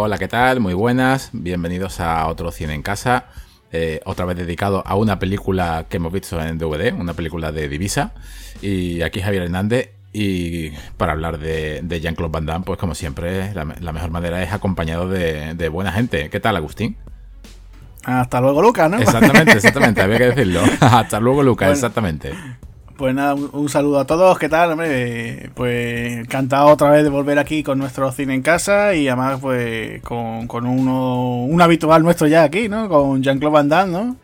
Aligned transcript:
Hola, 0.00 0.16
¿qué 0.16 0.28
tal? 0.28 0.60
Muy 0.60 0.74
buenas. 0.74 1.30
Bienvenidos 1.32 1.98
a 1.98 2.28
otro 2.28 2.52
Cine 2.52 2.72
en 2.72 2.82
Casa. 2.82 3.24
Eh, 3.72 4.00
otra 4.04 4.26
vez 4.26 4.36
dedicado 4.36 4.84
a 4.86 4.94
una 4.94 5.18
película 5.18 5.86
que 5.88 5.96
hemos 5.96 6.12
visto 6.12 6.40
en 6.40 6.56
DVD, 6.56 6.92
una 6.92 7.14
película 7.14 7.50
de 7.50 7.68
Divisa. 7.68 8.12
Y 8.62 9.02
aquí 9.02 9.20
Javier 9.20 9.42
Hernández. 9.42 9.90
Y 10.12 10.70
para 10.96 11.14
hablar 11.14 11.40
de, 11.40 11.82
Jean-Claude 12.00 12.30
Van 12.30 12.46
Damme, 12.46 12.64
pues 12.64 12.78
como 12.78 12.94
siempre, 12.94 13.52
la, 13.54 13.64
mejor 13.64 14.10
manera 14.12 14.40
es 14.40 14.52
acompañado 14.52 15.08
de, 15.08 15.54
de, 15.54 15.68
buena 15.68 15.90
gente. 15.90 16.30
¿Qué 16.30 16.38
tal, 16.38 16.54
Agustín? 16.54 16.96
Hasta 18.04 18.40
luego, 18.40 18.62
Lucas, 18.62 18.88
¿no? 18.88 18.98
Exactamente, 18.98 19.52
exactamente, 19.56 20.00
había 20.00 20.18
que 20.18 20.26
decirlo. 20.26 20.60
Hasta 20.80 21.18
luego, 21.18 21.42
Lucas, 21.42 21.72
exactamente. 21.72 22.34
Pues 22.98 23.14
nada, 23.14 23.34
un, 23.34 23.68
saludo 23.68 24.00
a 24.00 24.06
todos, 24.08 24.36
¿qué 24.40 24.48
tal? 24.48 24.72
Hombre, 24.72 25.50
pues 25.54 26.18
encantado 26.18 26.66
otra 26.66 26.90
vez 26.90 27.04
de 27.04 27.10
volver 27.10 27.38
aquí 27.38 27.62
con 27.62 27.78
nuestro 27.78 28.10
cine 28.10 28.34
en 28.34 28.42
casa 28.42 28.92
y 28.92 29.06
además 29.06 29.38
pues 29.40 30.02
con, 30.02 30.48
con 30.48 30.66
uno, 30.66 31.44
un 31.44 31.62
habitual 31.62 32.02
nuestro 32.02 32.26
ya 32.26 32.42
aquí, 32.42 32.68
¿no? 32.68 32.88
Con 32.88 33.22
Jean-Claude 33.22 33.54
Van 33.54 33.68
Damme, 33.68 33.92
¿no? 33.92 34.16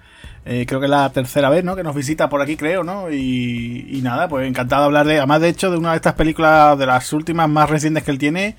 Eh, 0.44 0.66
creo 0.66 0.80
que 0.80 0.86
es 0.86 0.90
la 0.90 1.08
tercera 1.10 1.50
vez, 1.50 1.62
¿no? 1.62 1.76
Que 1.76 1.84
nos 1.84 1.94
visita 1.94 2.28
por 2.28 2.42
aquí, 2.42 2.56
creo, 2.56 2.82
¿no? 2.82 3.12
Y, 3.12 3.86
y, 3.90 4.02
nada, 4.02 4.26
pues 4.28 4.48
encantado 4.48 4.82
de 4.82 4.86
hablar 4.86 5.06
de, 5.06 5.18
además 5.18 5.40
de 5.40 5.50
hecho, 5.50 5.70
de 5.70 5.76
una 5.76 5.92
de 5.92 5.96
estas 5.96 6.14
películas 6.14 6.76
de 6.76 6.86
las 6.86 7.12
últimas 7.12 7.48
más 7.48 7.70
recientes 7.70 8.02
que 8.02 8.10
él 8.10 8.18
tiene 8.18 8.56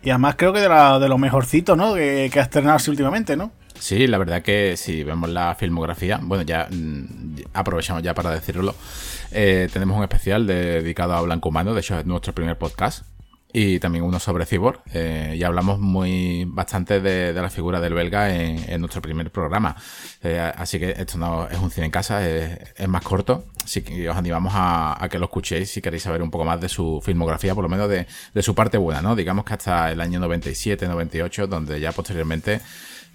y 0.00 0.10
además 0.10 0.36
creo 0.38 0.52
que 0.52 0.60
de, 0.60 0.68
la, 0.68 1.00
de 1.00 1.08
lo 1.08 1.18
mejorcito, 1.18 1.74
¿no? 1.74 1.94
Que, 1.94 2.30
que 2.32 2.38
ha 2.38 2.44
estrenado 2.44 2.78
últimamente, 2.86 3.36
¿no? 3.36 3.50
Sí, 3.80 4.06
la 4.06 4.18
verdad 4.18 4.42
que 4.42 4.76
si 4.76 5.02
vemos 5.02 5.28
la 5.28 5.56
filmografía, 5.56 6.20
bueno, 6.22 6.44
ya 6.44 6.68
mm, 6.70 7.36
aprovechamos 7.52 8.04
ya 8.04 8.14
para 8.14 8.30
decirlo. 8.30 8.76
Eh, 9.30 9.68
tenemos 9.72 9.96
un 9.96 10.02
especial 10.02 10.46
dedicado 10.46 11.14
a 11.14 11.20
Blanco 11.20 11.48
Humano, 11.48 11.74
de 11.74 11.80
hecho 11.80 11.98
es 11.98 12.06
nuestro 12.06 12.32
primer 12.32 12.58
podcast. 12.58 13.04
Y 13.52 13.78
también 13.78 14.04
uno 14.04 14.20
sobre 14.20 14.44
Cyborg. 14.44 14.82
Eh, 14.92 15.34
y 15.38 15.42
hablamos 15.42 15.78
muy 15.78 16.44
bastante 16.46 17.00
de, 17.00 17.32
la 17.32 17.48
figura 17.48 17.80
del 17.80 17.94
belga 17.94 18.34
en, 18.34 18.80
nuestro 18.80 19.00
primer 19.00 19.30
programa. 19.30 19.76
Eh, 20.22 20.52
así 20.56 20.78
que 20.78 20.90
esto 20.90 21.16
no 21.16 21.48
es 21.48 21.58
un 21.58 21.70
cine 21.70 21.86
en 21.86 21.92
casa, 21.92 22.28
es, 22.28 22.86
más 22.86 23.02
corto. 23.02 23.46
Así 23.66 23.82
que 23.82 24.08
os 24.08 24.16
animamos 24.16 24.52
a, 24.54 25.08
que 25.10 25.18
lo 25.18 25.24
escuchéis 25.24 25.68
si 25.68 25.82
queréis 25.82 26.04
saber 26.04 26.22
un 26.22 26.30
poco 26.30 26.44
más 26.44 26.60
de 26.60 26.68
su 26.68 27.02
filmografía, 27.04 27.52
por 27.52 27.64
lo 27.64 27.68
menos 27.68 27.88
de, 27.88 28.06
su 28.40 28.54
parte 28.54 28.78
buena, 28.78 29.02
¿no? 29.02 29.16
Digamos 29.16 29.44
que 29.44 29.54
hasta 29.54 29.90
el 29.90 30.00
año 30.00 30.20
97, 30.20 30.86
98, 30.86 31.48
donde 31.48 31.80
ya 31.80 31.90
posteriormente 31.90 32.60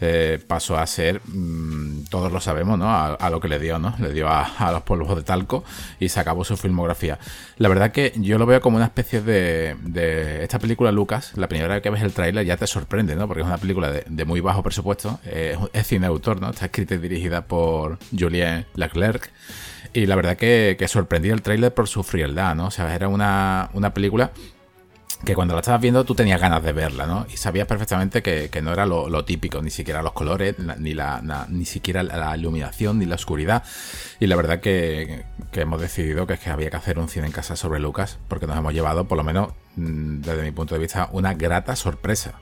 eh, 0.02 0.44
pasó 0.46 0.78
a 0.78 0.86
ser, 0.88 1.22
mm, 1.26 2.08
todos 2.10 2.34
lo 2.34 2.42
sabemos, 2.42 2.78
¿no? 2.78 2.94
A, 2.94 3.30
lo 3.30 3.40
que 3.40 3.48
le 3.48 3.60
dio, 3.60 3.80
¿no? 3.80 3.96
Le 3.98 4.12
dio 4.12 4.28
a, 4.28 4.72
los 4.74 4.82
polvos 4.82 5.16
de 5.16 5.24
talco 5.24 5.64
y 6.02 6.10
se 6.10 6.20
acabó 6.20 6.44
su 6.44 6.58
filmografía. 6.58 7.18
La 7.56 7.70
verdad 7.70 7.94
que 7.94 8.12
yo 8.18 8.38
lo 8.38 8.46
veo 8.46 8.60
como 8.60 8.76
una 8.76 8.88
especie 8.88 9.22
de, 9.22 9.78
de 9.84 10.44
esta 10.44 10.60
película, 10.60 10.92
Lucas, 10.92 11.32
la 11.38 11.48
primera 11.48 11.76
vez 11.76 11.82
que 11.82 11.90
ves 11.90 12.04
el 12.04 12.12
tráiler 12.12 12.46
ya 12.46 12.58
te 12.58 12.68
sorprende, 12.68 13.16
¿no? 13.16 13.26
Porque 13.26 13.40
es 13.40 13.48
una 13.48 13.58
película 13.58 13.90
de, 13.90 14.26
muy 14.26 14.42
bajo 14.42 14.62
presupuesto, 14.64 15.22
es 15.24 15.88
cine 15.88 16.08
autor, 16.08 16.42
¿no? 16.42 16.50
Está 16.50 16.66
escrita 16.66 16.96
y 16.96 16.98
dirigida 16.98 17.46
por 17.46 18.00
Julien 18.12 18.66
Leclerc. 18.76 19.32
Y 19.94 20.06
la 20.06 20.16
verdad 20.16 20.38
que, 20.38 20.78
que 20.80 21.30
el 21.30 21.42
tráiler 21.42 21.74
por 21.74 21.88
su 21.88 22.04
frialdad, 22.04 22.56
¿no? 22.56 22.68
O 22.68 22.72
sea, 22.72 22.96
era 22.96 23.08
una, 23.08 23.70
una 23.74 23.94
película 23.94 24.32
que 25.26 25.36
cuando 25.36 25.54
la 25.54 25.60
estabas 25.60 25.82
viendo 25.82 26.04
tú 26.04 26.16
tenías 26.16 26.42
ganas 26.42 26.64
de 26.64 26.74
verla, 26.74 27.06
¿no? 27.06 27.28
Y 27.32 27.38
sabías 27.38 27.68
perfectamente 27.68 28.24
que, 28.24 28.62
no 28.62 28.74
era 28.74 28.86
lo, 28.86 29.26
típico, 29.26 29.62
ni 29.62 29.70
siquiera 29.70 30.02
los 30.02 30.14
colores, 30.14 30.56
ni, 30.60 30.94
la, 30.94 31.22
ni 31.50 31.66
siquiera 31.66 32.04
la 32.04 32.36
iluminación, 32.36 33.00
ni 33.00 33.06
la 33.06 33.16
oscuridad. 33.16 33.64
Y 34.20 34.28
la 34.28 34.36
verdad 34.36 34.60
que, 34.60 35.26
hemos 35.54 35.80
decidido 35.80 36.26
que 36.26 36.34
es 36.34 36.40
que 36.40 36.50
había 36.50 36.70
que 36.70 36.78
hacer 36.78 36.98
un 36.98 37.10
cine 37.10 37.28
en 37.28 37.32
casa 37.32 37.56
sobre 37.56 37.80
Lucas, 37.80 38.18
porque 38.28 38.48
nos 38.48 38.58
hemos 38.58 38.74
llevado, 38.74 39.08
por 39.08 39.18
lo 39.18 39.24
menos 39.24 39.54
mm, 39.76 40.22
desde 40.22 40.42
mi 40.42 40.52
punto 40.52 40.76
de 40.76 40.82
vista, 40.82 41.10
una 41.12 41.34
grata 41.34 41.76
sorpresa. 41.76 42.34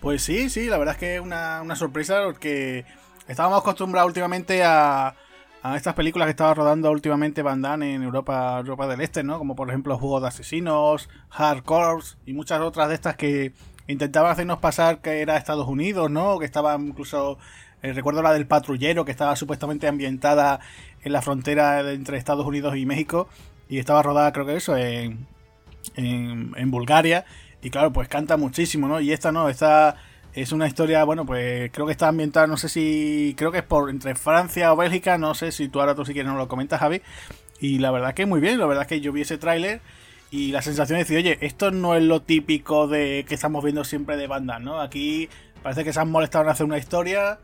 Pues 0.00 0.22
sí, 0.22 0.50
sí, 0.50 0.66
la 0.66 0.78
verdad 0.78 0.94
es 0.94 1.00
que 1.00 1.14
es 1.16 1.20
una, 1.20 1.62
una 1.62 1.76
sorpresa 1.76 2.22
porque 2.24 2.84
estábamos 3.26 3.60
acostumbrados 3.60 4.08
últimamente 4.08 4.62
a 4.62 5.16
a 5.64 5.76
estas 5.76 5.94
películas 5.94 6.26
que 6.26 6.32
estaba 6.32 6.52
rodando 6.52 6.90
últimamente 6.90 7.40
Van 7.40 7.62
Damme 7.62 7.94
en 7.94 8.02
Europa, 8.02 8.58
Europa 8.58 8.86
del 8.86 9.00
Este, 9.00 9.22
¿no? 9.24 9.38
Como 9.38 9.56
por 9.56 9.70
ejemplo 9.70 9.96
Juego 9.96 10.20
de 10.20 10.28
Asesinos, 10.28 11.08
Hard 11.30 11.62
Corps 11.62 12.18
y 12.26 12.34
muchas 12.34 12.60
otras 12.60 12.90
de 12.90 12.94
estas 12.94 13.16
que 13.16 13.54
intentaban 13.86 14.30
hacernos 14.30 14.58
pasar 14.58 15.00
que 15.00 15.22
era 15.22 15.38
Estados 15.38 15.66
Unidos, 15.66 16.10
¿no? 16.10 16.38
Que 16.38 16.44
estaba 16.44 16.76
incluso, 16.76 17.38
eh, 17.80 17.94
recuerdo 17.94 18.20
la 18.20 18.34
del 18.34 18.46
patrullero, 18.46 19.06
que 19.06 19.10
estaba 19.10 19.36
supuestamente 19.36 19.88
ambientada 19.88 20.60
en 21.02 21.12
la 21.14 21.22
frontera 21.22 21.92
entre 21.92 22.18
Estados 22.18 22.44
Unidos 22.44 22.76
y 22.76 22.84
México 22.84 23.26
y 23.66 23.78
estaba 23.78 24.02
rodada, 24.02 24.34
creo 24.34 24.44
que 24.44 24.56
eso, 24.56 24.76
en, 24.76 25.26
en, 25.96 26.52
en 26.58 26.70
Bulgaria. 26.70 27.24
Y 27.62 27.70
claro, 27.70 27.90
pues 27.90 28.08
canta 28.08 28.36
muchísimo, 28.36 28.86
¿no? 28.86 29.00
Y 29.00 29.12
esta 29.12 29.32
no, 29.32 29.48
esta 29.48 29.96
es 30.34 30.50
una 30.52 30.66
historia, 30.66 31.04
bueno, 31.04 31.24
pues 31.24 31.70
creo 31.72 31.86
que 31.86 31.92
está 31.92 32.08
ambientada, 32.08 32.46
no 32.46 32.56
sé 32.56 32.68
si, 32.68 33.34
creo 33.36 33.52
que 33.52 33.58
es 33.58 33.64
por 33.64 33.88
entre 33.88 34.16
Francia 34.16 34.72
o 34.72 34.76
Bélgica, 34.76 35.16
no 35.16 35.34
sé 35.34 35.52
si 35.52 35.68
tú 35.68 35.80
ahora 35.80 35.94
tú 35.94 36.04
si 36.04 36.12
quieres 36.12 36.30
no 36.30 36.36
lo 36.36 36.48
comentas, 36.48 36.80
Javi. 36.80 37.02
Y 37.60 37.78
la 37.78 37.92
verdad 37.92 38.14
que 38.14 38.26
muy 38.26 38.40
bien, 38.40 38.58
la 38.58 38.66
verdad 38.66 38.82
es 38.82 38.88
que 38.88 39.00
yo 39.00 39.12
vi 39.12 39.22
ese 39.22 39.38
tráiler 39.38 39.80
y 40.32 40.50
la 40.50 40.62
sensación 40.62 40.96
de 40.96 41.04
decir, 41.04 41.18
oye, 41.18 41.38
esto 41.40 41.70
no 41.70 41.94
es 41.94 42.02
lo 42.02 42.20
típico 42.20 42.88
de 42.88 43.24
que 43.28 43.34
estamos 43.34 43.62
viendo 43.62 43.84
siempre 43.84 44.16
de 44.16 44.26
bandas, 44.26 44.60
¿no? 44.60 44.80
Aquí 44.80 45.28
parece 45.62 45.84
que 45.84 45.92
se 45.92 46.00
han 46.00 46.10
molestado 46.10 46.44
en 46.44 46.50
hacer 46.50 46.66
una 46.66 46.78
historia. 46.78 47.38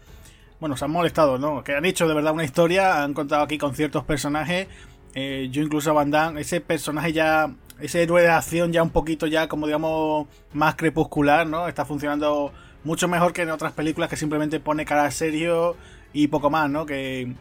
Bueno, 0.58 0.76
se 0.76 0.84
han 0.84 0.90
molestado, 0.90 1.38
¿no? 1.38 1.62
Que 1.62 1.76
han 1.76 1.84
hecho 1.84 2.08
de 2.08 2.14
verdad 2.14 2.32
una 2.32 2.44
historia, 2.44 3.04
han 3.04 3.14
contado 3.14 3.42
aquí 3.42 3.56
con 3.56 3.76
ciertos 3.76 4.04
personajes. 4.04 4.66
Eh, 5.14 5.48
yo 5.52 5.62
incluso 5.62 5.94
Van 5.94 6.10
Damme, 6.10 6.40
ese 6.40 6.60
personaje 6.60 7.12
ya, 7.12 7.52
ese 7.80 8.02
héroe 8.02 8.22
de 8.22 8.28
acción 8.28 8.72
ya 8.72 8.82
un 8.82 8.90
poquito 8.90 9.28
ya 9.28 9.48
como 9.48 9.66
digamos 9.66 10.26
más 10.52 10.74
crepuscular, 10.74 11.46
¿no? 11.46 11.68
Está 11.68 11.84
funcionando 11.84 12.52
mucho 12.84 13.08
mejor 13.08 13.32
que 13.32 13.42
en 13.42 13.50
otras 13.50 13.72
películas 13.72 14.08
que 14.08 14.16
simplemente 14.16 14.60
pone 14.60 14.84
cara 14.84 15.10
serio 15.10 15.76
y 16.12 16.28
poco 16.28 16.50
más, 16.50 16.70
¿no? 16.70 16.86
Que 16.86 17.34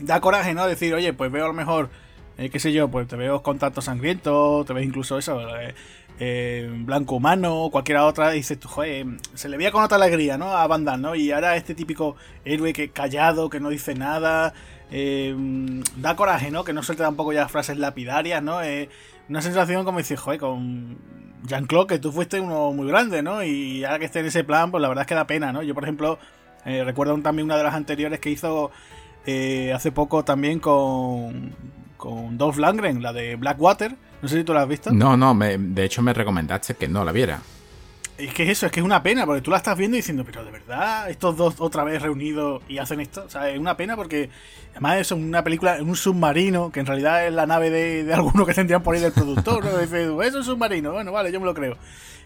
da 0.00 0.20
coraje, 0.20 0.54
¿no? 0.54 0.66
Decir, 0.66 0.94
oye, 0.94 1.12
pues 1.12 1.30
veo 1.32 1.44
a 1.44 1.48
lo 1.48 1.54
mejor, 1.54 1.90
eh, 2.36 2.50
qué 2.50 2.60
sé 2.60 2.72
yo, 2.72 2.88
pues 2.88 3.08
te 3.08 3.16
veo 3.16 3.42
con 3.42 3.58
tanto 3.58 3.80
sangriento, 3.80 4.64
te 4.66 4.72
ves 4.72 4.84
incluso 4.84 5.18
eso, 5.18 5.40
eh, 5.58 5.74
eh, 6.20 6.70
blanco 6.84 7.16
humano, 7.16 7.68
cualquiera 7.72 8.04
otra, 8.04 8.34
y 8.34 8.38
dices 8.38 8.60
tú, 8.60 8.68
joder, 8.68 9.06
se 9.34 9.48
le 9.48 9.56
veía 9.56 9.72
con 9.72 9.82
otra 9.82 9.96
alegría, 9.96 10.38
¿no? 10.38 10.52
A 10.52 10.66
Van 10.66 10.84
¿no? 11.00 11.14
Y 11.14 11.32
ahora 11.32 11.56
este 11.56 11.74
típico 11.74 12.16
héroe 12.44 12.72
que 12.72 12.90
callado, 12.90 13.50
que 13.50 13.60
no 13.60 13.70
dice 13.70 13.94
nada, 13.94 14.54
da 15.96 16.16
coraje, 16.16 16.50
¿no? 16.50 16.64
Que 16.64 16.72
no 16.72 16.82
suelte 16.82 17.02
tampoco 17.02 17.32
ya 17.32 17.48
frases 17.48 17.78
lapidarias, 17.78 18.42
¿no? 18.42 18.60
una 19.28 19.42
sensación 19.42 19.84
como 19.84 19.98
dices, 19.98 20.18
joder, 20.18 20.40
con 20.40 20.96
Jean-Claude, 21.46 21.86
que 21.86 21.98
tú 21.98 22.12
fuiste 22.12 22.40
uno 22.40 22.72
muy 22.72 22.88
grande, 22.88 23.22
¿no? 23.22 23.42
Y 23.42 23.84
ahora 23.84 23.98
que 23.98 24.04
esté 24.06 24.20
en 24.20 24.26
ese 24.26 24.44
plan, 24.44 24.70
pues 24.70 24.80
la 24.80 24.88
verdad 24.88 25.02
es 25.02 25.08
que 25.08 25.14
da 25.14 25.26
pena, 25.26 25.52
¿no? 25.52 25.62
Yo, 25.62 25.74
por 25.74 25.84
ejemplo, 25.84 26.18
eh, 26.64 26.84
recuerdo 26.84 27.16
también 27.18 27.46
una 27.46 27.56
de 27.56 27.64
las 27.64 27.74
anteriores 27.74 28.20
que 28.20 28.30
hizo 28.30 28.70
eh, 29.26 29.72
hace 29.74 29.92
poco 29.92 30.24
también 30.24 30.58
con, 30.58 31.52
con 31.96 32.38
Dolph 32.38 32.58
Langren, 32.58 33.02
la 33.02 33.12
de 33.12 33.36
Blackwater. 33.36 33.94
No 34.20 34.28
sé 34.28 34.38
si 34.38 34.44
tú 34.44 34.52
la 34.52 34.62
has 34.62 34.68
visto. 34.68 34.90
No, 34.90 35.16
no, 35.16 35.34
de 35.34 35.84
hecho 35.84 36.02
me 36.02 36.12
recomendaste 36.12 36.74
que 36.74 36.88
no 36.88 37.04
la 37.04 37.12
viera. 37.12 37.40
Es 38.18 38.34
que 38.34 38.50
eso, 38.50 38.66
es 38.66 38.72
que 38.72 38.80
es 38.80 38.84
una 38.84 39.00
pena, 39.00 39.24
porque 39.24 39.42
tú 39.42 39.52
la 39.52 39.58
estás 39.58 39.78
viendo 39.78 39.96
y 39.96 40.00
diciendo, 40.00 40.24
pero 40.24 40.44
de 40.44 40.50
verdad, 40.50 41.08
estos 41.08 41.36
dos 41.36 41.54
otra 41.60 41.84
vez 41.84 42.02
reunidos 42.02 42.60
y 42.68 42.78
hacen 42.78 43.00
esto. 43.00 43.22
O 43.24 43.30
sea, 43.30 43.48
es 43.48 43.60
una 43.60 43.76
pena 43.76 43.94
porque 43.94 44.28
además 44.72 44.98
es 44.98 45.12
una 45.12 45.44
película 45.44 45.76
en 45.76 45.88
un 45.88 45.94
submarino, 45.94 46.72
que 46.72 46.80
en 46.80 46.86
realidad 46.86 47.24
es 47.28 47.32
la 47.32 47.46
nave 47.46 47.70
de, 47.70 48.02
de 48.02 48.12
alguno 48.12 48.44
que 48.44 48.54
tendrían 48.54 48.82
por 48.82 48.96
ahí 48.96 49.00
del 49.00 49.12
productor, 49.12 49.64
¿no? 49.64 49.78
Dices, 49.78 50.10
es 50.24 50.34
un 50.34 50.42
submarino, 50.42 50.92
bueno, 50.92 51.12
vale, 51.12 51.30
yo 51.30 51.38
me 51.38 51.46
lo 51.46 51.54
creo. 51.54 51.76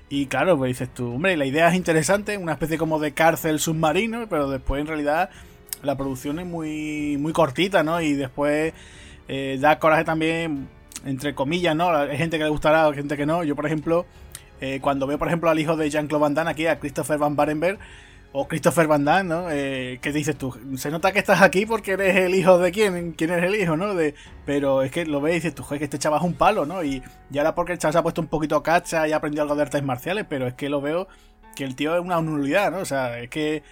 Y 0.09 0.27
claro, 0.27 0.57
pues 0.57 0.71
dices 0.71 0.89
tú, 0.95 1.15
hombre, 1.15 1.37
la 1.37 1.45
idea 1.45 1.69
es 1.69 1.75
interesante, 1.75 2.39
una 2.39 2.53
especie 2.53 2.79
como 2.79 2.99
de 2.99 3.13
cárcel 3.13 3.61
submarino, 3.61 4.27
pero 4.31 4.49
después 4.49 4.81
en 4.81 4.87
realidad 4.87 5.29
la 5.83 5.99
producción 5.99 6.39
es 6.39 6.47
muy, 6.47 7.19
muy 7.19 7.35
cortita, 7.35 7.83
¿no? 7.83 8.01
Y 8.01 8.15
después 8.15 8.73
eh, 9.29 9.59
da 9.61 9.79
coraje 9.79 10.05
también, 10.05 10.69
entre 11.05 11.35
comillas, 11.35 11.77
¿no? 11.77 11.91
Hay 11.91 12.17
gente 12.17 12.39
que 12.39 12.45
le 12.45 12.51
gustará, 12.51 12.87
hay 12.87 12.95
gente 12.95 13.15
que 13.15 13.27
no. 13.27 13.45
Yo, 13.45 13.55
por 13.55 13.67
ejemplo 13.67 14.07
eh, 14.63 14.79
cuando 14.81 15.09
veo, 15.09 15.19
por 15.19 15.27
ejemplo, 15.27 15.51
al 15.51 15.59
hijo 15.59 15.77
de 15.77 15.91
Jean-Claude 15.91 16.23
Van 16.23 16.35
Damme 16.35 16.53
aquí, 16.53 16.69
a 16.69 16.79
Christopher 16.79 17.19
Van 17.19 17.35
Barenberg, 17.35 17.81
o 18.31 18.47
Christopher 18.47 18.87
Van 18.87 19.05
Damme, 19.05 19.29
¿no? 19.29 19.51
Eh, 19.51 19.99
¿Qué 20.01 20.13
dices 20.13 20.39
tú? 20.39 20.57
Se 20.77 20.89
nota 20.93 21.11
que 21.11 21.19
estás 21.19 21.43
aquí 21.43 21.67
porque 21.67 21.93
eres 21.93 22.15
el 22.15 22.33
hijo 22.33 22.59
de 22.59 22.71
quién, 22.71 23.13
quién 23.13 23.31
eres 23.31 23.53
el 23.53 23.61
hijo, 23.61 23.77
¿no? 23.77 23.93
Pero 24.47 24.83
es 24.83 24.93
que 24.93 25.05
lo 25.05 25.21
ves 25.21 25.33
y 25.33 25.35
dices 25.35 25.55
tú, 25.57 25.65
joder, 25.65 25.81
que 25.81 25.85
este 25.87 25.99
chaval 25.99 26.21
es 26.21 26.27
un 26.27 26.35
palo, 26.35 26.65
¿no? 26.65 26.85
Y, 26.85 27.03
y 27.33 27.39
ahora 27.39 27.57
porque 27.57 27.73
el 27.73 27.79
chaval 27.79 27.93
se 27.93 27.99
ha 27.99 28.03
puesto 28.05 28.21
un 28.21 28.29
poquito 28.29 28.63
cacha 28.63 29.09
y 29.09 29.13
ha 29.13 29.17
aprendido 29.17 29.43
algo 29.43 29.57
de 29.57 29.63
artes 29.63 29.83
marciales, 29.83 30.27
pero 30.29 30.47
es 30.47 30.55
que 30.55 30.69
lo 30.69 30.81
veo 30.81 31.09
que 31.57 31.65
el 31.65 31.75
tío 31.75 31.97
es 31.97 32.01
una 32.01 32.21
nulidad, 32.23 32.71
¿no? 32.71 32.79
O 32.79 32.85
sea, 32.85 33.19
es 33.19 33.31
que 33.31 33.65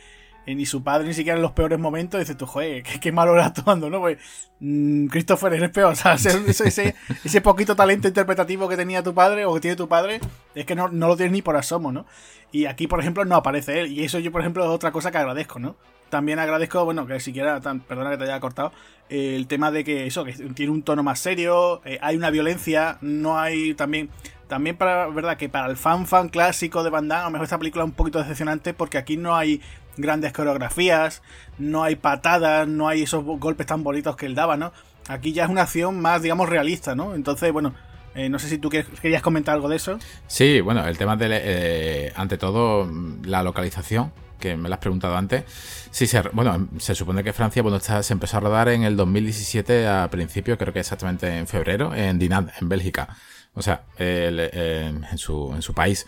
ni 0.55 0.67
su 0.67 0.83
padre 0.83 1.09
ni 1.09 1.15
siquiera 1.15 1.37
en 1.37 1.43
los 1.43 1.53
peores 1.53 1.79
momentos 1.79 2.21
dice 2.21 2.35
tú, 2.35 2.47
joder, 2.47 2.83
qué, 2.83 3.13
malo 3.13 3.35
era 3.35 3.47
actuando, 3.47 3.91
¿no? 3.91 4.01
Pues 4.01 4.19
mmm, 4.61 5.07
Christopher 5.07 5.55
eres 5.55 5.71
peor, 5.71 5.93
o 5.93 5.97
sea, 5.97 6.15
ese, 6.15 6.95
ese, 7.25 7.41
poquito 7.41 7.77
talento 7.77 8.09
interpretativo 8.09 8.69
que 8.69 8.77
tenía 8.77 9.03
tu 9.03 9.15
padre 9.15 9.45
o 9.45 9.55
que 9.55 9.61
tiene 9.61 9.77
tu 9.77 9.89
padre, 9.89 10.21
es 10.55 10.67
que 10.67 10.75
no, 10.75 10.89
no 10.89 11.09
lo 11.09 11.17
tienes 11.17 11.33
ni 11.33 11.43
por 11.43 11.57
asomo, 11.57 11.93
¿no? 11.93 12.07
Y 12.53 12.67
aquí, 12.67 12.87
por 12.87 13.01
ejemplo, 13.01 13.25
no 13.25 13.37
aparece 13.37 13.81
él, 13.81 13.93
y 13.93 14.05
eso 14.05 14.19
yo, 14.19 14.33
por 14.33 14.41
ejemplo, 14.41 14.65
es 14.65 14.71
otra 14.71 14.93
cosa 14.93 15.11
que 15.11 15.19
agradezco, 15.19 15.59
¿no? 15.59 15.77
También 16.09 16.41
agradezco, 16.41 16.85
bueno, 16.85 17.07
que 17.07 17.21
siquiera, 17.21 17.61
perdona 17.61 18.11
que 18.11 18.17
te 18.17 18.25
haya 18.25 18.41
cortado, 18.41 18.73
el 19.09 19.47
tema 19.47 19.71
de 19.71 19.85
que 19.85 20.07
eso, 20.07 20.25
que 20.25 20.33
tiene 20.33 20.73
un 20.73 20.83
tono 20.83 21.03
más 21.03 21.21
serio, 21.21 21.83
eh, 21.85 21.99
hay 22.01 22.17
una 22.17 22.31
violencia, 22.31 22.99
no 23.01 23.39
hay 23.39 23.75
también 23.75 24.11
también 24.51 24.77
para, 24.77 25.07
verdad, 25.07 25.37
que 25.37 25.49
para 25.49 25.69
el 25.69 25.77
fan 25.77 26.07
fan 26.07 26.29
clásico 26.29 26.83
de 26.83 26.91
Van 26.91 27.07
Damme, 27.07 27.23
a 27.23 27.25
lo 27.27 27.31
mejor 27.31 27.45
esta 27.45 27.59
película 27.59 27.85
es 27.85 27.91
un 27.91 27.95
poquito 27.95 28.19
decepcionante 28.19 28.75
porque 28.75 28.99
aquí 28.99 29.17
no 29.17 29.37
hay 29.37 29.63
grandes 30.01 30.33
coreografías, 30.33 31.23
no 31.59 31.83
hay 31.83 31.97
patadas, 31.97 32.67
no 32.67 32.89
hay 32.89 33.03
esos 33.03 33.25
golpes 33.25 33.67
tan 33.67 33.83
bonitos 33.83 34.17
que 34.17 34.27
él 34.27 34.35
daba, 34.35 34.57
¿no? 34.57 34.73
Aquí 35.09 35.33
ya 35.33 35.45
es 35.45 35.51
una 35.51 35.63
acción 35.63 36.01
más, 36.01 36.23
digamos, 36.23 36.49
realista, 36.49 36.95
¿no? 36.95 37.15
Entonces, 37.15 37.53
bueno, 37.53 37.75
eh, 38.15 38.29
no 38.29 38.39
sé 38.39 38.49
si 38.49 38.59
tú 38.59 38.71
querías 38.71 39.23
comentar 39.23 39.55
algo 39.55 39.69
de 39.69 39.77
eso. 39.77 39.99
Sí, 40.27 40.61
bueno, 40.61 40.87
el 40.87 40.99
tema 40.99 41.17
de, 41.17 41.29
eh, 41.31 42.13
ante 42.17 42.39
todo, 42.39 42.91
la 43.25 43.43
localización, 43.43 44.13
que 44.39 44.57
me 44.57 44.69
lo 44.69 44.75
has 44.75 44.81
preguntado 44.81 45.17
antes. 45.17 45.45
Sí, 45.91 46.07
se, 46.07 46.23
bueno, 46.33 46.69
se 46.79 46.95
supone 46.95 47.23
que 47.23 47.33
Francia, 47.33 47.63
bueno, 47.63 47.77
está, 47.77 48.03
se 48.03 48.13
empezó 48.13 48.39
a 48.39 48.41
rodar 48.41 48.69
en 48.69 48.83
el 48.83 48.97
2017 48.97 49.87
a 49.87 50.09
principio, 50.11 50.59
creo 50.59 50.73
que 50.73 50.81
exactamente 50.81 51.39
en 51.39 51.47
febrero, 51.47 51.95
en 51.95 52.19
Dinant, 52.19 52.51
en 52.61 52.69
Bélgica. 52.69 53.17
O 53.55 53.63
sea, 53.63 53.83
en, 53.99 55.19
su, 55.19 55.53
en 55.55 55.63
su 55.63 55.75
país. 55.75 56.07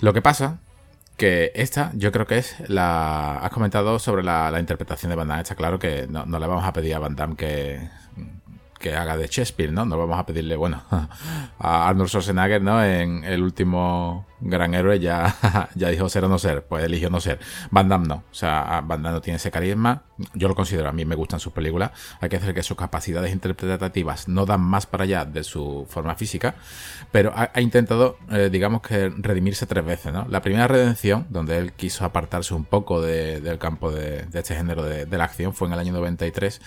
Lo 0.00 0.12
que 0.12 0.20
pasa 0.20 0.60
que 1.16 1.52
esta 1.54 1.92
yo 1.94 2.12
creo 2.12 2.26
que 2.26 2.38
es 2.38 2.56
la... 2.68 3.38
Has 3.38 3.50
comentado 3.50 3.98
sobre 3.98 4.22
la, 4.22 4.54
interpretación 4.60 5.10
de 5.10 5.16
Van 5.16 5.28
Damme. 5.28 5.42
Está 5.42 5.54
claro 5.54 5.78
que 5.78 6.06
no, 6.08 6.26
no, 6.26 6.38
le 6.38 6.46
vamos 6.46 6.64
a 6.64 6.72
pedir 6.72 6.94
a 6.94 6.98
Van 6.98 7.16
Damme 7.16 7.36
que, 7.36 7.88
que 8.78 8.94
haga 8.94 9.16
de 9.16 9.26
Shakespeare, 9.26 9.72
¿no? 9.72 9.84
No 9.84 9.98
vamos 9.98 10.18
a 10.18 10.26
pedirle, 10.26 10.56
bueno, 10.56 10.82
a 11.58 11.88
Arnold 11.88 12.08
Schwarzenegger, 12.08 12.62
¿no? 12.62 12.82
En 12.84 13.24
el 13.24 13.42
último 13.42 14.26
gran 14.40 14.74
héroe 14.74 15.00
ya, 15.00 15.34
ya 15.74 15.88
dijo 15.88 16.08
ser 16.08 16.24
o 16.24 16.28
no 16.28 16.38
ser, 16.38 16.64
pues 16.64 16.84
eligió 16.84 17.10
no 17.10 17.20
ser. 17.20 17.38
Van 17.70 17.88
Damme 17.88 18.06
no, 18.06 18.14
o 18.16 18.34
sea, 18.34 18.82
Van 18.84 19.02
Damme 19.02 19.16
no 19.16 19.20
tiene 19.20 19.36
ese 19.36 19.50
carisma, 19.50 20.02
yo 20.34 20.48
lo 20.48 20.54
considero, 20.54 20.88
a 20.88 20.92
mí 20.92 21.04
me 21.04 21.14
gustan 21.14 21.40
sus 21.40 21.52
películas, 21.52 21.92
hay 22.20 22.28
que 22.28 22.38
decir 22.38 22.54
que 22.54 22.62
sus 22.62 22.76
capacidades 22.76 23.32
interpretativas 23.32 24.28
no 24.28 24.46
dan 24.46 24.60
más 24.60 24.86
para 24.86 25.04
allá 25.04 25.24
de 25.24 25.44
su 25.44 25.86
forma 25.88 26.14
física, 26.14 26.54
pero 27.12 27.32
ha, 27.34 27.60
intentado, 27.60 28.18
eh, 28.30 28.48
digamos 28.50 28.82
que, 28.82 29.10
redimirse 29.16 29.66
tres 29.66 29.84
veces, 29.84 30.12
¿no? 30.12 30.26
La 30.28 30.42
primera 30.42 30.68
redención, 30.68 31.26
donde 31.30 31.58
él 31.58 31.72
quiso 31.72 32.04
apartarse 32.04 32.54
un 32.54 32.64
poco 32.64 33.00
del 33.00 33.58
campo 33.58 33.90
de, 33.90 34.26
este 34.32 34.54
género 34.54 34.82
de, 34.84 35.06
de 35.06 35.18
la 35.18 35.24
acción, 35.24 35.54
fue 35.54 35.68
en 35.68 35.74
el 35.74 35.80
año 35.80 35.92
93 35.92 36.60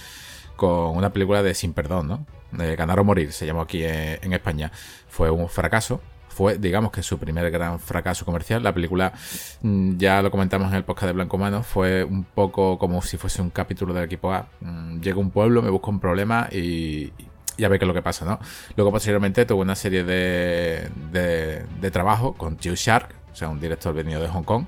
con 0.60 0.98
una 0.98 1.14
película 1.14 1.42
de 1.42 1.54
Sin 1.54 1.72
Perdón, 1.72 2.10
¿no? 2.10 2.26
Ganar 2.52 3.00
o 3.00 3.06
Morir, 3.06 3.32
se 3.32 3.46
llamó 3.46 3.62
aquí 3.62 3.82
en, 3.82 4.34
España. 4.34 4.74
Fue 5.08 5.32
un 5.32 5.48
fracaso, 5.48 6.02
fue, 6.28 6.58
digamos 6.58 6.92
que 6.92 7.02
su 7.02 7.18
primer 7.18 7.50
gran 7.50 7.80
fracaso 7.80 8.26
comercial. 8.26 8.62
La 8.62 8.74
película, 8.74 9.14
mm, 9.62 9.96
ya 9.96 10.22
lo 10.22 10.30
comentamos 10.30 10.68
en 10.70 10.76
el 10.76 10.84
podcast 10.84 11.08
de 11.08 11.14
Blanco 11.14 11.38
Mano, 11.38 11.64
fue 11.64 12.04
un 12.04 12.26
poco 12.26 12.78
como 12.78 13.02
si 13.02 13.16
fuese 13.16 13.42
un 13.42 13.52
capítulo 13.52 13.94
del 13.94 14.04
equipo 14.04 14.34
A. 14.34 14.48
Mm, 14.60 15.00
llega 15.00 15.18
un 15.18 15.32
pueblo, 15.32 15.62
me 15.62 15.70
busca 15.70 15.92
un 15.92 16.02
problema 16.02 16.50
y, 16.52 17.14
ya 17.58 17.70
ve 17.70 17.80
qué 17.80 17.86
es 17.86 17.88
lo 17.88 17.94
que 17.94 18.02
pasa, 18.02 18.26
¿no? 18.26 18.40
Luego, 18.76 18.92
posteriormente, 18.92 19.46
tuvo 19.46 19.62
una 19.62 19.76
serie 19.76 20.04
de, 20.04 20.90
de, 21.14 21.64
de 21.80 21.92
trabajo 21.92 22.34
con 22.34 22.58
Joe 22.62 22.76
Shark, 22.76 23.16
o 23.32 23.36
sea, 23.36 23.48
un 23.48 23.62
director 23.62 23.94
venido 23.94 24.22
de 24.22 24.28
Hong 24.28 24.44
Kong, 24.44 24.66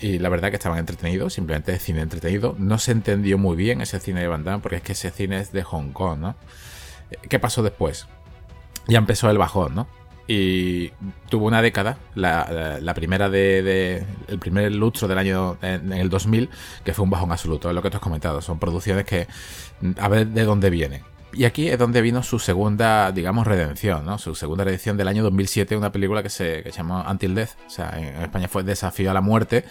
y 0.00 0.18
la 0.18 0.28
verdad 0.28 0.50
que 0.50 0.56
estaban 0.56 0.78
entretenidos, 0.78 1.34
simplemente 1.34 1.78
cine 1.78 2.00
entretenido. 2.00 2.56
No 2.58 2.78
se 2.78 2.92
entendió 2.92 3.38
muy 3.38 3.56
bien 3.56 3.80
ese 3.80 4.00
cine 4.00 4.20
de 4.20 4.28
Van 4.28 4.60
porque 4.60 4.76
es 4.76 4.82
que 4.82 4.92
ese 4.92 5.10
cine 5.10 5.38
es 5.38 5.52
de 5.52 5.62
Hong 5.62 5.92
Kong, 5.92 6.18
¿no? 6.18 6.34
¿Qué 7.28 7.38
pasó 7.38 7.62
después? 7.62 8.06
Ya 8.88 8.98
empezó 8.98 9.30
el 9.30 9.38
bajón, 9.38 9.74
¿no? 9.74 9.86
Y 10.26 10.90
tuvo 11.28 11.46
una 11.46 11.62
década, 11.62 11.98
la, 12.14 12.92
primera 12.94 13.28
de, 13.28 14.04
el 14.28 14.38
primer 14.38 14.72
lustro 14.72 15.08
del 15.08 15.18
año 15.18 15.58
en, 15.62 15.92
el 15.92 16.08
2000, 16.08 16.48
que 16.84 16.94
fue 16.94 17.04
un 17.04 17.10
bajón 17.10 17.32
absoluto, 17.32 17.68
es 17.68 17.74
lo 17.74 17.82
que 17.82 17.90
te 17.90 17.96
has 17.96 18.02
comentado. 18.02 18.40
Son 18.40 18.58
producciones 18.58 19.04
que 19.04 19.26
a 19.98 20.08
ver 20.08 20.28
de 20.28 20.44
dónde 20.44 20.70
vienen. 20.70 21.02
Y 21.32 21.44
aquí 21.44 21.68
es 21.68 21.78
donde 21.78 22.00
vino 22.02 22.22
su 22.22 22.38
segunda, 22.38 23.12
digamos, 23.12 23.46
redención, 23.46 24.04
¿no? 24.04 24.18
Su 24.18 24.34
segunda 24.34 24.64
redención 24.64 24.96
del 24.96 25.08
año 25.08 25.22
2007, 25.22 25.76
una 25.76 25.92
película 25.92 26.22
que 26.22 26.28
se, 26.28 26.62
que 26.62 26.70
llamó 26.70 27.04
Until 27.08 27.34
Death, 27.34 27.50
o 27.66 27.70
sea, 27.70 27.98
en 27.98 28.22
España 28.22 28.48
fue 28.48 28.62
Desafío 28.62 29.10
a 29.10 29.14
la 29.14 29.20
Muerte, 29.20 29.64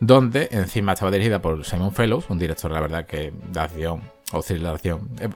donde 0.00 0.48
encima 0.50 0.92
estaba 0.92 1.10
dirigida 1.10 1.40
por 1.40 1.64
Simon 1.64 1.92
Fellows, 1.92 2.26
un 2.28 2.38
director, 2.38 2.70
la 2.70 2.80
verdad, 2.80 3.06
que 3.06 3.32
de 3.52 3.60
acción 3.60 4.02
o 4.32 4.42
thriller 4.42 4.74
acción 4.74 5.10
eh, 5.20 5.28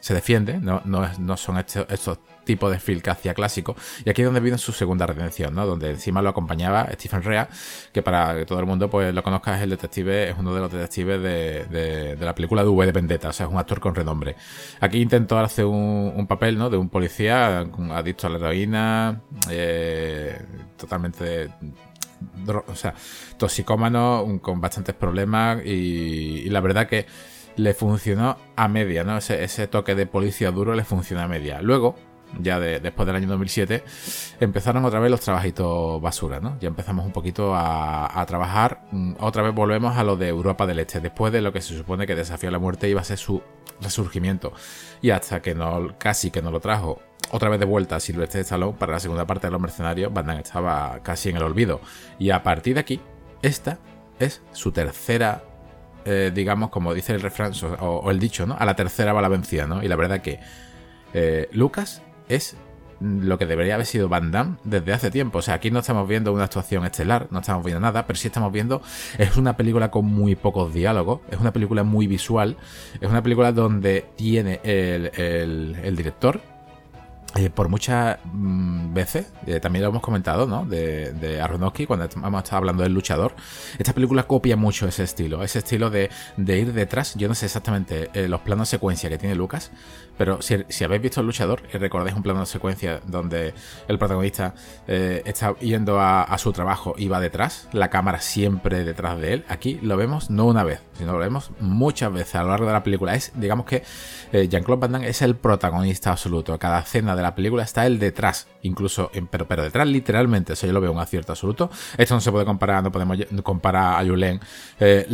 se 0.00 0.14
defiende, 0.14 0.58
no, 0.58 0.80
no, 0.84 1.06
no 1.18 1.36
son 1.36 1.58
estos 1.58 2.18
tipo 2.44 2.70
de 2.70 2.78
film 2.78 3.00
hacía 3.06 3.34
clásico. 3.34 3.76
Y 4.04 4.10
aquí 4.10 4.22
es 4.22 4.26
donde 4.26 4.40
viene 4.40 4.58
su 4.58 4.72
segunda 4.72 5.06
redención, 5.06 5.54
¿no? 5.54 5.66
Donde 5.66 5.90
encima 5.90 6.22
lo 6.22 6.30
acompañaba 6.30 6.88
Stephen 6.92 7.22
Rea, 7.22 7.48
que 7.92 8.02
para 8.02 8.36
que 8.36 8.46
todo 8.46 8.60
el 8.60 8.66
mundo 8.66 8.90
pues 8.90 9.14
lo 9.14 9.22
conozca 9.22 9.56
es 9.56 9.62
el 9.62 9.70
detective, 9.70 10.30
es 10.30 10.36
uno 10.38 10.54
de 10.54 10.60
los 10.60 10.72
detectives 10.72 11.22
de, 11.22 12.16
la 12.20 12.34
película 12.34 12.62
de 12.62 12.68
V 12.68 12.86
de 12.86 12.92
Vendetta, 12.92 13.28
o 13.28 13.32
sea, 13.32 13.46
es 13.46 13.52
un 13.52 13.58
actor 13.58 13.80
con 13.80 13.94
renombre. 13.94 14.36
Aquí 14.80 15.00
intentó 15.00 15.38
hacer 15.38 15.64
un, 15.64 16.26
papel, 16.28 16.58
¿no? 16.58 16.70
De 16.70 16.76
un 16.76 16.88
policía 16.88 17.60
adicto 17.92 18.26
a 18.26 18.30
la 18.30 18.36
heroína, 18.36 19.22
eh, 19.48 20.40
totalmente 20.76 21.50
o 22.66 22.74
sea, 22.74 22.94
toxicómano, 23.38 24.38
con 24.42 24.60
bastantes 24.60 24.94
problemas 24.94 25.64
y, 25.64 26.48
la 26.50 26.60
verdad 26.60 26.86
que 26.86 27.06
le 27.56 27.74
funcionó 27.74 28.36
a 28.56 28.68
media, 28.68 29.04
¿no? 29.04 29.16
Ese, 29.16 29.42
ese, 29.44 29.66
toque 29.66 29.94
de 29.94 30.06
policía 30.06 30.50
duro 30.50 30.74
le 30.74 30.84
funciona 30.84 31.24
a 31.24 31.28
media. 31.28 31.60
Luego, 31.60 31.96
ya 32.38 32.60
después 32.60 33.06
del 33.06 33.16
año 33.16 33.28
2007, 33.28 33.84
empezaron 34.40 34.84
otra 34.84 35.00
vez 35.00 35.10
los 35.10 35.20
trabajitos 35.20 36.00
basura, 36.00 36.40
¿no? 36.40 36.58
Ya 36.60 36.68
empezamos 36.68 37.04
un 37.04 37.12
poquito 37.12 37.52
a, 37.54 38.24
trabajar, 38.26 38.82
mm, 38.92 39.14
otra 39.20 39.42
vez 39.42 39.54
volvemos 39.54 39.96
a 39.96 40.04
lo 40.04 40.16
de 40.16 40.28
Europa 40.28 40.66
del 40.66 40.78
Este, 40.78 41.00
después 41.00 41.32
de 41.32 41.40
lo 41.40 41.52
que 41.52 41.60
se 41.60 41.76
supone 41.76 42.06
que 42.06 42.14
Desafío 42.14 42.48
a 42.48 42.52
la 42.52 42.58
Muerte 42.58 42.88
iba 42.88 43.00
a 43.00 43.04
ser 43.04 43.18
su 43.18 43.42
resurgimiento. 43.80 44.52
Y 45.00 45.10
hasta 45.10 45.40
que 45.40 45.54
no, 45.54 45.94
casi 45.98 46.30
que 46.30 46.42
no 46.42 46.50
lo 46.50 46.60
trajo 46.60 47.00
otra 47.32 47.48
vez 47.48 47.60
de 47.60 47.66
vuelta 47.66 47.96
a 47.96 48.00
Silvestre 48.00 48.40
Stallone 48.40 48.76
para 48.78 48.92
la 48.92 49.00
segunda 49.00 49.26
parte 49.26 49.46
de 49.46 49.52
Los 49.52 49.60
Mercenarios, 49.60 50.12
Van 50.12 50.30
estaba 50.30 51.00
casi 51.02 51.30
en 51.30 51.36
el 51.36 51.42
olvido. 51.42 51.80
Y 52.18 52.30
a 52.30 52.42
partir 52.42 52.74
de 52.74 52.80
aquí, 52.80 53.00
esta 53.42 53.78
es 54.18 54.42
su 54.52 54.72
tercera 54.72 55.44
eh, 56.04 56.30
digamos, 56.34 56.70
como 56.70 56.94
dice 56.94 57.14
el 57.14 57.20
refrán 57.20 57.52
o, 57.80 58.10
el 58.10 58.18
dicho, 58.18 58.46
¿no? 58.46 58.56
A 58.58 58.64
la 58.64 58.74
tercera 58.74 59.12
va 59.12 59.20
la 59.20 59.28
vencida, 59.28 59.66
¿no? 59.66 59.82
Y 59.82 59.88
la 59.88 59.96
verdad 59.96 60.22
que 60.22 60.40
eh, 61.12 61.48
Lucas 61.52 62.02
es 62.30 62.56
lo 63.00 63.38
que 63.38 63.46
debería 63.46 63.74
haber 63.74 63.86
sido 63.86 64.08
Van 64.08 64.30
Damme 64.30 64.56
desde 64.64 64.92
hace 64.92 65.10
tiempo. 65.10 65.38
O 65.38 65.42
sea, 65.42 65.54
aquí 65.54 65.70
no 65.70 65.78
estamos 65.78 66.06
viendo 66.06 66.32
una 66.32 66.44
actuación 66.44 66.84
estelar, 66.84 67.28
no 67.30 67.40
estamos 67.40 67.64
viendo 67.64 67.80
nada, 67.80 68.06
pero 68.06 68.18
sí 68.18 68.28
estamos 68.28 68.52
viendo. 68.52 68.82
Es 69.18 69.36
una 69.36 69.56
película 69.56 69.90
con 69.90 70.04
muy 70.04 70.36
pocos 70.36 70.72
diálogos, 70.72 71.20
es 71.30 71.38
una 71.38 71.52
película 71.52 71.82
muy 71.82 72.06
visual, 72.06 72.56
es 73.00 73.08
una 73.08 73.22
película 73.22 73.52
donde 73.52 74.06
tiene 74.16 74.60
el, 74.62 75.10
el 75.82 75.96
director, 75.96 76.40
eh, 77.36 77.48
por 77.48 77.68
muchas 77.68 78.18
mm, 78.24 78.92
veces, 78.92 79.32
eh, 79.46 79.60
también 79.60 79.84
lo 79.84 79.90
hemos 79.90 80.02
comentado, 80.02 80.48
¿no? 80.48 80.64
De, 80.64 81.12
de 81.12 81.40
Aronofsky, 81.40 81.86
cuando 81.86 82.08
hemos 82.16 82.42
estado 82.42 82.58
hablando 82.58 82.82
del 82.82 82.92
luchador. 82.92 83.36
Esta 83.78 83.92
película 83.92 84.24
copia 84.24 84.56
mucho 84.56 84.88
ese 84.88 85.04
estilo, 85.04 85.44
ese 85.44 85.60
estilo 85.60 85.90
de, 85.90 86.10
ir 86.38 86.72
detrás. 86.72 87.14
Yo 87.14 87.28
no 87.28 87.36
sé 87.36 87.46
exactamente 87.46 88.10
eh, 88.14 88.26
los 88.26 88.40
planos 88.40 88.68
de 88.68 88.76
secuencia 88.76 89.08
que 89.08 89.16
tiene 89.16 89.36
Lucas, 89.36 89.70
pero 90.18 90.42
si, 90.42 90.54
habéis 90.82 91.02
visto 91.02 91.20
el 91.20 91.26
luchador 91.26 91.62
y 91.72 91.78
recordáis 91.78 92.16
un 92.16 92.22
plano 92.22 92.40
de 92.40 92.46
secuencia 92.46 93.00
donde 93.06 93.54
el 93.88 93.98
protagonista 93.98 94.54
está 94.86 95.56
yendo 95.60 95.98
a, 95.98 96.36
su 96.36 96.52
trabajo 96.52 96.94
y 96.98 97.08
va 97.08 97.20
detrás, 97.20 97.68
la 97.72 97.88
cámara 97.88 98.20
siempre 98.20 98.84
detrás 98.84 99.18
de 99.18 99.34
él, 99.34 99.44
aquí 99.48 99.78
lo 99.82 99.96
vemos 99.96 100.28
no 100.28 100.44
una 100.44 100.62
vez, 100.62 100.80
sino 100.98 101.12
lo 101.12 101.18
vemos 101.18 101.52
muchas 101.60 102.12
veces 102.12 102.34
a 102.34 102.42
lo 102.42 102.50
largo 102.50 102.66
de 102.66 102.72
la 102.72 102.82
película. 102.82 103.14
Es, 103.14 103.32
digamos 103.34 103.64
que 103.64 103.82
Jean-Claude 104.32 104.80
Van 104.80 104.92
Damme 104.92 105.08
es 105.08 105.22
el 105.22 105.36
protagonista 105.36 106.10
absoluto. 106.10 106.58
Cada 106.58 106.80
escena 106.80 107.16
de 107.16 107.19
la 107.22 107.34
película 107.34 107.62
está 107.62 107.86
el 107.86 107.98
detrás, 107.98 108.48
incluso, 108.62 109.10
pero, 109.30 109.46
pero 109.46 109.62
detrás 109.62 109.86
literalmente, 109.86 110.52
eso 110.54 110.66
yo 110.66 110.72
lo 110.72 110.80
veo 110.80 110.92
un 110.92 110.98
acierto 110.98 111.32
absoluto. 111.32 111.70
Esto 111.96 112.14
no 112.14 112.20
se 112.20 112.30
puede 112.30 112.44
comparar, 112.44 112.82
no 112.82 112.92
podemos 112.92 113.18
comparar 113.42 114.00
a 114.00 114.06
Julen, 114.06 114.40
eh, 114.78 115.06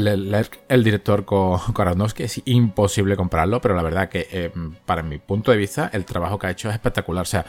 el 0.69 0.85
director 0.85 1.25
con, 1.25 1.59
con 1.73 2.07
es 2.19 2.43
imposible 2.45 3.17
compararlo, 3.17 3.61
pero 3.61 3.75
la 3.75 3.83
verdad 3.83 4.09
que 4.09 4.27
eh, 4.31 4.53
para 4.85 5.03
mi 5.03 5.19
punto 5.19 5.51
de 5.51 5.57
vista 5.57 5.91
el 5.93 6.05
trabajo 6.05 6.39
que 6.39 6.47
ha 6.49 6.51
hecho 6.51 6.69
es 6.69 6.75
espectacular. 6.75 7.23
O 7.23 7.27
sea, 7.27 7.45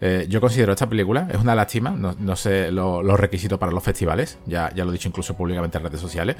eh, 0.00 0.26
yo 0.28 0.40
considero 0.40 0.72
esta 0.72 0.88
película, 0.88 1.28
es 1.30 1.40
una 1.40 1.54
lástima, 1.54 1.90
no, 1.90 2.36
sé 2.36 2.70
los 2.72 3.20
requisitos 3.20 3.58
para 3.58 3.72
los 3.72 3.82
festivales, 3.82 4.38
ya, 4.46 4.72
ya 4.74 4.84
lo 4.84 4.90
he 4.90 4.94
dicho 4.94 5.08
incluso 5.08 5.36
públicamente 5.36 5.78
en 5.78 5.84
redes 5.84 6.00
sociales. 6.00 6.36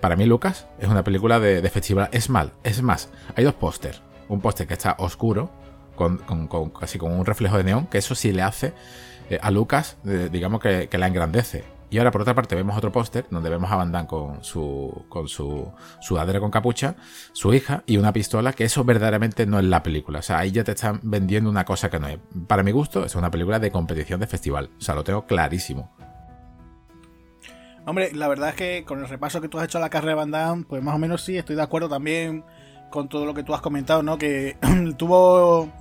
para 0.00 0.16
mí 0.16 0.24
Lucas 0.24 0.66
es 0.78 0.88
una 0.88 1.04
película 1.04 1.40
de, 1.40 1.60
de 1.60 1.70
festival, 1.70 2.08
es 2.12 2.30
mal, 2.30 2.52
es 2.62 2.82
más, 2.82 3.10
hay 3.34 3.44
dos 3.44 3.54
pósters. 3.54 4.02
Un 4.28 4.40
póster 4.40 4.66
que 4.66 4.74
está 4.74 4.96
oscuro, 4.98 5.50
con, 5.96 6.18
casi 6.78 6.98
con 6.98 7.12
un 7.12 7.26
reflejo 7.26 7.56
de 7.56 7.64
neón, 7.64 7.86
que 7.86 7.98
eso 7.98 8.14
sí 8.14 8.32
le 8.32 8.42
hace 8.42 8.72
eh, 9.30 9.38
a 9.42 9.50
Lucas, 9.50 9.96
digamos 10.04 10.60
que, 10.60 10.88
la 10.92 11.06
engrandece. 11.06 11.64
Y 11.88 11.98
ahora 11.98 12.10
por 12.10 12.22
otra 12.22 12.34
parte 12.34 12.56
vemos 12.56 12.76
otro 12.76 12.90
póster 12.90 13.26
donde 13.30 13.48
vemos 13.48 13.70
a 13.70 13.76
Van 13.76 13.92
Damme 13.92 14.08
con 14.08 14.42
su 14.42 15.04
con 15.08 15.28
su 15.28 15.70
sudadera 16.00 16.40
con 16.40 16.50
capucha, 16.50 16.96
su 17.32 17.54
hija 17.54 17.84
y 17.86 17.96
una 17.96 18.12
pistola, 18.12 18.52
que 18.52 18.64
eso 18.64 18.84
verdaderamente 18.84 19.46
no 19.46 19.60
es 19.60 19.64
la 19.64 19.84
película. 19.84 20.18
O 20.18 20.22
sea, 20.22 20.38
ahí 20.38 20.50
ya 20.50 20.64
te 20.64 20.72
están 20.72 20.98
vendiendo 21.04 21.48
una 21.48 21.64
cosa 21.64 21.88
que 21.88 22.00
no 22.00 22.08
es. 22.08 22.18
Para 22.48 22.64
mi 22.64 22.72
gusto, 22.72 23.04
es 23.04 23.14
una 23.14 23.30
película 23.30 23.60
de 23.60 23.70
competición 23.70 24.18
de 24.18 24.26
festival. 24.26 24.70
O 24.78 24.80
sea, 24.80 24.96
lo 24.96 25.04
tengo 25.04 25.26
clarísimo. 25.26 25.92
Hombre, 27.86 28.12
la 28.12 28.26
verdad 28.26 28.48
es 28.48 28.54
que 28.56 28.84
con 28.84 28.98
el 28.98 29.08
repaso 29.08 29.40
que 29.40 29.48
tú 29.48 29.58
has 29.58 29.66
hecho 29.66 29.78
a 29.78 29.80
la 29.80 29.90
carrera 29.90 30.10
de 30.10 30.16
Van 30.16 30.30
Damme, 30.32 30.64
pues 30.68 30.82
más 30.82 30.96
o 30.96 30.98
menos 30.98 31.22
sí, 31.22 31.38
estoy 31.38 31.54
de 31.54 31.62
acuerdo 31.62 31.88
también 31.88 32.44
con 32.90 33.08
todo 33.08 33.24
lo 33.24 33.32
que 33.32 33.44
tú 33.44 33.54
has 33.54 33.60
comentado, 33.60 34.02
¿no? 34.02 34.18
Que 34.18 34.56
tuvo 34.98 35.72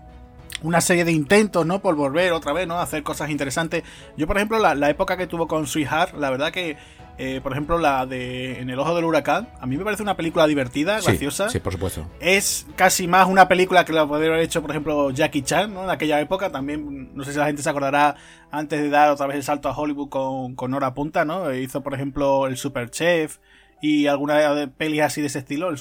una 0.62 0.82
serie 0.82 1.06
de 1.06 1.12
intentos, 1.12 1.66
¿no? 1.66 1.82
Por 1.82 1.96
volver 1.96 2.32
otra 2.32 2.54
vez, 2.54 2.68
¿no? 2.68 2.76
A 2.76 2.84
hacer 2.84 3.04
cosas 3.04 3.30
interesantes. 3.30 3.84
Yo, 4.18 4.28
por 4.28 4.38
ejemplo, 4.38 4.60
la, 4.60 4.90
época 4.90 5.18
que 5.18 5.28
tuvo 5.28 5.48
con 5.48 5.68
Sweetheart, 5.68 6.16
la 6.16 6.30
verdad 6.30 6.52
que, 6.52 6.78
eh, 7.18 7.40
por 7.42 7.52
ejemplo, 7.52 7.78
la 7.78 8.06
de 8.06 8.60
En 8.60 8.70
el 8.70 8.80
ojo 8.80 8.96
del 8.96 9.06
huracán, 9.06 9.50
a 9.60 9.66
mí 9.66 9.78
me 9.78 9.84
parece 9.84 10.04
una 10.04 10.16
película 10.16 10.48
divertida, 10.48 11.02
graciosa. 11.02 11.50
Sí, 11.50 11.60
por 11.60 11.74
supuesto. 11.74 12.06
Es 12.20 12.66
casi 12.76 13.08
más 13.08 13.28
una 13.28 13.48
película 13.48 13.86
que 13.86 13.94
la 13.94 14.08
podría 14.08 14.30
haber 14.30 14.42
hecho, 14.42 14.62
por 14.62 14.72
ejemplo, 14.72 15.12
Jackie 15.12 15.42
Chan, 15.42 15.74
¿no? 15.74 15.84
En 15.84 15.90
aquella 15.90 16.20
época 16.20 16.52
también, 16.52 17.16
no 17.16 17.24
sé 17.24 17.34
si 17.34 17.40
la 17.40 17.46
gente 17.48 17.62
se 17.62 17.70
acordará 17.70 18.16
antes 18.52 18.82
de 18.82 18.90
dar 18.90 19.12
otra 19.12 19.28
vez 19.28 19.38
el 19.38 19.44
salto 19.44 19.70
a 19.70 19.78
Hollywood 19.78 20.10
con, 20.10 20.56
con 20.56 20.74
Hora 20.74 20.94
Punta, 20.94 21.26
¿no? 21.26 21.54
Hizo, 21.54 21.82
por 21.82 21.94
ejemplo, 21.94 22.48
El 22.48 22.58
Super 22.58 22.90
Chef 22.90 23.38
y 23.82 24.08
alguna 24.08 24.72
pelis 24.78 25.02
así 25.02 25.22
de 25.22 25.28
ese 25.28 25.40
estilo. 25.40 25.74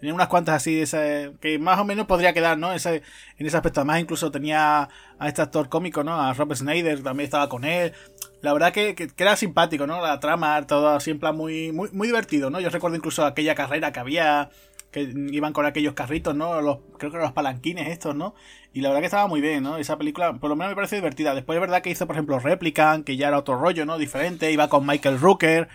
tenía 0.00 0.14
unas 0.14 0.28
cuantas 0.28 0.56
así 0.56 0.76
de 0.76 0.82
ese, 0.82 1.32
que 1.40 1.58
más 1.58 1.78
o 1.78 1.84
menos 1.84 2.06
podría 2.06 2.32
quedar, 2.32 2.58
¿no? 2.58 2.72
Ese, 2.72 3.02
en 3.36 3.46
ese 3.46 3.56
aspecto. 3.56 3.80
Además, 3.80 4.00
incluso 4.00 4.30
tenía 4.30 4.88
a 5.18 5.28
este 5.28 5.42
actor 5.42 5.68
cómico, 5.68 6.04
¿no? 6.04 6.20
A 6.20 6.32
Rob 6.32 6.54
Snyder, 6.54 7.02
también 7.02 7.24
estaba 7.24 7.48
con 7.48 7.64
él. 7.64 7.92
La 8.40 8.52
verdad 8.52 8.72
que, 8.72 8.94
que, 8.94 9.10
era 9.16 9.36
simpático, 9.36 9.86
¿no? 9.86 10.00
La 10.00 10.20
trama, 10.20 10.66
todo 10.66 10.88
así 10.88 11.10
en 11.10 11.18
plan 11.18 11.36
muy, 11.36 11.72
muy, 11.72 11.90
muy 11.92 12.06
divertido, 12.06 12.50
¿no? 12.50 12.60
Yo 12.60 12.70
recuerdo 12.70 12.96
incluso 12.96 13.26
aquella 13.26 13.54
carrera 13.56 13.92
que 13.92 13.98
había, 13.98 14.50
que 14.92 15.12
iban 15.32 15.52
con 15.52 15.66
aquellos 15.66 15.94
carritos, 15.94 16.36
¿no? 16.36 16.52
Creo 16.98 17.10
que 17.10 17.16
eran 17.16 17.22
los 17.22 17.32
palanquines 17.32 17.88
estos, 17.88 18.14
¿no? 18.14 18.34
Y 18.72 18.80
la 18.80 18.90
verdad 18.90 19.00
que 19.00 19.06
estaba 19.06 19.26
muy 19.26 19.40
bien, 19.40 19.64
¿no? 19.64 19.76
Esa 19.76 19.98
película, 19.98 20.34
por 20.34 20.50
lo 20.50 20.56
menos 20.56 20.70
me 20.70 20.76
parece 20.76 20.96
divertida. 20.96 21.34
Después 21.34 21.56
es 21.56 21.60
verdad 21.60 21.82
que 21.82 21.90
hizo, 21.90 22.06
por 22.06 22.14
ejemplo, 22.14 22.38
Replicant, 22.38 23.04
que 23.04 23.16
ya 23.16 23.28
era 23.28 23.38
otro 23.38 23.58
rollo, 23.58 23.84
¿no? 23.84 23.98
Diferente, 23.98 24.52
iba 24.52 24.68
con 24.68 24.86
Michael 24.86 25.18
Rooker. 25.18 25.68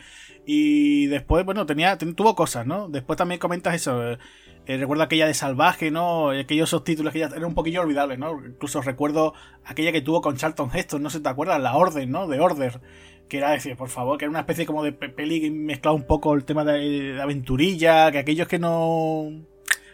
Y 0.45 1.07
después, 1.07 1.45
bueno, 1.45 1.65
tenía, 1.65 1.97
tuvo 1.97 2.35
cosas, 2.35 2.65
¿no? 2.65 2.89
Después 2.89 3.17
también 3.17 3.39
comentas 3.39 3.75
eso. 3.75 4.12
Eh, 4.12 4.17
eh, 4.65 4.77
recuerdo 4.77 5.03
aquella 5.03 5.27
de 5.27 5.33
Salvaje, 5.33 5.91
¿no? 5.91 6.29
Aquellos 6.29 6.69
subtítulos 6.69 7.12
que 7.12 7.19
ya 7.19 7.25
eran 7.27 7.45
un 7.45 7.53
poquillo 7.53 7.81
olvidables, 7.81 8.17
¿no? 8.17 8.39
Incluso 8.45 8.81
recuerdo 8.81 9.33
aquella 9.65 9.91
que 9.91 10.01
tuvo 10.01 10.21
con 10.21 10.38
Charlton 10.38 10.69
Heston, 10.73 11.03
no 11.03 11.09
sé 11.09 11.17
si 11.17 11.23
te 11.23 11.29
acuerdas, 11.29 11.62
La 11.62 11.75
Orden, 11.75 12.12
¿no? 12.12 12.27
De 12.27 12.39
Order. 12.39 12.79
Que 13.27 13.38
era 13.38 13.51
decir, 13.51 13.75
por 13.75 13.89
favor, 13.89 14.17
que 14.17 14.25
era 14.25 14.29
una 14.29 14.41
especie 14.41 14.65
como 14.65 14.83
de 14.83 14.91
peli 14.91 15.41
que 15.41 15.89
un 15.89 16.03
poco 16.03 16.33
el 16.33 16.45
tema 16.45 16.63
de, 16.63 17.19
aventurilla, 17.21 18.12
que 18.12 18.19
aquellos 18.19 18.47
que 18.47 18.59
no. 18.59 19.29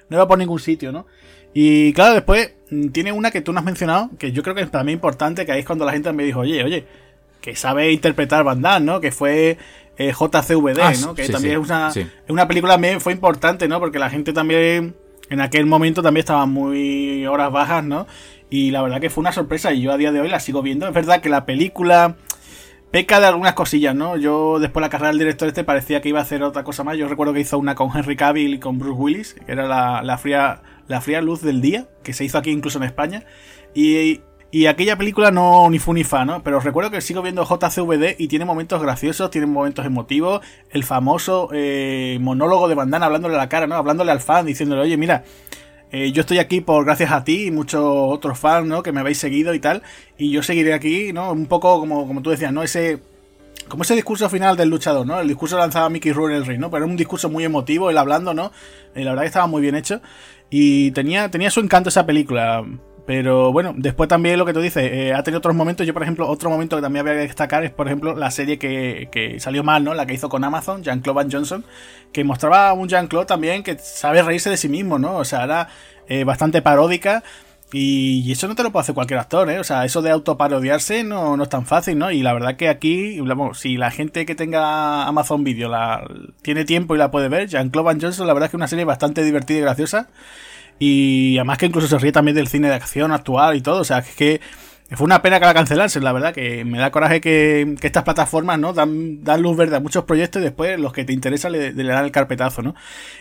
No 0.09 0.17
iba 0.17 0.27
por 0.27 0.39
ningún 0.39 0.59
sitio, 0.59 0.91
¿no? 0.91 1.05
Y 1.53 1.93
claro, 1.93 2.13
después 2.13 2.55
mm, 2.69 2.89
tiene 2.89 3.11
una 3.11 3.31
que 3.31 3.41
tú 3.41 3.53
no 3.53 3.59
has 3.59 3.65
mencionado, 3.65 4.09
que 4.17 4.31
yo 4.31 4.43
creo 4.43 4.55
que 4.55 4.61
es 4.61 4.69
para 4.69 4.83
mí 4.83 4.91
importante, 4.91 5.45
que 5.45 5.51
ahí 5.51 5.59
es 5.61 5.65
cuando 5.65 5.85
la 5.85 5.93
gente 5.93 6.11
me 6.13 6.23
dijo, 6.23 6.41
oye, 6.41 6.63
oye, 6.63 6.85
que 7.41 7.55
sabe 7.55 7.91
interpretar 7.91 8.43
Van 8.43 8.61
Damme, 8.61 8.85
¿no? 8.85 9.01
Que 9.01 9.11
fue 9.11 9.57
eh, 9.99 10.13
JCVD, 10.13 10.79
ah, 10.81 10.93
¿no? 11.01 11.13
Que 11.13 11.27
también 11.27 11.61
es, 11.61 11.69
una, 11.69 11.91
una 12.29 12.47
película 12.47 12.75
también 12.75 13.01
fue 13.01 13.11
importante, 13.11 13.67
¿no? 13.67 13.79
Porque 13.79 13.99
la 13.99 14.09
gente 14.09 14.31
también 14.31 14.95
en 15.29 15.41
aquel 15.41 15.65
momento 15.65 16.01
también 16.01 16.21
estaba 16.21 16.45
muy 16.45 17.25
horas 17.27 17.51
bajas, 17.51 17.83
¿no? 17.83 18.07
Y 18.49 18.71
la 18.71 18.81
verdad 18.81 19.01
que 19.01 19.09
fue 19.09 19.21
una 19.21 19.33
sorpresa 19.33 19.73
y 19.73 19.81
yo 19.81 19.91
a 19.91 19.97
día 19.97 20.13
de 20.13 20.21
hoy 20.21 20.29
la 20.29 20.39
sigo 20.39 20.61
viendo. 20.61 20.87
Es 20.87 20.93
verdad 20.93 21.19
que 21.19 21.27
la 21.27 21.45
película 21.45 22.15
peca 22.91 23.19
de 23.19 23.27
algunas 23.27 23.53
cosillas, 23.55 23.93
¿no? 23.93 24.15
Yo 24.15 24.57
después 24.59 24.81
de 24.81 24.87
la 24.87 24.89
carrera 24.89 25.09
del 25.09 25.19
director 25.19 25.49
este 25.49 25.65
parecía 25.65 25.99
que 25.99 26.07
iba 26.07 26.19
a 26.19 26.23
hacer 26.23 26.43
otra 26.43 26.63
cosa 26.63 26.85
más. 26.85 26.97
Yo 26.97 27.09
recuerdo 27.09 27.33
que 27.33 27.41
hizo 27.41 27.59
una 27.59 27.75
con 27.75 27.91
Henry 27.93 28.15
Cavill 28.15 28.53
y 28.53 28.59
con 28.59 28.79
Bruce 28.79 28.97
Willis, 28.97 29.33
que 29.33 29.51
era 29.51 29.67
la, 29.67 30.01
la 30.01 30.17
fría, 30.17 30.61
la 30.87 31.01
fría 31.01 31.21
luz 31.21 31.41
del 31.41 31.59
día, 31.59 31.87
que 32.03 32.13
se 32.13 32.23
hizo 32.23 32.37
aquí 32.37 32.51
incluso 32.51 32.77
en 32.77 32.85
España. 32.85 33.25
Y 33.75 34.21
y 34.51 34.65
aquella 34.65 34.97
película 34.97 35.29
no 35.29 35.69
ni 35.69 35.77
fu 35.77 35.93
ni 35.93 36.03
fa, 36.03 36.25
¿no? 36.25 36.41
Pero 36.41 36.59
recuerdo 36.59 36.89
que 36.89 37.01
sigo 37.01 37.21
viendo 37.21 37.45
JCVD 37.45 38.15
y 38.17 38.27
tiene 38.27 38.45
momentos 38.45 38.81
graciosos, 38.81 39.29
tiene 39.29 39.45
momentos 39.45 39.85
emotivos. 39.85 40.41
El 40.71 40.83
famoso 40.83 41.49
eh, 41.53 42.17
monólogo 42.19 42.67
de 42.67 42.73
Bandana 42.73 43.05
hablándole 43.05 43.35
a 43.35 43.37
la 43.37 43.49
cara, 43.49 43.67
¿no? 43.67 43.75
Hablándole 43.75 44.11
al 44.11 44.21
fan, 44.21 44.47
diciéndole, 44.47 44.81
oye, 44.81 44.97
mira, 44.97 45.23
eh, 45.91 46.11
yo 46.11 46.21
estoy 46.21 46.39
aquí 46.39 46.61
por 46.61 46.83
gracias 46.83 47.11
a 47.11 47.23
ti 47.23 47.45
y 47.45 47.51
muchos 47.51 47.83
otros 47.83 48.39
fans, 48.39 48.65
¿no? 48.67 48.81
Que 48.81 48.91
me 48.91 49.01
habéis 49.01 49.19
seguido 49.19 49.53
y 49.53 49.59
tal. 49.59 49.83
Y 50.17 50.31
yo 50.31 50.41
seguiré 50.41 50.73
aquí, 50.73 51.13
¿no? 51.13 51.31
Un 51.31 51.45
poco 51.45 51.79
como, 51.79 52.07
como 52.07 52.23
tú 52.23 52.31
decías, 52.31 52.51
¿no? 52.51 52.63
Ese 52.63 52.99
como 53.67 53.83
ese 53.83 53.93
discurso 53.93 54.27
final 54.29 54.57
del 54.57 54.69
luchador, 54.69 55.05
¿no? 55.05 55.19
El 55.19 55.27
discurso 55.27 55.57
lanzado 55.57 55.85
a 55.85 55.89
Mickey 55.89 56.11
Rourke 56.11 56.33
en 56.33 56.37
el 56.37 56.45
ring, 56.47 56.59
¿no? 56.59 56.71
Pero 56.71 56.85
era 56.85 56.91
un 56.91 56.97
discurso 56.97 57.29
muy 57.29 57.43
emotivo, 57.43 57.91
él 57.91 57.97
hablando, 57.99 58.33
¿no? 58.33 58.51
Y 58.95 59.03
la 59.03 59.11
verdad 59.11 59.23
que 59.23 59.27
estaba 59.27 59.47
muy 59.47 59.61
bien 59.61 59.75
hecho. 59.75 60.01
Y 60.49 60.89
tenía, 60.91 61.29
tenía 61.29 61.51
su 61.51 61.59
encanto 61.59 61.89
esa 61.89 62.05
película. 62.05 62.65
Pero 63.09 63.51
bueno, 63.51 63.73
después 63.75 64.07
también 64.07 64.37
lo 64.37 64.45
que 64.45 64.53
tú 64.53 64.61
dices, 64.61 64.83
eh, 64.83 65.15
ha 65.15 65.23
tenido 65.23 65.39
otros 65.39 65.55
momentos. 65.55 65.87
Yo, 65.87 65.95
por 65.95 66.03
ejemplo, 66.03 66.27
otro 66.29 66.51
momento 66.51 66.75
que 66.75 66.83
también 66.83 67.07
había 67.07 67.19
que 67.19 67.27
destacar 67.27 67.63
es, 67.63 67.71
por 67.71 67.87
ejemplo, 67.87 68.15
la 68.15 68.29
serie 68.29 68.59
que, 68.59 69.35
salió 69.39 69.63
mal, 69.63 69.83
¿no? 69.83 69.95
La 69.95 70.05
que 70.05 70.13
hizo 70.13 70.29
con 70.29 70.43
Amazon, 70.43 70.83
Jean-Claude 70.83 71.15
Van 71.15 71.31
Johnson, 71.31 71.65
que 72.13 72.23
mostraba 72.23 72.69
a 72.69 72.73
un 72.73 72.87
Jean-Claude 72.87 73.25
también 73.25 73.63
que 73.63 73.79
sabe 73.79 74.21
reírse 74.21 74.51
de 74.51 74.57
sí 74.57 74.69
mismo, 74.69 74.99
¿no? 74.99 75.15
O 75.15 75.25
sea, 75.25 75.43
era 75.43 75.69
eh, 76.07 76.23
bastante 76.23 76.61
paródica. 76.61 77.23
Y, 77.73 78.31
eso 78.31 78.47
no 78.47 78.53
te 78.53 78.61
lo 78.61 78.71
puede 78.71 78.81
hacer 78.83 78.93
cualquier 78.93 79.19
actor, 79.19 79.49
¿eh? 79.49 79.57
O 79.57 79.63
sea, 79.63 79.85
eso 79.85 80.03
de 80.03 80.11
autoparodiarse 80.11 81.03
no, 81.03 81.35
no 81.35 81.41
es 81.41 81.49
tan 81.49 81.65
fácil, 81.65 81.97
¿no? 81.97 82.11
Y 82.11 82.21
la 82.21 82.33
verdad 82.33 82.57
que 82.57 82.69
aquí, 82.69 83.19
si 83.55 83.77
la 83.77 83.89
gente 83.89 84.27
que 84.27 84.35
tenga 84.35 85.07
Amazon 85.07 85.43
Video 85.43 85.67
la, 85.67 86.07
tiene 86.43 86.63
tiempo 86.63 86.93
y 86.93 86.99
la 86.99 87.09
puede 87.09 87.27
ver, 87.27 87.47
Jean-Claude 87.47 87.85
Van 87.87 88.01
Johnson, 88.01 88.27
la 88.27 88.33
verdad 88.33 88.45
es 88.45 88.51
que 88.51 88.57
es 88.57 88.59
una 88.59 88.67
serie 88.67 88.85
bastante 88.85 89.23
divertida 89.23 89.57
y 89.57 89.61
graciosa. 89.61 90.09
Y 90.79 91.37
además 91.37 91.57
que 91.57 91.65
incluso 91.65 91.87
se 91.87 91.97
ríe 91.99 92.11
también 92.11 92.35
del 92.35 92.47
cine 92.47 92.69
de 92.69 92.75
acción 92.75 93.11
actual 93.11 93.55
y 93.57 93.61
todo. 93.61 93.81
O 93.81 93.83
sea, 93.83 93.99
es 93.99 94.15
que 94.15 94.41
fue 94.91 95.05
una 95.05 95.21
pena 95.21 95.39
que 95.39 95.45
la 95.45 95.53
cancelarse, 95.53 95.99
la 95.99 96.13
verdad, 96.13 96.33
que 96.33 96.65
me 96.65 96.79
da 96.79 96.89
coraje 96.89 97.21
que, 97.21 97.75
estas 97.81 98.03
plataformas, 98.03 98.57
¿no? 98.57 98.73
Dan, 98.73 99.23
dan, 99.23 99.41
luz 99.41 99.55
verde 99.55 99.75
a 99.75 99.79
muchos 99.79 100.05
proyectos 100.05 100.41
y 100.41 100.45
después 100.45 100.79
los 100.79 100.93
que 100.93 101.05
te 101.05 101.13
interesan 101.13 101.51
le, 101.51 101.73
le, 101.73 101.83
dan 101.83 102.05
el 102.05 102.11
carpetazo, 102.11 102.63
¿no? 102.63 102.73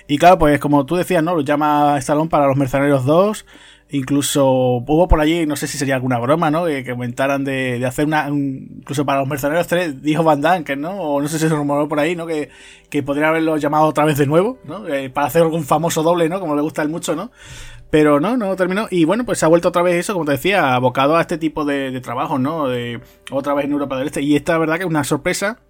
Y 0.06 0.16
claro, 0.16 0.38
pues 0.38 0.58
como 0.60 0.86
tú 0.86 0.96
decías, 0.96 1.22
¿no? 1.22 1.34
Lo 1.34 1.42
llama 1.42 1.98
Stallone 1.98 2.30
para 2.30 2.46
los 2.46 2.56
Mercenarios 2.56 3.04
2. 3.04 3.44
Incluso 3.90 4.47
hubo 4.47 5.09
por 5.09 5.18
allí, 5.18 5.47
no 5.47 5.57
sé 5.57 5.66
si 5.66 5.78
sería 5.78 5.95
alguna 5.95 6.18
broma, 6.18 6.50
¿no? 6.50 6.66
Que, 6.66 6.85
comentaran 6.85 7.42
de, 7.42 7.78
de, 7.78 7.87
hacer 7.87 8.04
una. 8.04 8.28
incluso 8.28 9.07
para 9.07 9.21
los 9.21 9.28
Mercenarios 9.28 9.66
3, 9.66 10.02
dijo 10.02 10.23
Van 10.23 10.42
Damme, 10.42 10.62
que 10.62 10.76
no, 10.76 10.90
o 11.00 11.23
no 11.23 11.28
sé 11.28 11.38
si 11.38 11.49
se 11.49 11.54
rumoró 11.54 11.88
por 11.88 11.99
ahí, 11.99 12.14
¿no? 12.14 12.26
Que, 12.26 12.50
que 12.90 13.02
podría 13.02 13.28
haberlo 13.28 13.57
llamado 13.57 13.87
otra 13.87 14.04
vez 14.04 14.18
de 14.18 14.26
nuevo, 14.26 14.59
¿no? 14.64 14.87
Eh, 14.87 15.09
para 15.09 15.28
hacer 15.28 15.40
algún 15.40 15.64
famoso 15.64 16.02
doble, 16.02 16.28
¿no? 16.28 16.38
Como 16.38 16.54
le 16.54 16.61
gusta 16.61 16.83
él 16.83 16.90
mucho, 16.90 17.16
¿no? 17.16 17.30
Pero 17.88 18.21
no, 18.21 18.37
no 18.37 18.54
terminó. 18.57 18.88
Y 18.90 19.07
bueno, 19.07 19.25
pues 19.25 19.38
se 19.38 19.47
ha 19.47 19.49
vuelto 19.49 19.68
otra 19.68 19.80
vez 19.80 19.95
eso, 19.97 20.12
como 20.12 20.26
te 20.26 20.33
decía, 20.33 20.75
abocado 20.75 21.16
a 21.16 21.23
este 21.23 21.38
tipo 21.38 21.64
de, 21.64 21.90
de 21.90 22.00
trabajo, 22.02 22.38
¿no? 22.38 22.68
De 22.68 23.00
otra 23.30 23.54
vez 23.54 23.64
en 23.64 23.73
Europa 23.73 23.97
del 23.97 24.09
Este. 24.09 24.21
Y 24.21 24.37
esta, 24.37 24.59
verdad, 24.59 24.76
que 24.76 24.83
es 24.83 24.88
una 24.88 25.04
sorpresa. 25.04 25.61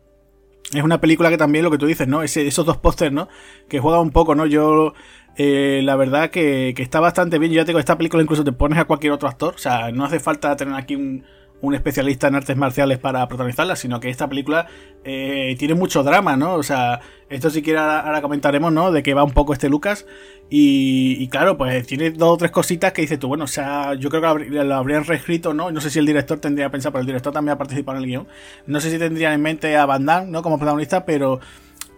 Es 0.74 0.82
una 0.82 1.00
película 1.00 1.30
que 1.30 1.38
también 1.38 1.64
lo 1.64 1.70
que 1.70 1.78
tú 1.78 1.86
dices, 1.86 2.08
¿no? 2.08 2.22
Ese, 2.22 2.46
esos 2.46 2.66
dos 2.66 2.76
pósters, 2.78 3.12
¿no? 3.12 3.28
Que 3.68 3.78
juega 3.78 4.00
un 4.00 4.10
poco, 4.10 4.34
¿no? 4.34 4.44
Yo 4.44 4.92
eh, 5.40 5.82
la 5.84 5.94
verdad 5.94 6.30
que, 6.30 6.74
está 6.76 6.98
bastante 6.98 7.38
bien. 7.38 7.52
Yo 7.52 7.58
ya 7.58 7.64
tengo 7.64 7.78
esta 7.78 7.96
película, 7.96 8.22
incluso 8.22 8.42
te 8.42 8.50
pones 8.50 8.76
a 8.76 8.86
cualquier 8.86 9.12
otro 9.12 9.28
actor. 9.28 9.54
O 9.54 9.58
sea, 9.58 9.92
no 9.92 10.04
hace 10.04 10.18
falta 10.18 10.56
tener 10.56 10.74
aquí 10.74 10.96
un, 10.96 11.24
especialista 11.72 12.26
en 12.26 12.34
artes 12.34 12.56
marciales 12.56 12.98
para 12.98 13.26
protagonizarla, 13.28 13.76
sino 13.76 14.00
que 14.00 14.10
esta 14.10 14.28
película 14.28 14.66
eh, 15.04 15.54
tiene 15.56 15.74
mucho 15.74 16.02
drama, 16.02 16.36
¿no? 16.36 16.54
O 16.54 16.64
sea, 16.64 17.00
esto 17.28 17.50
si 17.50 17.62
ahora, 17.70 18.20
comentaremos, 18.20 18.72
¿no? 18.72 18.90
De 18.90 19.04
que 19.04 19.14
va 19.14 19.22
un 19.22 19.30
poco 19.30 19.52
este 19.52 19.68
Lucas. 19.68 20.06
Y, 20.50 21.28
claro, 21.28 21.56
pues 21.56 21.86
tiene 21.86 22.10
dos 22.10 22.34
o 22.34 22.36
tres 22.36 22.50
cositas 22.50 22.92
que 22.92 23.02
dices 23.02 23.20
tú, 23.20 23.28
bueno, 23.28 23.44
o 23.44 23.48
sea, 23.48 23.94
yo 23.94 24.10
creo 24.10 24.38
que 24.38 24.50
lo 24.50 24.74
habrían 24.74 25.04
reescrito, 25.04 25.54
¿no? 25.54 25.70
No 25.70 25.80
sé 25.80 25.90
si 25.90 26.00
el 26.00 26.06
director 26.06 26.40
tendría 26.40 26.68
pensado, 26.70 26.94
pero 26.94 27.02
el 27.02 27.06
director 27.06 27.32
también 27.32 27.52
ha 27.52 27.58
participado 27.58 27.96
en 27.98 28.02
el 28.02 28.10
guion. 28.10 28.28
No 28.66 28.80
sé 28.80 28.90
si 28.90 28.98
tendrían 28.98 29.34
en 29.34 29.42
mente 29.42 29.76
a 29.76 29.86
Van 29.86 30.04
Damme, 30.04 30.32
¿no? 30.32 30.42
Como 30.42 30.58
protagonista, 30.58 31.04
pero 31.04 31.38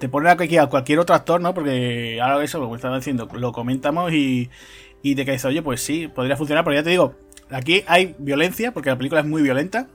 te 0.00 0.09
ponen 0.09 0.33
aquí 0.33 0.57
a 0.57 0.66
cualquier 0.66 0.99
otro 0.99 1.14
actor, 1.14 1.42
¿no? 1.42 1.52
Porque 1.52 2.19
ahora 2.23 2.42
eso, 2.42 2.59
lo 2.59 2.71
que 2.71 2.76
estaba 2.76 2.97
diciendo, 2.97 3.28
lo 3.35 3.52
comentamos 3.52 4.12
y, 4.14 4.49
y 5.02 5.14
te 5.14 5.26
caes, 5.26 5.45
oye, 5.45 5.61
pues 5.61 5.83
sí, 5.83 6.09
podría 6.09 6.38
funcionar, 6.38 6.64
pero 6.64 6.75
ya 6.75 6.83
te 6.83 6.88
digo, 6.88 7.14
aquí 7.50 7.85
hay 7.87 8.16
violencia, 8.19 8.73
porque 8.73 8.88
la 8.88 8.97
película 8.97 9.21
es 9.21 9.26
muy 9.26 9.42
violenta, 9.42 9.88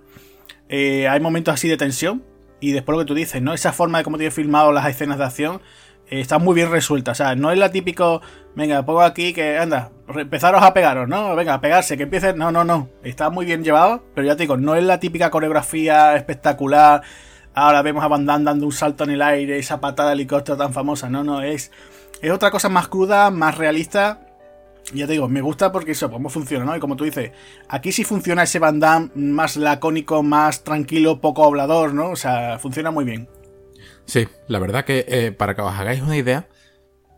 eh, 0.70 1.08
hay 1.08 1.20
momentos 1.20 1.56
así 1.56 1.68
de 1.68 1.76
tensión, 1.76 2.24
y 2.60 2.72
después 2.72 2.96
lo 2.96 3.04
que 3.04 3.08
tú 3.08 3.16
dices, 3.16 3.42
¿no? 3.42 3.56
Esa 3.56 3.74
forma 3.74 3.98
de 3.98 4.04
cómo 4.04 4.18
tiene 4.18 4.30
filmado 4.30 4.72
las 4.72 4.88
escenas 4.88 5.18
de 5.18 5.26
acción 5.26 5.62
eh, 6.08 6.20
está 6.20 6.38
muy 6.38 6.54
bien 6.54 6.70
resuelta, 6.70 7.12
o 7.12 7.16
sea, 7.16 7.34
no 7.34 7.52
es 7.52 7.58
la 7.58 7.72
típico, 7.72 8.22
venga, 8.56 8.86
pongo 8.86 9.02
aquí 9.02 9.34
que, 9.34 9.58
anda, 9.58 9.90
empezaros 10.08 10.62
a 10.62 10.72
pegaros, 10.72 11.10
¿no? 11.10 11.36
Venga, 11.36 11.56
a 11.56 11.62
pegarse, 11.62 11.98
que 11.98 12.04
empiecen, 12.04 12.38
no, 12.38 12.52
no, 12.52 12.64
no, 12.64 12.90
está 13.04 13.32
muy 13.32 13.48
bien 13.48 13.64
llevado, 13.64 14.04
pero 14.14 14.28
ya 14.28 14.36
te 14.36 14.44
digo, 14.44 14.56
no 14.56 14.76
es 14.76 14.84
la 14.84 15.00
típica 15.00 15.32
coreografía 15.32 16.16
espectacular 16.16 17.02
ahora 17.56 17.82
vemos 17.82 18.04
a 18.04 18.08
Van 18.08 18.26
Damme 18.26 18.46
dando 18.46 18.66
un 18.66 18.72
salto 18.72 19.06
en 19.06 19.12
el 19.12 19.22
aire, 19.22 19.58
esa 19.58 19.80
patada 19.80 20.10
de 20.10 20.16
helicóptero 20.16 20.58
tan 20.58 20.74
famosa. 20.74 21.10
No, 21.10 21.24
no, 21.24 21.42
es, 21.42 21.72
es 22.22 22.32
otra 22.32 22.52
cosa 22.52 22.70
más 22.70 22.88
cruda, 22.88 23.32
más 23.32 23.58
realista. 23.58 24.22
Ya 24.94 25.08
te 25.08 25.14
digo, 25.14 25.28
me 25.28 25.42
gusta 25.42 25.72
porque 25.72 25.94
eso, 25.94 26.12
cómo 26.12 26.30
funciona, 26.30 26.64
¿no? 26.64 26.76
Y 26.76 26.80
como 26.80 26.96
tú 26.96 27.06
dices, 27.06 27.32
aquí 27.68 27.92
sí 27.92 28.04
funciona 28.04 28.44
ese 28.44 28.60
Van 28.60 28.80
Damme 28.80 29.10
más 29.16 29.58
lacónico, 29.58 30.22
más 30.22 30.64
tranquilo, 30.64 31.20
poco 31.22 31.44
hablador, 31.44 31.94
¿no? 31.94 32.12
O 32.12 32.16
sea, 32.16 32.60
funciona 32.60 32.92
muy 32.92 33.04
bien. 33.04 33.28
Sí, 34.06 34.28
la 34.48 34.60
verdad 34.60 34.86
que 34.86 35.06
eh, 35.08 35.32
para 35.32 35.56
que 35.56 35.62
os 35.64 35.74
hagáis 35.74 36.02
una 36.02 36.16
idea, 36.16 36.48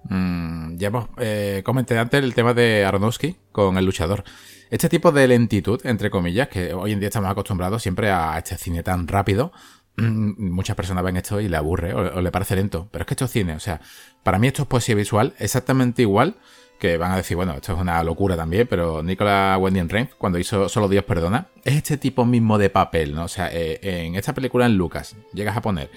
mmm, 0.03 0.77
ya 0.77 0.87
hemos 0.87 1.09
eh, 1.17 1.61
comenté 1.65 1.97
antes 1.97 2.23
el 2.23 2.33
tema 2.33 2.53
de 2.53 2.85
Aronofsky 2.85 3.35
con 3.51 3.77
el 3.77 3.85
luchador. 3.85 4.23
Este 4.69 4.89
tipo 4.89 5.11
de 5.11 5.27
lentitud, 5.27 5.79
entre 5.85 6.09
comillas, 6.09 6.47
que 6.49 6.73
hoy 6.73 6.91
en 6.91 6.99
día 6.99 7.07
estamos 7.07 7.29
acostumbrados 7.29 7.81
siempre 7.81 8.11
a 8.11 8.37
este 8.37 8.57
cine 8.57 8.83
tan 8.83 9.07
rápido, 9.07 9.51
muchas 9.97 10.75
personas 10.75 11.03
ven 11.03 11.17
esto 11.17 11.41
y 11.41 11.47
le 11.47 11.57
aburre 11.57 11.93
o, 11.93 12.21
le 12.21 12.31
parece 12.31 12.55
lento. 12.55 12.87
Pero 12.91 13.03
es 13.03 13.07
que 13.07 13.13
esto 13.13 13.25
es 13.25 13.31
cine, 13.31 13.55
o 13.55 13.59
sea, 13.59 13.81
para 14.23 14.39
mí 14.39 14.47
esto 14.47 14.63
es 14.63 14.67
poesía 14.67 14.95
visual 14.95 15.33
exactamente 15.39 16.01
igual 16.01 16.37
que 16.79 16.97
van 16.97 17.11
a 17.11 17.17
decir, 17.17 17.35
bueno, 17.35 17.53
esto 17.53 17.73
es 17.73 17.79
una 17.79 18.03
locura 18.03 18.35
también, 18.35 18.67
pero 18.67 19.01
Nicolas 19.01 19.57
Wending 19.59 19.89
Refn, 19.89 20.11
cuando 20.17 20.37
hizo 20.37 20.69
Solo 20.69 20.87
Dios 20.87 21.03
Perdona, 21.05 21.47
es 21.63 21.75
este 21.75 21.97
tipo 21.97 22.23
mismo 22.23 22.59
de 22.59 22.69
papel, 22.69 23.15
¿no? 23.15 23.23
O 23.23 23.27
sea, 23.27 23.49
eh, 23.51 23.79
en 23.81 24.13
esta 24.13 24.33
película 24.33 24.67
en 24.67 24.77
Lucas 24.77 25.15
llegas 25.33 25.57
a 25.57 25.61
poner 25.61 25.89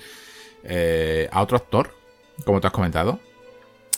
eh, 0.65 1.29
a 1.33 1.43
otro 1.43 1.59
actor, 1.59 1.95
como 2.47 2.61
tú 2.61 2.67
has 2.67 2.73
comentado, 2.73 3.21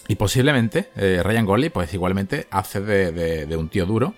y 0.09 0.17
posiblemente 0.17 0.91
eh, 0.97 1.21
Ryan 1.23 1.47
Gosling, 1.47 1.71
pues 1.71 1.95
igualmente 1.95 2.49
hace 2.51 2.81
de, 2.81 3.47
de, 3.47 3.57
un 3.57 3.69
tío 3.69 3.87
duro, 3.87 4.15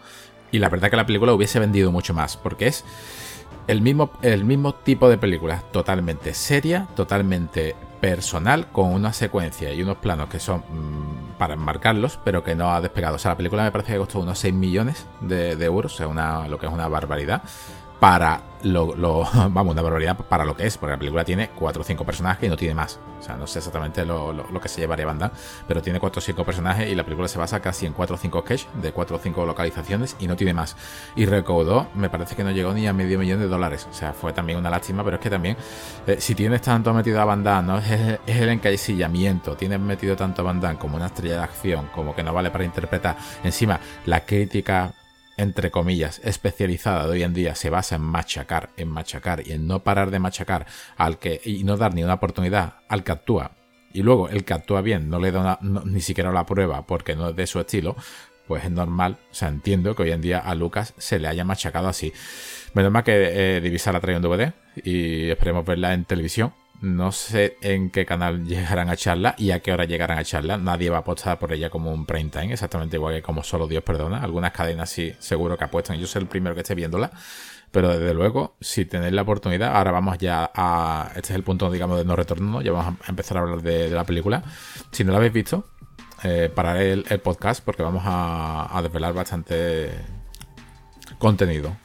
y 0.51 0.59
la 0.59 0.71
verdad 0.71 0.89
que 0.89 0.97
la 0.97 1.05
película 1.05 1.35
hubiese 1.35 1.59
vendido 1.59 1.93
mucho 1.93 2.15
más, 2.15 2.39
porque 2.39 2.69
es 2.69 2.85
el 3.67 3.81
mismo, 3.81 4.11
el 4.23 4.45
mismo 4.45 4.75
tipo 4.75 5.09
de 5.09 5.19
película, 5.19 5.63
totalmente 5.73 6.35
seria, 6.35 6.87
totalmente 6.95 7.75
personal 8.01 8.67
con 8.71 8.93
una 8.93 9.15
secuencia 9.15 9.73
y 9.73 9.83
unos 9.83 9.97
planos 9.97 10.29
que 10.29 10.39
son 10.39 10.59
mm, 10.59 11.39
para 11.39 11.55
enmarcarlos, 11.55 12.19
pero 12.23 12.45
que 12.45 12.55
no 12.55 12.75
ha 12.75 12.81
despegado. 12.83 13.17
O 13.17 13.19
sea, 13.19 13.31
la 13.31 13.37
película 13.39 13.65
me 13.65 13.73
parece 13.73 13.93
que 13.93 13.99
costó 13.99 14.21
unos 14.21 14.39
6 14.39 14.53
millones 14.53 15.07
de, 15.21 15.53
euros, 15.65 15.95
o 15.95 15.97
sea, 15.97 16.09
una, 16.09 16.47
lo 16.49 16.59
que 16.59 16.67
es 16.67 16.73
una 16.73 16.89
barbaridad 16.89 17.43
para 18.01 18.55
lo, 18.65 19.25
vamos, 19.51 19.73
una 19.73 19.83
barbaridad 19.83 20.17
para 20.17 20.45
lo 20.45 20.57
que 20.57 20.67
es, 20.67 20.79
porque 20.79 20.93
la 20.93 20.99
película 20.99 21.25
tiene 21.25 21.51
4 21.51 21.83
o 21.83 21.85
5 21.85 22.05
personajes 22.05 22.47
y 22.47 22.49
no 22.49 22.57
tiene 22.57 22.75
más. 22.75 22.99
O 23.19 23.23
sea, 23.23 23.37
no 23.37 23.47
sé 23.47 23.59
exactamente 23.59 24.05
lo, 24.05 24.35
que 24.61 24.69
se 24.69 24.81
llevaría 24.81 25.07
banda, 25.07 25.33
pero 25.67 25.81
tiene 25.81 26.01
4 26.01 26.19
o 26.19 26.23
5 26.23 26.45
personajes 26.45 26.91
y 26.91 26.95
la 26.95 27.05
película 27.05 27.29
se 27.29 27.39
basa 27.39 27.61
casi 27.61 27.87
en 27.87 27.93
4 27.93 28.17
o 28.17 28.19
5 28.19 28.41
sketches 28.43 28.69
de 28.75 28.93
4 28.93 29.17
o 29.17 29.19
5 29.19 29.47
localizaciones 29.47 30.17
y 30.19 30.27
no 30.27 30.37
tiene 30.37 30.53
más. 30.53 30.77
Y 31.17 31.27
recaudó, 31.27 31.89
me 31.95 32.11
parece 32.11 32.37
que 32.37 32.45
no 32.45 32.51
llegó 32.51 32.73
ni 32.75 32.87
a 32.87 32.93
medio 32.93 33.19
millón 33.19 33.41
de 33.41 33.49
dólares. 33.49 33.87
O 33.91 33.95
sea, 33.95 34.13
fue 34.13 34.33
también 34.33 34.59
una 34.59 34.71
lástima, 34.71 35.05
pero 35.05 35.17
es 35.17 35.23
que 35.23 35.31
también, 35.31 35.57
eh, 36.07 36.17
si 36.21 36.35
tienes 36.35 36.63
tanto 36.63 36.93
metido 36.93 37.21
a 37.21 37.25
Van 37.25 37.43
¿no? 37.43 37.79
Es, 37.85 38.19
el 38.27 38.49
encasillamiento, 38.49 39.57
tienes 39.57 39.81
metido 39.81 40.17
tanto 40.17 40.43
a 40.43 40.53
Van 40.53 40.77
como 40.77 40.97
una 40.97 41.07
estrella 41.07 41.37
de 41.37 41.43
acción, 41.43 41.89
como 41.95 42.15
que 42.15 42.23
no 42.23 42.33
vale 42.33 42.51
para 42.51 42.65
interpretar. 42.65 43.17
Encima, 43.43 43.81
la 44.07 44.21
crítica 44.21 44.93
entre 45.37 45.71
comillas, 45.71 46.21
especializada 46.25 47.07
de 47.07 47.13
hoy 47.13 47.23
en 47.23 47.35
día 47.35 47.55
se 47.55 47.71
basa 47.71 47.97
en 47.97 48.03
machacar, 48.03 48.71
en 48.77 48.89
machacar 48.89 49.47
y 49.47 49.53
en 49.53 49.67
no 49.67 49.83
parar 49.83 50.11
de 50.11 50.19
machacar 50.19 50.67
al 50.97 51.19
que 51.19 51.41
y 51.45 51.65
no 51.65 51.77
dar 51.77 51.95
ni 51.95 52.05
una 52.05 52.15
oportunidad 52.15 52.75
al 52.89 53.05
que 53.05 53.13
actúa. 53.13 53.53
Y 53.93 54.03
luego 54.03 54.29
el 54.29 54.45
que 54.45 54.55
actúa 54.55 54.81
bien 54.81 55.09
no 55.09 55.21
le 55.21 55.33
da 55.33 55.59
ni 55.61 56.01
siquiera 56.01 56.33
la 56.33 56.47
prueba 56.47 56.87
porque 56.87 57.15
no 57.15 57.29
es 57.29 57.37
de 57.37 57.47
su 57.47 57.61
estilo, 57.61 57.97
pues 58.47 58.65
es 58.65 58.71
normal, 58.71 59.19
o 59.31 59.35
sea, 59.35 59.49
entiendo 59.49 59.95
que 59.95 60.03
hoy 60.03 60.11
en 60.11 60.21
día 60.21 60.39
a 60.39 60.55
Lucas 60.55 60.95
se 60.99 61.19
le 61.19 61.29
haya 61.29 61.45
machacado 61.45 61.89
así. 61.89 62.13
Menos 62.75 62.93
mal 62.93 63.05
que 63.05 63.57
eh, 63.57 63.61
Divisa 63.61 63.93
la 63.93 64.01
trae 64.01 64.17
en 64.17 64.23
DVD 64.23 64.53
y 64.83 65.31
esperemos 65.31 65.65
verla 65.65 65.95
en 65.95 66.05
televisión 66.05 66.53
no 66.81 67.13
sé 67.13 67.57
en 67.63 67.91
qué 67.91 68.05
canal 68.05 68.45
llegarán 68.45 68.91
a 68.91 68.95
echarla 68.95 69.35
y 69.39 69.51
a 69.53 69.61
qué 69.61 69.73
hora 69.73 69.85
llegarán 69.85 70.19
a 70.19 70.21
echarla. 70.21 70.57
Nadie 70.59 70.91
va 70.91 70.99
a 70.99 71.01
apostar 71.01 71.39
por 71.39 71.53
ella 71.53 71.71
como 71.71 71.93
un 71.93 72.07
prime 72.07 72.31
time, 72.31 72.53
exactamente 72.53 72.97
igual 72.97 73.15
que 73.15 73.23
como 73.23 73.43
solo 73.43 73.67
Dios 73.67 73.83
perdona. 73.83 74.23
Algunas 74.23 74.53
cadenas 74.53 74.91
sí, 74.91 75.13
seguro 75.19 75.57
que 75.57 75.65
apuestan. 75.65 75.99
Yo 75.99 76.07
soy 76.07 76.23
el 76.23 76.29
primero 76.29 76.55
que 76.55 76.63
esté 76.63 76.75
viéndola. 76.75 77.11
Pero 77.71 77.89
desde 77.89 78.15
luego, 78.15 78.55
si 78.61 78.85
tenéis 78.85 79.13
la 79.13 79.23
oportunidad, 79.23 79.75
ahora 79.75 79.91
vamos 79.91 80.19
ya 80.19 80.49
a. 80.55 81.09
Este 81.17 81.33
es 81.33 81.37
el 81.37 81.43
punto, 81.43 81.71
digamos, 81.73 81.99
de 81.99 82.05
no 82.05 82.15
retorno. 82.15 82.63
Ya 82.63 82.71
vamos 82.71 82.95
a 83.05 83.11
empezar 83.11 83.37
a 83.37 83.41
hablar 83.41 83.63
de, 83.63 83.91
la 83.91 84.05
película. 84.05 84.45
Si 84.93 85.03
no 85.03 85.11
la 85.11 85.19
habéis 85.19 85.33
visto, 85.33 85.67
eh, 86.23 86.53
pararé 86.55 86.93
el, 86.93 87.21
podcast 87.21 87.65
porque 87.65 87.83
vamos 87.83 88.05
a, 88.07 88.69
a 88.77 88.81
desvelar 88.81 89.13
bastante 89.13 89.91
contenido. 91.19 91.77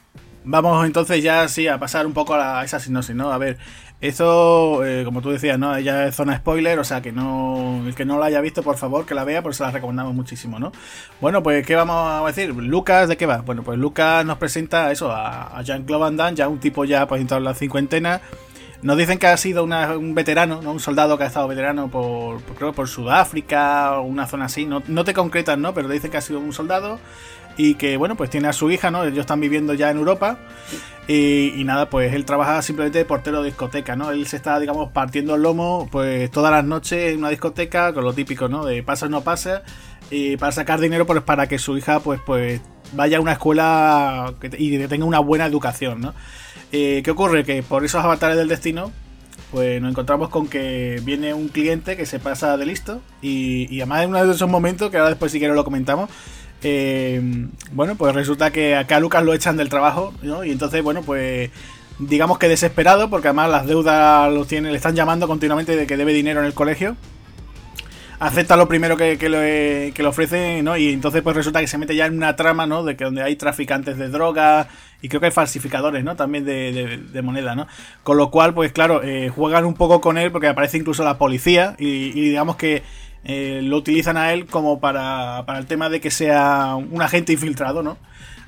Vamos 0.44 0.86
entonces 0.86 1.22
ya 1.22 1.46
sí 1.48 1.68
a 1.68 1.78
pasar 1.78 2.06
un 2.06 2.14
poco 2.14 2.34
a, 2.34 2.64
esa 2.64 2.80
sinopsis, 2.80 3.14
¿no? 3.14 3.30
A 3.30 3.38
ver, 3.38 3.58
eso, 4.00 4.82
eh, 4.84 5.04
como 5.04 5.20
tú 5.20 5.30
decías, 5.30 5.58
¿no? 5.58 5.78
Ya 5.78 6.06
es 6.06 6.16
zona 6.16 6.38
spoiler, 6.38 6.78
o 6.78 6.84
sea 6.84 7.02
que 7.02 7.12
no. 7.12 7.82
El 7.86 7.94
que 7.94 8.06
no 8.06 8.18
la 8.18 8.26
haya 8.26 8.40
visto, 8.40 8.62
por 8.62 8.78
favor, 8.78 9.04
que 9.04 9.14
la 9.14 9.24
vea, 9.24 9.42
porque 9.42 9.58
se 9.58 9.62
la 9.62 9.70
recomendamos 9.70 10.14
muchísimo, 10.14 10.58
¿no? 10.58 10.72
Bueno, 11.20 11.42
pues, 11.42 11.66
¿qué 11.66 11.74
vamos 11.74 12.22
a 12.22 12.26
decir? 12.26 12.54
Lucas, 12.54 13.08
¿de 13.08 13.18
qué 13.18 13.26
va? 13.26 13.38
Bueno, 13.38 13.62
pues 13.62 13.78
Lucas 13.78 14.24
nos 14.24 14.38
presenta 14.38 14.90
eso, 14.90 15.12
a, 15.12 15.60
Jean-Claude 15.62 16.00
Van 16.00 16.16
Damme, 16.16 16.36
ya 16.36 16.48
un 16.48 16.60
tipo 16.60 16.84
ya 16.86 17.06
pues 17.06 17.20
en 17.30 17.44
la 17.44 17.54
cincuentena. 17.54 18.22
Nos 18.82 18.96
dicen 18.96 19.18
que 19.18 19.26
ha 19.26 19.36
sido 19.36 19.64
un 19.64 20.14
veterano, 20.14 20.62
¿no? 20.62 20.72
Un 20.72 20.80
soldado 20.80 21.18
que 21.18 21.24
ha 21.24 21.26
estado 21.26 21.46
veterano 21.46 21.88
por, 21.90 22.40
creo, 22.42 22.72
por 22.72 22.88
Sudáfrica 22.88 23.98
o 23.98 24.02
una 24.02 24.26
zona 24.26 24.46
así. 24.46 24.64
No, 24.64 24.82
no 24.88 25.04
te 25.04 25.12
concretan, 25.12 25.60
¿no? 25.60 25.74
Pero 25.74 25.90
dicen 25.90 26.10
que 26.10 26.16
ha 26.16 26.22
sido 26.22 26.38
un 26.38 26.54
soldado 26.54 26.98
y 27.62 27.74
que 27.74 27.98
bueno, 27.98 28.16
pues 28.16 28.30
tiene 28.30 28.48
a 28.48 28.54
su 28.54 28.70
hija, 28.70 28.90
¿no? 28.90 29.04
Ellos 29.04 29.18
están 29.18 29.38
viviendo 29.38 29.74
ya 29.74 29.90
en 29.90 29.98
Europa 29.98 30.38
y, 31.06 31.62
nada, 31.64 31.90
pues 31.90 32.14
él 32.14 32.24
trabaja 32.24 32.62
simplemente 32.62 32.98
de 32.98 33.04
portero 33.04 33.42
de 33.42 33.48
discoteca, 33.48 33.96
¿no? 33.96 34.12
Él 34.12 34.26
se 34.26 34.36
está, 34.36 34.58
digamos, 34.58 34.92
partiendo 34.92 35.34
el 35.34 35.42
lomo 35.42 35.86
pues 35.92 36.30
todas 36.30 36.52
las 36.52 36.64
noches 36.64 37.12
en 37.12 37.18
una 37.18 37.28
discoteca 37.28 37.92
con 37.92 38.04
lo 38.04 38.14
típico, 38.14 38.48
¿no? 38.48 38.64
De 38.64 38.82
pasa 38.82 39.06
o 39.06 39.08
no 39.10 39.20
pasa 39.20 39.62
para 40.38 40.52
sacar 40.52 40.80
dinero 40.80 41.06
pues 41.06 41.22
para 41.22 41.46
que 41.48 41.58
su 41.58 41.76
hija 41.76 42.00
pues 42.00 42.20
pues 42.24 42.62
vaya 42.94 43.18
a 43.18 43.20
una 43.20 43.32
escuela 43.32 44.32
y 44.56 44.78
tenga 44.86 45.04
una 45.04 45.20
buena 45.20 45.44
educación, 45.44 46.00
¿no? 46.00 46.14
Eh, 46.72 47.02
¿Qué 47.04 47.10
ocurre? 47.10 47.44
Que 47.44 47.62
por 47.62 47.84
esos 47.84 48.02
avatares 48.02 48.38
del 48.38 48.48
destino 48.48 48.90
pues 49.50 49.82
nos 49.82 49.90
encontramos 49.90 50.30
con 50.30 50.48
que 50.48 51.00
viene 51.04 51.34
un 51.34 51.48
cliente 51.48 51.96
que 51.96 52.06
se 52.06 52.20
pasa 52.20 52.56
de 52.56 52.64
listo 52.64 53.02
y, 53.20 53.66
y 53.74 53.80
además 53.80 54.04
en 54.04 54.10
uno 54.10 54.24
de 54.24 54.32
esos 54.32 54.48
momentos, 54.48 54.90
que 54.90 54.96
ahora 54.96 55.10
después 55.10 55.30
si 55.30 55.38
quiero 55.38 55.54
lo 55.54 55.64
comentamos, 55.64 56.08
eh, 56.62 57.20
bueno, 57.72 57.96
pues 57.96 58.14
resulta 58.14 58.50
que 58.50 58.74
acá 58.76 58.96
a 58.96 59.00
Lucas 59.00 59.24
lo 59.24 59.34
echan 59.34 59.56
del 59.56 59.68
trabajo, 59.68 60.12
¿no? 60.22 60.44
Y 60.44 60.50
entonces, 60.50 60.82
bueno, 60.82 61.02
pues 61.02 61.50
digamos 61.98 62.38
que 62.38 62.48
desesperado, 62.48 63.10
porque 63.10 63.28
además 63.28 63.50
las 63.50 63.66
deudas 63.66 64.32
los 64.32 64.46
tiene, 64.46 64.70
le 64.70 64.76
están 64.76 64.94
llamando 64.94 65.28
continuamente 65.28 65.76
de 65.76 65.86
que 65.86 65.96
debe 65.96 66.12
dinero 66.12 66.40
en 66.40 66.46
el 66.46 66.54
colegio. 66.54 66.96
Acepta 68.18 68.54
lo 68.56 68.68
primero 68.68 68.98
que, 68.98 69.16
le, 69.16 69.92
que 69.92 70.02
le 70.02 70.08
ofrece, 70.08 70.62
¿no? 70.62 70.76
Y 70.76 70.92
entonces 70.92 71.22
pues 71.22 71.34
resulta 71.34 71.60
que 71.60 71.66
se 71.66 71.78
mete 71.78 71.96
ya 71.96 72.04
en 72.04 72.16
una 72.16 72.36
trama, 72.36 72.66
¿no? 72.66 72.84
De 72.84 72.94
que 72.94 73.04
donde 73.04 73.22
hay 73.22 73.36
traficantes 73.36 73.96
de 73.96 74.10
drogas 74.10 74.66
y 75.00 75.08
creo 75.08 75.20
que 75.20 75.26
hay 75.28 75.32
falsificadores, 75.32 76.04
¿no? 76.04 76.16
También 76.16 76.44
de, 76.44 77.22
moneda, 77.22 77.54
¿no? 77.54 77.66
Con 78.02 78.18
lo 78.18 78.30
cual, 78.30 78.52
pues 78.52 78.72
claro, 78.72 79.02
eh, 79.02 79.30
juegan 79.30 79.64
un 79.64 79.72
poco 79.72 80.02
con 80.02 80.18
él 80.18 80.30
porque 80.30 80.48
aparece 80.48 80.76
incluso 80.76 81.02
la 81.02 81.16
policía 81.16 81.76
y 81.78 82.10
digamos 82.12 82.56
que 82.56 82.82
eh, 83.24 83.60
lo 83.62 83.76
utilizan 83.76 84.16
a 84.16 84.32
él 84.32 84.46
como 84.46 84.80
para, 84.80 85.44
para 85.46 85.58
el 85.58 85.66
tema 85.66 85.88
de 85.88 86.00
que 86.00 86.10
sea 86.10 86.74
un 86.76 87.02
agente 87.02 87.32
infiltrado, 87.32 87.82
¿no? 87.82 87.98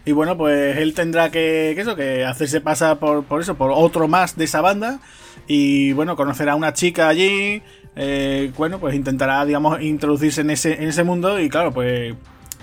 Y 0.05 0.13
bueno, 0.13 0.37
pues 0.37 0.79
él 0.79 0.95
tendrá 0.95 1.31
que, 1.31 1.73
eso, 1.73 1.95
que 1.95 2.25
hacerse 2.25 2.61
pasar 2.61 2.99
por, 2.99 3.25
por 3.25 3.41
eso, 3.41 3.55
por 3.55 3.71
otro 3.71 4.09
más 4.09 4.37
de 4.37 4.45
esa 4.45 4.61
banda. 4.61 5.01
Y 5.47 5.93
bueno, 5.93 6.17
conocerá 6.17 6.53
a 6.53 6.57
una 6.57 6.73
chica 6.73 7.09
allí. 7.09 7.63
Eh, 7.95 8.51
bueno, 8.57 8.81
pues 8.81 8.95
intentará, 8.95 9.45
digamos, 9.45 9.81
introducirse 9.81 10.41
en 10.41 10.51
ese, 10.51 10.75
en 10.75 10.89
ese 10.89 11.05
mundo. 11.05 11.39
Y 11.39 11.49
claro, 11.49 11.73
pues 11.73 12.15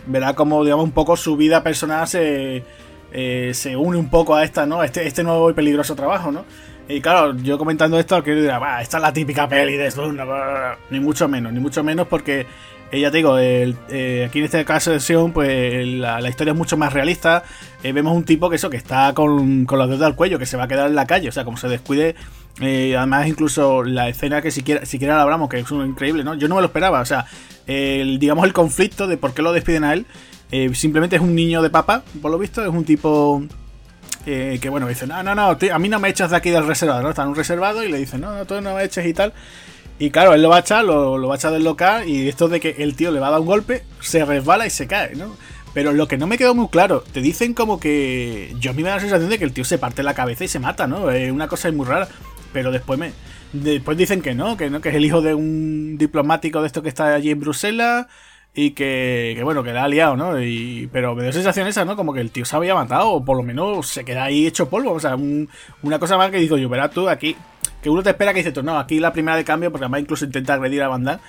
verá 0.06 0.34
como, 0.34 0.64
digamos, 0.64 0.84
un 0.84 0.92
poco 0.92 1.16
su 1.16 1.38
vida 1.38 1.64
personal 1.64 2.08
se, 2.08 2.64
eh, 3.14 3.52
se 3.54 3.78
une 3.78 3.98
un 3.98 4.10
poco 4.10 4.36
a 4.36 4.44
esta, 4.44 4.66
¿no? 4.66 4.84
Este, 4.84 5.08
este 5.08 5.24
nuevo 5.24 5.50
y 5.50 5.54
peligroso 5.54 5.96
trabajo, 5.96 6.32
¿no? 6.32 6.44
Y 6.90 7.02
claro, 7.02 7.38
yo 7.38 7.60
comentando 7.60 8.00
esto, 8.00 8.24
quiero 8.24 8.42
decir, 8.42 8.58
esta 8.82 8.98
es 8.98 9.02
la 9.04 9.14
típica 9.14 9.48
peli 9.48 9.78
de 9.78 9.86
esto, 9.86 10.12
ni 10.90 11.00
mucho 11.00 11.28
menos, 11.28 11.54
ni 11.54 11.60
mucho 11.60 11.84
menos 11.84 12.08
porque, 12.08 12.48
eh, 12.92 13.00
ya 13.00 13.12
te 13.12 13.18
digo, 13.18 13.38
eh, 13.38 14.26
aquí 14.28 14.40
en 14.40 14.46
este 14.46 14.66
caso 14.66 14.90
de 14.90 15.00
Sion, 15.00 15.32
pues 15.32 15.86
la, 15.88 16.28
historia 16.28 16.54
es 16.54 16.58
mucho 16.58 16.78
más 16.78 16.92
realista. 16.92 17.44
Eh, 17.84 17.94
vemos 17.94 18.18
un 18.18 18.24
tipo 18.24 18.50
que 18.50 18.56
eso, 18.56 18.72
que 18.72 18.78
está 18.78 19.14
con, 19.14 19.66
con 19.66 19.78
los 19.78 19.88
dedos 19.88 20.02
al 20.02 20.16
cuello, 20.16 20.40
que 20.40 20.48
se 20.48 20.58
va 20.58 20.64
a 20.64 20.68
quedar 20.68 20.88
en 20.88 20.96
la 20.96 21.06
calle, 21.06 21.30
o 21.30 21.32
sea, 21.32 21.46
como 21.46 21.58
se 21.58 21.68
descuide. 21.68 22.16
además, 22.60 23.28
incluso 23.28 23.84
la 23.84 24.10
escena 24.10 24.42
que 24.42 24.50
siquiera, 24.50 24.84
siquiera 24.88 25.16
la 25.16 25.22
hablamos, 25.22 25.48
que 25.48 25.60
es 25.60 25.70
increíble, 25.70 26.24
¿no? 26.24 26.34
Yo 26.34 26.48
no 26.48 26.56
me 26.56 26.62
lo 26.62 26.68
esperaba, 26.68 27.02
o 27.02 27.06
sea, 27.06 27.28
digamos 27.68 28.46
el 28.46 28.54
conflicto 28.54 29.06
de 29.06 29.18
por 29.18 29.36
qué 29.36 29.44
lo 29.44 29.54
despiden 29.54 29.84
a 29.84 29.94
él. 29.94 30.08
simplemente 30.74 31.18
es 31.18 31.22
un 31.22 31.36
niño 31.36 31.62
de 31.62 31.70
papa, 31.70 32.02
por 32.20 32.32
lo 32.32 32.40
visto, 32.40 32.64
es 32.64 32.70
un 32.70 32.84
tipo 32.84 33.44
que 34.62 34.70
bueno, 34.70 34.88
dice, 34.88 35.08
no, 35.08 35.24
no, 35.24 35.36
no, 35.36 35.58
a 35.72 35.80
mí 35.80 35.90
no 35.90 36.00
me 36.00 36.10
echas 36.10 36.32
de 36.32 36.38
aquí 36.38 36.50
del 36.50 36.68
reservado, 36.68 37.02
¿no? 37.02 37.10
Está 37.10 37.24
en 37.24 37.30
un 37.30 37.36
reservado 37.36 37.84
y 37.84 37.92
le 37.92 37.98
dice, 37.98 38.18
no, 38.18 38.36
no, 38.36 38.46
tú 38.46 38.60
no 38.62 38.76
me 38.76 38.84
eches 38.84 39.06
y 39.06 39.14
tal. 39.14 39.34
Y 40.00 40.12
claro, 40.12 40.34
él 40.34 40.42
lo 40.42 40.50
va 40.50 40.58
a 40.58 40.60
echar, 40.60 40.86
lo, 40.86 41.28
va 41.28 41.36
a 41.36 41.38
echar 41.38 41.52
del 41.52 41.64
local 41.64 42.08
y 42.08 42.30
esto 42.30 42.48
de 42.48 42.60
que 42.60 42.76
el 42.80 42.96
tío 42.96 43.12
le 43.12 43.20
va 43.20 43.28
a 43.28 43.32
dar 43.32 43.42
un 43.42 43.46
golpe, 43.46 43.84
se 44.00 44.24
resbala 44.24 44.66
y 44.66 44.70
se 44.70 44.88
cae, 44.88 45.16
¿no? 45.16 45.36
Pero 45.74 45.94
lo 45.94 46.08
que 46.08 46.18
no 46.18 46.26
me 46.26 46.38
quedó 46.38 46.56
muy 46.56 46.68
claro, 46.70 47.04
te 47.12 47.22
dicen 47.22 47.54
como 47.54 47.80
que. 47.80 48.56
Yo 48.60 48.72
a 48.72 48.74
mí 48.74 48.82
me 48.82 48.90
da 48.90 48.96
la 48.96 49.02
sensación 49.02 49.30
de 49.30 49.38
que 49.38 49.46
el 49.46 49.54
tío 49.54 49.64
se 49.66 49.78
parte 49.78 50.02
la 50.02 50.14
cabeza 50.16 50.44
y 50.44 50.48
se 50.48 50.60
mata, 50.60 50.88
¿no? 50.88 51.12
Es 51.12 51.32
una 51.32 51.48
cosa 51.48 51.72
muy 51.72 51.86
rara. 51.86 52.08
Pero 52.54 52.72
después 52.72 52.98
me. 52.98 53.12
Después 53.54 53.98
dicen 53.98 54.22
que 54.22 54.34
no, 54.34 54.58
que 54.58 54.70
no, 54.70 54.82
que 54.82 54.90
es 54.90 54.96
el 54.96 55.06
hijo 55.06 55.22
de 55.22 55.36
un 55.36 55.98
diplomático 55.98 56.62
de 56.62 56.68
esto 56.68 56.82
que 56.82 56.90
está 56.90 57.14
allí 57.14 57.32
en 57.32 57.40
Bruselas 57.40 58.08
y 58.62 58.72
que, 58.72 59.40
bueno, 59.42 59.64
que 59.64 59.72
la 59.72 59.86
ha 59.86 59.88
liado, 59.88 60.18
¿no? 60.18 60.38
Y, 60.42 60.90
pero 60.92 61.16
me 61.16 61.24
dio 61.24 61.32
sensación 61.32 61.66
esa, 61.68 61.86
¿no? 61.86 61.96
Como 61.96 62.14
que 62.14 62.20
el 62.20 62.30
tío 62.30 62.44
se 62.44 62.58
había 62.58 62.76
matado, 62.76 63.12
o 63.12 63.24
por 63.24 63.38
lo 63.38 63.44
menos 63.44 63.88
se 63.88 64.04
queda 64.04 64.26
ahí 64.26 64.46
hecho 64.46 64.70
polvo. 64.70 64.92
O 64.92 65.00
sea, 65.00 65.16
una 65.16 65.98
cosa 65.98 66.18
más 66.18 66.30
que 66.30 66.40
digo 66.40 66.58
yo, 66.58 66.68
verás 66.68 66.92
tú 66.92 67.08
aquí, 67.08 67.38
que 67.82 67.90
uno 67.90 68.04
te 68.04 68.10
espera 68.10 68.34
que 68.34 68.40
dice 68.40 68.52
tú, 68.52 68.62
no, 68.62 68.78
aquí 68.78 69.00
la 69.00 69.14
primera 69.14 69.38
de 69.38 69.46
cambio, 69.46 69.72
porque 69.72 69.86
además 69.86 70.02
incluso 70.02 70.26
intenta 70.26 70.56
agredir 70.56 70.84
a 70.84 70.90
Bandal. 70.90 71.22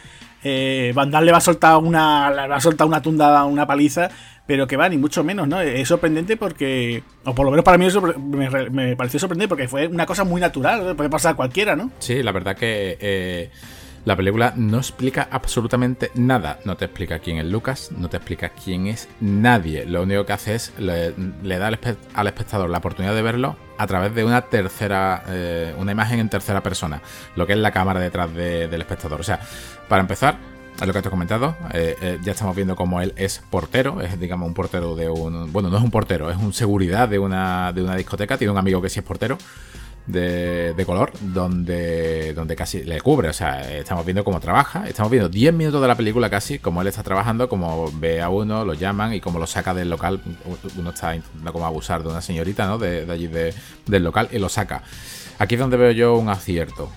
Eh, 0.42 0.90
Bandal 0.92 1.24
le 1.24 1.30
va 1.30 1.38
a 1.38 1.40
soltar 1.40 1.76
una, 1.76 2.32
le 2.32 2.48
va 2.48 2.56
a 2.56 2.60
soltar 2.60 2.88
una 2.88 3.00
tunda, 3.00 3.44
una 3.44 3.64
paliza, 3.64 4.10
pero 4.44 4.66
que 4.66 4.76
va, 4.76 4.88
ni 4.88 4.98
mucho 4.98 5.22
menos, 5.22 5.46
¿no? 5.46 5.60
Es 5.60 5.86
sorprendente 5.86 6.36
porque, 6.36 7.04
o 7.24 7.32
por 7.32 7.44
lo 7.44 7.52
menos 7.52 7.64
para 7.64 7.78
mí 7.78 7.86
eso 7.86 8.02
me, 8.02 8.96
pareció 8.96 9.20
sorprendente 9.20 9.48
porque 9.48 9.68
fue 9.68 9.86
una 9.86 10.04
cosa 10.04 10.24
muy 10.24 10.40
natural, 10.40 10.96
puede 10.96 11.08
pasar 11.10 11.36
cualquiera, 11.36 11.76
¿no? 11.76 11.92
Sí, 12.00 12.24
la 12.24 12.32
verdad 12.32 12.56
que... 12.56 12.98
Eh 13.00 13.50
La 14.06 14.16
película 14.16 14.54
no 14.56 14.78
explica 14.78 15.28
absolutamente 15.30 16.10
nada. 16.14 16.58
No 16.64 16.76
te 16.76 16.86
explica 16.86 17.18
quién 17.18 17.36
es 17.36 17.44
Lucas, 17.44 17.90
no 17.96 18.08
te 18.08 18.16
explica 18.16 18.48
quién 18.48 18.86
es 18.86 19.08
nadie. 19.20 19.84
Lo 19.84 20.02
único 20.02 20.24
que 20.24 20.32
hace 20.32 20.54
es 20.54 20.72
le, 20.78 21.12
da 21.58 21.66
al, 21.66 22.26
espectador 22.26 22.70
la 22.70 22.78
oportunidad 22.78 23.14
de 23.14 23.22
verlo 23.22 23.56
a 23.76 23.86
través 23.86 24.14
de 24.14 24.24
una 24.24 24.42
tercera, 24.42 25.22
eh, 25.28 25.74
una 25.78 25.92
imagen 25.92 26.18
en 26.18 26.30
tercera 26.30 26.62
persona, 26.62 27.02
lo 27.36 27.46
que 27.46 27.52
es 27.52 27.58
la 27.58 27.72
cámara 27.72 28.00
detrás 28.00 28.32
del 28.34 28.80
espectador. 28.80 29.20
O 29.20 29.24
sea, 29.24 29.40
para 29.88 30.00
empezar, 30.00 30.38
es 30.80 30.86
lo 30.86 30.92
que 30.94 31.02
te 31.02 31.08
he 31.08 31.10
comentado, 31.10 31.56
eh, 31.74 31.96
eh, 32.00 32.18
ya 32.22 32.32
estamos 32.32 32.56
viendo 32.56 32.76
cómo 32.76 33.02
él 33.02 33.12
es 33.16 33.42
portero, 33.50 34.00
es 34.00 34.18
digamos 34.18 34.48
un 34.48 34.54
portero 34.54 34.96
de 34.96 35.10
un, 35.10 35.52
bueno, 35.52 35.68
no 35.68 35.76
es 35.76 35.82
un 35.82 35.90
portero, 35.90 36.30
es 36.30 36.38
un 36.38 36.54
seguridad 36.54 37.08
de 37.08 37.18
una, 37.18 37.72
de 37.72 37.82
una 37.82 37.96
discoteca, 37.96 38.38
tiene 38.38 38.50
un 38.50 38.58
amigo 38.58 38.80
que 38.80 38.88
sí 38.88 38.98
es 38.98 39.04
portero 39.04 39.36
de, 40.10 40.82
color 40.86 41.12
donde, 41.20 42.34
donde 42.34 42.56
casi 42.56 42.82
le 42.82 43.00
cubre. 43.00 43.28
O 43.28 43.32
sea, 43.32 43.60
estamos 43.72 44.04
viendo 44.04 44.24
cómo 44.24 44.40
trabaja. 44.40 44.88
Estamos 44.88 45.10
viendo 45.10 45.28
10 45.28 45.54
minutos 45.54 45.80
de 45.80 45.88
la 45.88 45.96
película 45.96 46.30
casi, 46.30 46.58
como 46.58 46.82
él 46.82 46.88
está 46.88 47.02
trabajando, 47.02 47.48
como 47.48 47.90
ve 47.94 48.20
a 48.20 48.28
uno, 48.28 48.64
lo 48.64 48.74
llaman 48.74 49.14
y 49.14 49.20
como 49.20 49.38
lo 49.38 49.46
saca 49.46 49.74
del 49.74 49.90
local. 49.90 50.20
Uno 50.78 50.90
está 50.90 51.14
intentando 51.16 51.52
como 51.52 51.66
abusar 51.66 52.02
de 52.02 52.08
una 52.08 52.20
señorita, 52.20 52.66
¿no? 52.66 52.78
De, 52.78 53.10
allí 53.10 53.28
del 53.28 54.04
local 54.04 54.28
y 54.30 54.38
lo 54.38 54.48
saca. 54.48 54.82
Aquí 55.38 55.54
es 55.54 55.60
donde 55.60 55.76
veo 55.76 55.92
yo 55.92 56.16
un 56.16 56.28
acierto 56.28 56.90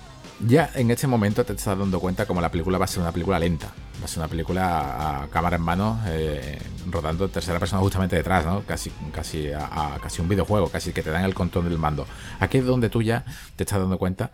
ya 0.47 0.69
en 0.75 0.91
este 0.91 1.07
momento 1.07 1.43
te 1.45 1.53
estás 1.53 1.77
dando 1.77 1.99
cuenta 1.99 2.25
como 2.25 2.41
la 2.41 2.51
película 2.51 2.77
va 2.77 2.85
a 2.85 2.87
ser 2.87 3.01
una 3.01 3.11
película 3.11 3.39
lenta. 3.39 3.67
Va 4.01 4.05
a 4.05 4.07
ser 4.07 4.19
una 4.19 4.27
película 4.27 5.23
a 5.23 5.27
cámara 5.27 5.55
en 5.55 5.61
mano, 5.61 5.99
eh, 6.07 6.59
rodando 6.89 7.29
tercera 7.29 7.59
persona 7.59 7.81
justamente 7.81 8.15
detrás, 8.15 8.45
¿no? 8.45 8.63
Casi, 8.63 8.91
casi, 9.13 9.51
a, 9.51 9.97
casi 10.01 10.21
un 10.21 10.27
videojuego, 10.27 10.69
casi 10.69 10.91
que 10.91 11.01
te 11.01 11.09
dan 11.09 11.23
el 11.23 11.33
control 11.33 11.69
del 11.69 11.77
mando. 11.77 12.05
Aquí 12.39 12.57
es 12.57 12.65
donde 12.65 12.89
tú 12.89 13.01
ya 13.01 13.25
te 13.55 13.63
estás 13.63 13.79
dando 13.79 13.97
cuenta 13.97 14.31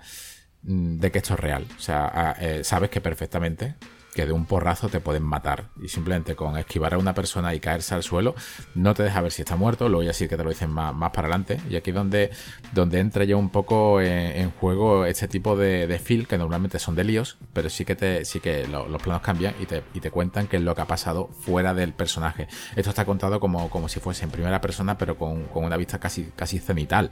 mm, 0.64 1.00
de 1.00 1.12
que 1.12 1.20
esto 1.20 1.34
es 1.34 1.40
real. 1.40 1.68
O 1.78 1.82
sea, 1.82 2.36
eh, 2.40 2.64
sabes 2.64 2.90
que 2.90 3.02
perfectamente 3.02 3.76
que 4.14 4.26
de 4.26 4.32
un 4.32 4.46
porrazo 4.46 4.90
te 4.90 5.00
pueden 5.00 5.24
matar. 5.24 5.70
Y 5.82 5.88
simplemente 5.88 6.36
con 6.36 6.58
esquivar 6.58 6.94
a 6.94 6.98
una 6.98 7.14
persona 7.14 7.54
y 7.54 7.60
caerse 7.60 7.96
al 7.96 8.04
suelo, 8.04 8.36
no 8.76 8.94
te 8.94 9.04
deja 9.04 9.22
ver 9.22 9.32
si 9.32 9.42
está 9.42 9.56
muerto, 9.56 9.90
luego 9.90 10.04
ya 10.04 10.14
sí 10.14 10.28
que 10.28 10.38
te 10.38 10.44
lo 10.44 10.50
dicen 10.50 10.72
más, 10.72 10.94
para 11.12 11.28
adelante. 11.28 11.60
Y 11.70 11.76
aquí 11.76 11.92
es 11.92 11.96
donde, 11.96 12.32
donde 12.74 13.00
entra 13.00 13.24
ya 13.24 13.36
un 13.36 13.50
poco 13.50 14.02
en, 14.02 14.52
juego 14.52 15.06
este 15.06 15.28
tipo 15.28 15.56
de, 15.56 16.00
feel, 16.04 16.28
que 16.28 16.38
normalmente 16.38 16.80
son 16.80 16.96
de 16.96 17.04
líos, 17.04 17.38
pero 17.54 17.70
sí 17.70 17.86
que 17.86 17.96
te, 17.96 18.26
sí 18.26 18.40
que 18.40 18.68
los 18.68 19.02
planos 19.02 19.22
cambian 19.22 19.54
y 19.60 19.66
te, 19.66 19.84
y 19.94 20.00
te 20.00 20.12
cuentan 20.12 20.48
qué 20.48 20.58
es 20.58 20.64
lo 20.64 20.76
que 20.76 20.82
ha 20.82 20.88
pasado 20.88 21.28
fuera 21.28 21.74
del 21.74 21.94
personaje. 21.94 22.48
Esto 22.76 22.90
está 22.90 23.06
contado 23.06 23.40
como, 23.40 23.70
como 23.70 23.88
si 23.88 24.00
fuese 24.00 24.26
en 24.26 24.32
primera 24.32 24.60
persona, 24.62 24.98
pero 24.98 25.18
con, 25.18 25.48
una 25.54 25.78
vista 25.78 26.00
casi, 26.00 26.32
casi 26.36 26.60
cenital. 26.60 27.10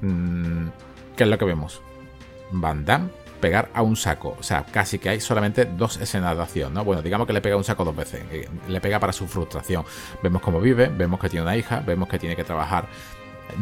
Mm, 0.00 0.68
¿Qué 1.16 1.24
es 1.24 1.30
lo 1.30 1.38
que 1.38 1.44
vemos? 1.44 1.80
Van 2.52 2.84
Damme 2.84 3.25
pegar 3.36 3.70
a 3.74 3.82
un 3.82 3.96
saco. 3.96 4.36
O 4.38 4.42
sea, 4.42 4.64
casi 4.64 4.98
que 4.98 5.08
hay 5.08 5.20
solamente 5.20 5.64
dos 5.64 5.96
escenas 5.98 6.36
de 6.36 6.42
acción, 6.42 6.74
¿no? 6.74 6.84
Bueno, 6.84 7.02
digamos 7.02 7.26
que 7.26 7.32
le 7.32 7.40
pega 7.40 7.56
un 7.56 7.64
saco 7.64 7.84
dos 7.84 7.96
veces. 7.96 8.22
Le 8.68 8.80
pega 8.80 8.98
para 8.98 9.12
su 9.12 9.26
frustración. 9.26 9.84
Vemos 10.22 10.42
cómo 10.42 10.60
vive, 10.60 10.88
vemos 10.88 11.20
que 11.20 11.28
tiene 11.28 11.42
una 11.42 11.56
hija, 11.56 11.80
vemos 11.80 12.08
que 12.08 12.18
tiene 12.18 12.36
que 12.36 12.44
trabajar 12.44 12.86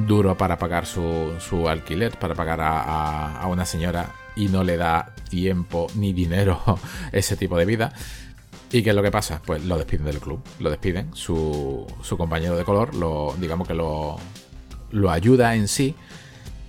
duro 0.06 0.36
para 0.36 0.58
pagar 0.58 0.86
su, 0.86 1.68
alquiler, 1.68 2.18
para 2.18 2.34
pagar 2.34 2.60
a, 2.62 3.46
una 3.48 3.64
señora 3.64 4.12
y 4.36 4.48
no 4.48 4.64
le 4.64 4.76
da 4.76 5.14
tiempo 5.28 5.86
ni 5.94 6.12
dinero 6.12 6.60
ese 7.12 7.36
tipo 7.36 7.56
de 7.58 7.64
vida. 7.64 7.92
¿Y 8.72 8.82
qué 8.82 8.90
es 8.90 8.96
lo 8.96 9.02
que 9.02 9.12
pasa? 9.12 9.40
Pues 9.44 9.64
lo 9.64 9.76
despiden 9.78 10.06
del 10.06 10.18
club, 10.18 10.42
lo 10.58 10.70
despiden. 10.70 11.14
Su, 11.14 11.86
su 12.02 12.16
compañero 12.16 12.56
de 12.56 12.64
color, 12.64 12.94
lo, 12.94 13.34
digamos 13.38 13.68
que 13.68 13.74
lo, 13.74 14.16
lo 14.90 15.10
ayuda 15.10 15.54
en 15.54 15.68
sí, 15.68 15.94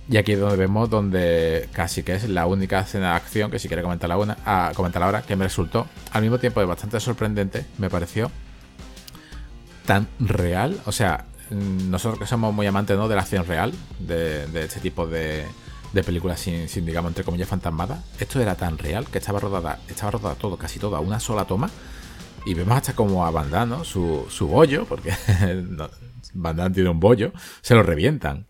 y 0.08 0.18
aquí 0.18 0.32
es 0.32 0.40
donde 0.40 0.56
vemos 0.56 0.88
donde 0.88 1.68
casi 1.72 2.02
que 2.02 2.14
es 2.14 2.28
la 2.28 2.46
única 2.46 2.80
escena 2.80 3.10
de 3.10 3.16
acción 3.16 3.50
que 3.50 3.58
si 3.58 3.66
quiere 3.66 3.82
comentar 3.82 4.08
la 4.08 4.16
una, 4.16 4.36
a 4.44 4.72
comentar 4.74 5.02
ahora, 5.02 5.22
que 5.22 5.34
me 5.34 5.44
resultó 5.44 5.86
al 6.12 6.22
mismo 6.22 6.38
tiempo 6.38 6.64
bastante 6.66 7.00
sorprendente, 7.00 7.66
me 7.78 7.90
pareció 7.90 8.30
tan 9.84 10.06
real. 10.20 10.80
O 10.86 10.92
sea, 10.92 11.24
mm, 11.50 11.90
nosotros 11.90 12.20
que 12.20 12.26
somos 12.26 12.54
muy 12.54 12.66
amantes 12.66 12.96
¿no? 12.96 13.08
de 13.08 13.16
la 13.16 13.22
acción 13.22 13.46
real, 13.46 13.72
de, 13.98 14.44
este 14.62 14.78
tipo 14.78 15.08
de, 15.08 15.44
de 15.92 16.04
películas 16.04 16.38
sin, 16.38 16.68
digamos, 16.86 17.10
entre 17.10 17.24
comillas, 17.24 17.48
fantasmadas, 17.48 17.98
esto 18.20 18.40
era 18.40 18.54
tan 18.54 18.78
real 18.78 19.06
que 19.06 19.18
estaba 19.18 19.40
rodada, 19.40 19.80
estaba 19.88 20.12
rodada 20.12 20.36
todo, 20.36 20.56
casi 20.56 20.78
todo 20.78 20.94
a 20.94 21.00
una 21.00 21.18
sola 21.18 21.46
toma. 21.46 21.68
Y 22.44 22.54
vemos 22.54 22.76
hasta 22.76 22.94
como 22.94 23.26
a 23.26 23.32
Van 23.32 23.84
su, 23.84 24.24
su 24.30 24.46
bollo, 24.46 24.84
porque 24.84 25.12
Van 26.34 26.72
tiene 26.72 26.90
un 26.90 27.00
bollo, 27.00 27.32
se 27.60 27.74
lo 27.74 27.82
revientan. 27.82 28.46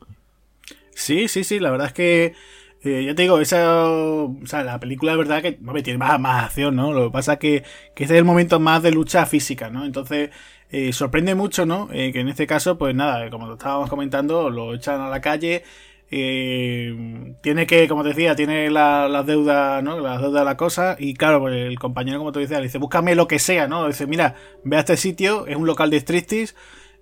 Sí, 0.96 1.28
sí, 1.28 1.44
sí, 1.44 1.60
la 1.60 1.70
verdad 1.70 1.88
es 1.88 1.92
que 1.92 2.34
eh, 2.82 3.04
ya 3.04 3.14
te 3.14 3.22
digo, 3.22 3.38
esa, 3.38 3.86
o 3.90 4.34
sea, 4.46 4.64
la 4.64 4.80
película 4.80 5.12
de 5.12 5.18
verdad 5.18 5.42
que 5.42 5.52
tiene 5.82 5.98
más, 5.98 6.18
más 6.18 6.44
acción, 6.44 6.74
¿no? 6.74 6.92
Lo 6.92 7.06
que 7.08 7.12
pasa 7.12 7.34
es 7.34 7.38
que, 7.38 7.64
que 7.94 8.04
este 8.04 8.14
es 8.14 8.18
el 8.18 8.24
momento 8.24 8.60
más 8.60 8.82
de 8.82 8.92
lucha 8.92 9.26
física, 9.26 9.68
¿no? 9.68 9.84
Entonces, 9.84 10.30
eh, 10.70 10.92
sorprende 10.94 11.34
mucho, 11.34 11.66
¿no? 11.66 11.88
Eh, 11.92 12.12
que 12.12 12.20
en 12.20 12.28
este 12.28 12.46
caso, 12.46 12.78
pues 12.78 12.94
nada, 12.94 13.28
como 13.28 13.46
lo 13.46 13.54
estábamos 13.54 13.90
comentando, 13.90 14.48
lo 14.48 14.74
echan 14.74 15.00
a 15.02 15.10
la 15.10 15.20
calle, 15.20 15.64
tiene 16.08 17.66
que, 17.66 17.88
como 17.88 18.02
te 18.02 18.10
decía, 18.10 18.34
tiene 18.34 18.70
las 18.70 19.10
la 19.10 19.22
deudas, 19.22 19.82
¿no? 19.82 20.00
Las 20.00 20.20
deudas 20.22 20.40
de 20.40 20.44
la 20.46 20.56
cosa. 20.56 20.96
Y 20.98 21.12
claro, 21.14 21.40
pues 21.40 21.54
el 21.54 21.78
compañero, 21.78 22.18
como 22.18 22.32
te 22.32 22.40
decía, 22.40 22.58
le 22.58 22.64
dice, 22.64 22.78
búscame 22.78 23.14
lo 23.14 23.28
que 23.28 23.38
sea, 23.38 23.68
¿no? 23.68 23.86
Dice, 23.86 24.06
mira, 24.06 24.34
ve 24.64 24.76
a 24.76 24.80
este 24.80 24.96
sitio, 24.96 25.46
es 25.46 25.56
un 25.56 25.66
local 25.66 25.90
de 25.90 25.98
striptease 25.98 26.54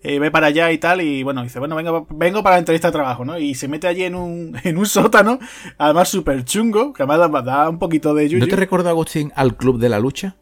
eh, 0.04 0.18
ve 0.18 0.30
para 0.30 0.48
allá 0.48 0.70
y 0.70 0.76
tal, 0.76 1.00
y 1.00 1.22
bueno, 1.22 1.42
dice, 1.42 1.58
bueno, 1.58 1.74
vengo, 1.74 2.06
vengo 2.10 2.42
para 2.42 2.56
la 2.56 2.58
entrevista 2.58 2.88
de 2.88 2.92
trabajo, 2.92 3.24
¿no? 3.24 3.38
Y 3.38 3.54
se 3.54 3.68
mete 3.68 3.88
allí 3.88 4.04
en 4.04 4.14
un, 4.14 4.54
en 4.62 4.76
un 4.76 4.84
sótano, 4.84 5.38
además 5.78 6.10
súper 6.10 6.44
chungo, 6.44 6.92
que 6.92 7.02
además 7.02 7.44
da, 7.44 7.70
un 7.70 7.78
poquito 7.78 8.12
de 8.12 8.28
yuyu. 8.28 8.44
¿No 8.44 8.46
te 8.46 8.56
recuerda, 8.56 8.90
Agustín, 8.90 9.32
al 9.34 9.56
Club 9.56 9.78
de 9.78 9.88
la 9.88 9.98
Lucha? 9.98 10.36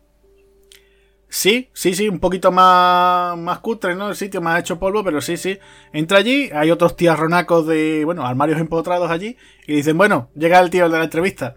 Sí, 1.29 1.71
sí, 1.73 1.95
sí, 1.95 2.09
un 2.09 2.19
poquito 2.19 2.51
más, 2.51 3.39
más 3.39 3.61
cutre, 3.61 3.95
¿no? 3.95 4.11
El 4.11 4.17
sitio 4.17 4.43
más 4.43 4.61
hecho 4.61 4.81
polvo, 4.81 5.03
pero 5.05 5.21
sí, 5.21 5.37
sí. 5.37 5.59
Entra 5.93 6.19
allí, 6.19 6.51
hay 6.53 6.71
otros 6.73 6.97
tierronacos 6.97 7.67
de, 7.67 8.05
bueno, 8.05 8.27
armarios 8.27 8.61
empotrados 8.61 9.11
allí, 9.11 9.37
y 9.67 9.77
dicen, 9.77 9.97
bueno, 9.97 10.29
llega 10.35 10.59
el 10.59 10.71
tío 10.71 10.89
de 10.89 10.99
la 10.99 11.05
entrevista 11.05 11.57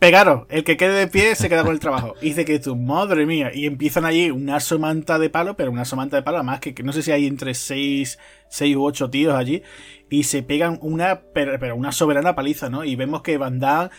pegaros, 0.00 0.46
el 0.48 0.64
que 0.64 0.76
quede 0.76 0.98
de 0.98 1.06
pie 1.06 1.36
se 1.36 1.48
queda 1.48 1.62
con 1.62 1.72
el 1.72 1.78
trabajo. 1.78 2.14
Y 2.20 2.30
dice 2.30 2.44
que 2.44 2.58
tu 2.58 2.74
madre 2.74 3.26
mía. 3.26 3.52
Y 3.54 3.66
empiezan 3.66 4.04
allí 4.04 4.30
una 4.30 4.58
somanta 4.58 5.18
de 5.18 5.30
palo, 5.30 5.56
pero 5.56 5.70
una 5.70 5.84
somanta 5.84 6.16
de 6.16 6.22
palo, 6.22 6.38
además 6.38 6.58
que, 6.58 6.74
no 6.82 6.92
sé 6.92 7.02
si 7.02 7.12
hay 7.12 7.26
entre 7.26 7.54
seis, 7.54 8.18
seis 8.48 8.74
u 8.74 8.82
ocho 8.82 9.10
tíos 9.10 9.34
allí. 9.34 9.62
Y 10.08 10.24
se 10.24 10.42
pegan 10.42 10.78
una, 10.80 11.20
pero, 11.32 11.76
una 11.76 11.92
soberana 11.92 12.34
paliza, 12.34 12.70
¿no? 12.70 12.82
Y 12.82 12.96
vemos 12.96 13.22
que 13.22 13.38
Van 13.38 13.60
Damme 13.60 13.90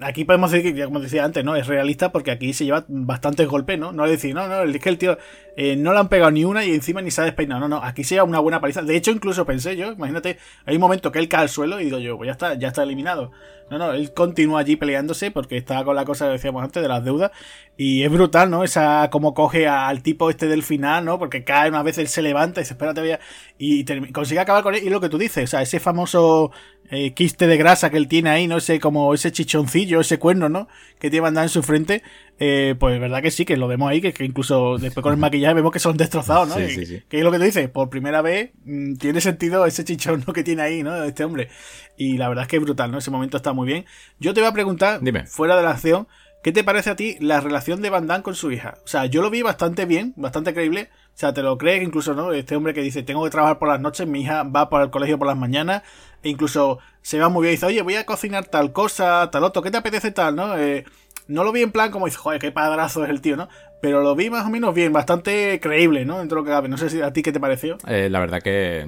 aquí 0.00 0.24
podemos 0.24 0.50
decir 0.50 0.74
que, 0.74 0.84
como 0.84 1.00
decía 1.00 1.24
antes, 1.24 1.44
¿no? 1.44 1.54
Es 1.54 1.66
realista 1.66 2.12
porque 2.12 2.30
aquí 2.30 2.52
se 2.52 2.64
lleva 2.64 2.84
bastantes 2.88 3.46
golpes, 3.46 3.78
¿no? 3.78 3.92
No 3.92 4.04
es 4.06 4.10
decir, 4.10 4.34
no, 4.34 4.48
no, 4.48 4.62
es 4.62 4.78
que 4.80 4.88
el 4.88 4.98
tío 4.98 5.18
eh, 5.56 5.76
no 5.76 5.92
le 5.92 6.00
han 6.00 6.08
pegado 6.08 6.30
ni 6.30 6.44
una 6.44 6.64
y 6.64 6.74
encima 6.74 7.00
ni 7.00 7.10
se 7.10 7.20
ha 7.20 7.24
despeinado. 7.24 7.60
No, 7.60 7.68
no, 7.68 7.84
aquí 7.84 8.04
se 8.04 8.16
lleva 8.16 8.26
una 8.26 8.40
buena 8.40 8.60
paliza. 8.60 8.82
De 8.82 8.96
hecho, 8.96 9.10
incluso 9.10 9.46
pensé 9.46 9.76
yo, 9.76 9.92
imagínate, 9.92 10.38
hay 10.66 10.74
un 10.74 10.80
momento 10.80 11.12
que 11.12 11.18
él 11.18 11.28
cae 11.28 11.42
al 11.42 11.48
suelo 11.48 11.80
y 11.80 11.84
digo 11.84 11.98
yo, 11.98 12.16
pues 12.16 12.26
ya 12.28 12.32
está, 12.32 12.54
ya 12.54 12.68
está 12.68 12.82
eliminado. 12.82 13.30
No, 13.70 13.78
no, 13.78 13.92
él 13.92 14.12
continúa 14.12 14.60
allí 14.60 14.76
peleándose 14.76 15.30
porque 15.30 15.56
está 15.56 15.82
con 15.84 15.96
la 15.96 16.04
cosa 16.04 16.26
que 16.26 16.32
decíamos 16.32 16.62
antes 16.62 16.82
de 16.82 16.88
las 16.88 17.02
deudas. 17.04 17.30
Y 17.76 18.02
es 18.02 18.10
brutal, 18.10 18.50
¿no? 18.50 18.62
Esa, 18.62 19.08
como 19.10 19.32
coge 19.32 19.66
al 19.66 20.02
tipo 20.02 20.28
este 20.28 20.48
del 20.48 20.62
final, 20.62 21.04
¿no? 21.04 21.18
Porque 21.18 21.44
cae 21.44 21.70
una 21.70 21.82
vez 21.82 21.98
él 21.98 22.08
se 22.08 22.22
levanta 22.22 22.60
y 22.60 22.64
se 22.64 22.74
espera, 22.74 22.92
te 22.92 23.18
y 23.58 23.84
consigue 24.12 24.40
acabar 24.40 24.62
con 24.62 24.74
él. 24.74 24.82
Y 24.84 24.90
lo 24.90 25.00
que 25.00 25.08
tú 25.08 25.18
dices, 25.18 25.44
o 25.44 25.46
sea, 25.46 25.62
ese 25.62 25.80
famoso 25.80 26.52
eh, 26.90 27.14
quiste 27.14 27.46
de 27.46 27.56
grasa 27.56 27.90
que 27.90 27.96
él 27.96 28.06
tiene 28.06 28.30
ahí, 28.30 28.46
¿no? 28.46 28.58
Ese, 28.58 28.78
como 28.80 29.14
ese 29.14 29.32
chichoncillo, 29.32 30.00
ese 30.00 30.18
cuerno, 30.18 30.48
¿no? 30.48 30.68
Que 30.98 31.10
tiene 31.10 31.26
andar 31.26 31.44
en 31.44 31.48
su 31.48 31.62
frente. 31.62 32.02
Eh, 32.40 32.74
pues 32.80 32.98
verdad 32.98 33.22
que 33.22 33.30
sí, 33.30 33.44
que 33.44 33.56
lo 33.56 33.68
vemos 33.68 33.88
ahí, 33.88 34.00
que, 34.00 34.24
incluso 34.24 34.76
después 34.78 35.02
con 35.02 35.12
el 35.12 35.18
maquillaje 35.18 35.54
vemos 35.54 35.72
que 35.72 35.78
son 35.78 35.96
destrozados, 35.96 36.48
¿no? 36.48 36.56
Sí, 36.56 36.68
sí, 36.68 36.86
sí. 36.86 37.02
Que 37.08 37.18
es 37.18 37.24
lo 37.24 37.30
que 37.30 37.38
tú 37.38 37.44
dices, 37.44 37.68
por 37.70 37.90
primera 37.90 38.22
vez 38.22 38.50
mm, 38.64 38.94
tiene 38.96 39.20
sentido 39.20 39.64
ese 39.66 39.84
chichón 39.84 40.22
que 40.22 40.42
tiene 40.42 40.62
ahí, 40.62 40.82
¿no? 40.82 41.02
Este 41.04 41.24
hombre. 41.24 41.48
Y 41.96 42.18
la 42.18 42.28
verdad 42.28 42.42
es 42.42 42.48
que 42.48 42.56
es 42.56 42.62
brutal, 42.62 42.90
¿no? 42.90 42.98
Ese 42.98 43.10
momento 43.10 43.36
está 43.36 43.52
muy 43.52 43.66
bien. 43.66 43.84
Yo 44.18 44.34
te 44.34 44.40
voy 44.40 44.48
a 44.48 44.52
preguntar, 44.52 45.00
fuera 45.28 45.56
de 45.56 45.62
la 45.62 45.70
acción, 45.70 46.08
¿qué 46.42 46.50
te 46.50 46.64
parece 46.64 46.90
a 46.90 46.96
ti 46.96 47.16
la 47.20 47.40
relación 47.40 47.80
de 47.82 47.90
Van 47.90 48.08
Damme 48.08 48.24
con 48.24 48.34
su 48.34 48.50
hija? 48.50 48.74
O 48.84 48.88
sea, 48.88 49.06
yo 49.06 49.22
lo 49.22 49.30
vi 49.30 49.42
bastante 49.42 49.84
bien, 49.84 50.12
bastante 50.16 50.52
creíble. 50.52 50.90
O 51.14 51.16
sea, 51.16 51.32
te 51.32 51.42
lo 51.42 51.56
crees, 51.56 51.84
incluso, 51.84 52.14
¿no? 52.14 52.32
Este 52.32 52.56
hombre 52.56 52.74
que 52.74 52.82
dice, 52.82 53.04
tengo 53.04 53.22
que 53.22 53.30
trabajar 53.30 53.60
por 53.60 53.68
las 53.68 53.80
noches, 53.80 54.08
mi 54.08 54.22
hija 54.22 54.42
va 54.42 54.68
para 54.68 54.82
el 54.82 54.90
colegio 54.90 55.16
por 55.16 55.28
las 55.28 55.36
mañanas, 55.36 55.82
e 56.24 56.28
incluso 56.28 56.80
se 57.02 57.20
va 57.20 57.28
muy 57.28 57.42
bien 57.42 57.52
y 57.52 57.56
dice, 57.56 57.66
oye, 57.66 57.82
voy 57.82 57.94
a 57.94 58.04
cocinar 58.04 58.46
tal 58.46 58.72
cosa, 58.72 59.30
tal 59.30 59.44
otro, 59.44 59.62
¿qué 59.62 59.70
te 59.70 59.76
apetece 59.76 60.10
tal, 60.10 60.34
no? 60.34 60.58
Eh, 60.58 60.84
no 61.26 61.44
lo 61.44 61.52
vi 61.52 61.62
en 61.62 61.72
plan 61.72 61.90
como 61.90 62.06
dice, 62.06 62.18
joder, 62.18 62.40
qué 62.40 62.52
padrazo 62.52 63.04
es 63.04 63.10
el 63.10 63.20
tío, 63.20 63.36
¿no? 63.36 63.48
Pero 63.80 64.02
lo 64.02 64.14
vi 64.14 64.30
más 64.30 64.46
o 64.46 64.50
menos 64.50 64.74
bien, 64.74 64.92
bastante 64.92 65.60
creíble, 65.60 66.04
¿no? 66.04 66.18
Dentro 66.18 66.36
de 66.36 66.40
lo 66.42 66.44
que 66.44 66.52
cabe. 66.52 66.68
No 66.68 66.78
sé 66.78 66.88
si 66.88 67.02
a 67.02 67.12
ti 67.12 67.22
qué 67.22 67.32
te 67.32 67.40
pareció. 67.40 67.76
Eh, 67.86 68.08
la 68.10 68.20
verdad 68.20 68.40
que 68.40 68.80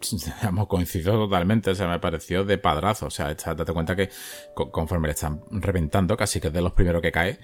hemos 0.42 0.66
coincidido 0.66 1.12
totalmente, 1.12 1.70
o 1.70 1.74
sea, 1.74 1.88
me 1.88 1.98
pareció 1.98 2.44
de 2.44 2.58
padrazo, 2.58 3.06
o 3.06 3.10
sea, 3.10 3.34
date 3.34 3.72
cuenta 3.72 3.96
que 3.96 4.10
conforme 4.54 5.08
le 5.08 5.12
están 5.12 5.42
reventando, 5.50 6.16
casi 6.16 6.40
que 6.40 6.48
es 6.48 6.52
de 6.52 6.62
los 6.62 6.72
primeros 6.72 7.02
que 7.02 7.12
cae, 7.12 7.38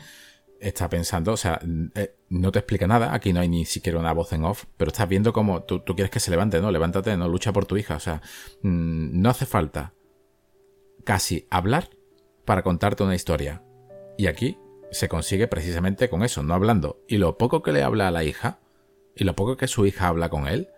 está 0.60 0.88
pensando, 0.88 1.32
o 1.32 1.36
sea, 1.36 1.60
eh, 1.94 2.16
no 2.30 2.50
te 2.50 2.60
explica 2.60 2.86
nada, 2.86 3.14
aquí 3.14 3.32
no 3.32 3.40
hay 3.40 3.48
ni 3.48 3.64
siquiera 3.64 3.98
una 3.98 4.12
voz 4.12 4.32
en 4.32 4.44
off, 4.44 4.64
pero 4.76 4.90
estás 4.90 5.08
viendo 5.08 5.32
como 5.32 5.62
tú, 5.64 5.84
quieres 5.84 6.10
que 6.10 6.20
se 6.20 6.30
levante, 6.30 6.60
¿no? 6.60 6.70
Levántate, 6.70 7.16
no 7.16 7.28
lucha 7.28 7.52
por 7.52 7.66
tu 7.66 7.76
hija, 7.76 7.96
o 7.96 8.00
sea, 8.00 8.22
mm, 8.62 9.20
no 9.20 9.30
hace 9.30 9.46
falta 9.46 9.92
casi 11.04 11.46
hablar 11.50 11.90
para 12.44 12.62
contarte 12.62 13.02
una 13.04 13.14
historia. 13.14 13.62
Y 14.16 14.26
aquí 14.26 14.58
se 14.90 15.08
consigue 15.08 15.48
precisamente 15.48 16.08
con 16.08 16.22
eso, 16.22 16.42
no 16.42 16.54
hablando. 16.54 17.00
Y 17.08 17.18
lo 17.18 17.36
poco 17.38 17.62
que 17.62 17.72
le 17.72 17.82
habla 17.82 18.08
a 18.08 18.10
la 18.10 18.24
hija, 18.24 18.58
y 19.14 19.24
lo 19.24 19.34
poco 19.34 19.56
que 19.56 19.66
su 19.66 19.86
hija 19.86 20.08
habla 20.08 20.28
con 20.28 20.46
él, 20.46 20.68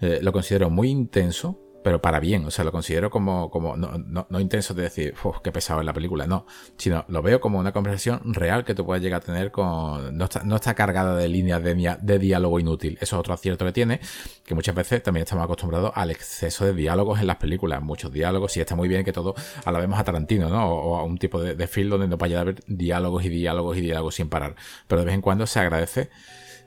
eh, 0.00 0.18
lo 0.22 0.32
considero 0.32 0.70
muy 0.70 0.90
intenso 0.90 1.58
pero 1.82 2.00
para 2.00 2.20
bien, 2.20 2.44
o 2.44 2.50
sea, 2.50 2.64
lo 2.64 2.72
considero 2.72 3.10
como, 3.10 3.50
como 3.50 3.76
no, 3.76 3.98
no, 3.98 4.26
no 4.28 4.40
intenso 4.40 4.74
de 4.74 4.82
decir, 4.82 5.14
uff, 5.22 5.38
qué 5.42 5.52
pesado 5.52 5.80
es 5.80 5.86
la 5.86 5.92
película, 5.92 6.26
no, 6.26 6.46
sino 6.76 7.04
lo 7.08 7.22
veo 7.22 7.40
como 7.40 7.58
una 7.58 7.72
conversación 7.72 8.34
real 8.34 8.64
que 8.64 8.74
tú 8.74 8.84
puedes 8.84 9.02
llegar 9.02 9.22
a 9.22 9.24
tener 9.24 9.50
con... 9.50 10.16
No 10.16 10.24
está, 10.24 10.42
no 10.44 10.56
está 10.56 10.74
cargada 10.74 11.16
de 11.16 11.28
líneas 11.28 11.62
de, 11.62 11.96
de 12.00 12.18
diálogo 12.18 12.60
inútil, 12.60 12.98
eso 13.00 13.16
es 13.16 13.20
otro 13.20 13.34
acierto 13.34 13.64
que 13.64 13.72
tiene, 13.72 14.00
que 14.44 14.54
muchas 14.54 14.74
veces 14.74 15.02
también 15.02 15.22
estamos 15.24 15.44
acostumbrados 15.44 15.92
al 15.94 16.10
exceso 16.10 16.64
de 16.64 16.74
diálogos 16.74 17.20
en 17.20 17.26
las 17.26 17.36
películas, 17.36 17.82
muchos 17.82 18.12
diálogos, 18.12 18.56
y 18.56 18.60
está 18.60 18.76
muy 18.76 18.88
bien 18.88 19.04
que 19.04 19.12
todo 19.12 19.34
alabemos 19.64 19.98
a 19.98 20.04
Tarantino, 20.04 20.48
¿no? 20.48 20.68
O, 20.68 20.96
a 20.96 21.04
un 21.04 21.18
tipo 21.18 21.40
de, 21.40 21.54
de 21.54 21.66
film 21.66 21.90
donde 21.90 22.08
no 22.08 22.16
vaya 22.16 22.38
a 22.38 22.40
haber 22.42 22.62
diálogos 22.66 23.24
y 23.24 23.28
diálogos 23.28 23.76
y 23.76 23.80
diálogos 23.80 24.14
sin 24.14 24.28
parar, 24.28 24.54
pero 24.86 25.00
de 25.00 25.06
vez 25.06 25.14
en 25.14 25.22
cuando 25.22 25.46
se 25.46 25.58
agradece 25.60 26.10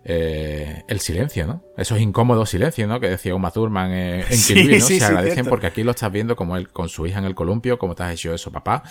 eh, 0.08 0.84
el 0.88 1.00
silencio, 1.00 1.48
¿no? 1.48 1.64
Esos 1.78 2.00
incómodos 2.00 2.52
silencios, 2.52 2.88
¿no? 2.88 3.00
Que 3.00 3.10
decía 3.10 3.34
Uma 3.34 3.50
Thurman 3.50 3.92
en, 3.92 4.22
en 4.22 4.80
¿no? 4.80 4.86
Se 4.86 5.04
agradecen 5.04 5.48
porque 5.48 5.66
aquí 5.66 5.84
lo 5.84 5.92
estás 5.92 6.12
viendo 6.12 6.36
como 6.36 6.56
él 6.58 6.70
con 6.70 6.90
su 6.90 7.08
hija 7.08 7.18
en 7.18 7.26
el 7.26 7.34
columpio, 7.34 7.80
como 7.80 7.96
te 7.96 8.04
has 8.04 8.14
hecho 8.14 8.32
eso, 8.32 8.52
papá. 8.52 8.84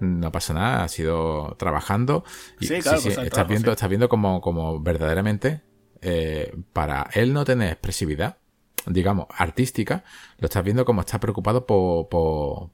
No 0.00 0.32
pasa 0.32 0.54
nada, 0.54 0.82
ha 0.82 0.88
sido 0.88 1.54
trabajando. 1.58 2.24
Y, 2.60 2.66
sí, 2.66 2.80
claro, 2.80 2.98
estás, 2.98 3.46
viendo, 3.46 3.72
estás 3.72 3.88
viendo 3.90 4.08
como, 4.08 4.40
como 4.40 4.80
verdaderamente 4.80 5.60
eh, 6.00 6.50
para 6.72 7.10
él 7.12 7.34
no 7.34 7.44
tener 7.44 7.70
expresividad, 7.70 8.38
digamos, 8.86 9.26
artística, 9.36 10.02
lo 10.38 10.46
estás 10.46 10.64
viendo 10.64 10.86
como 10.86 11.02
está 11.02 11.20
preocupado 11.20 11.66
por, 11.66 12.08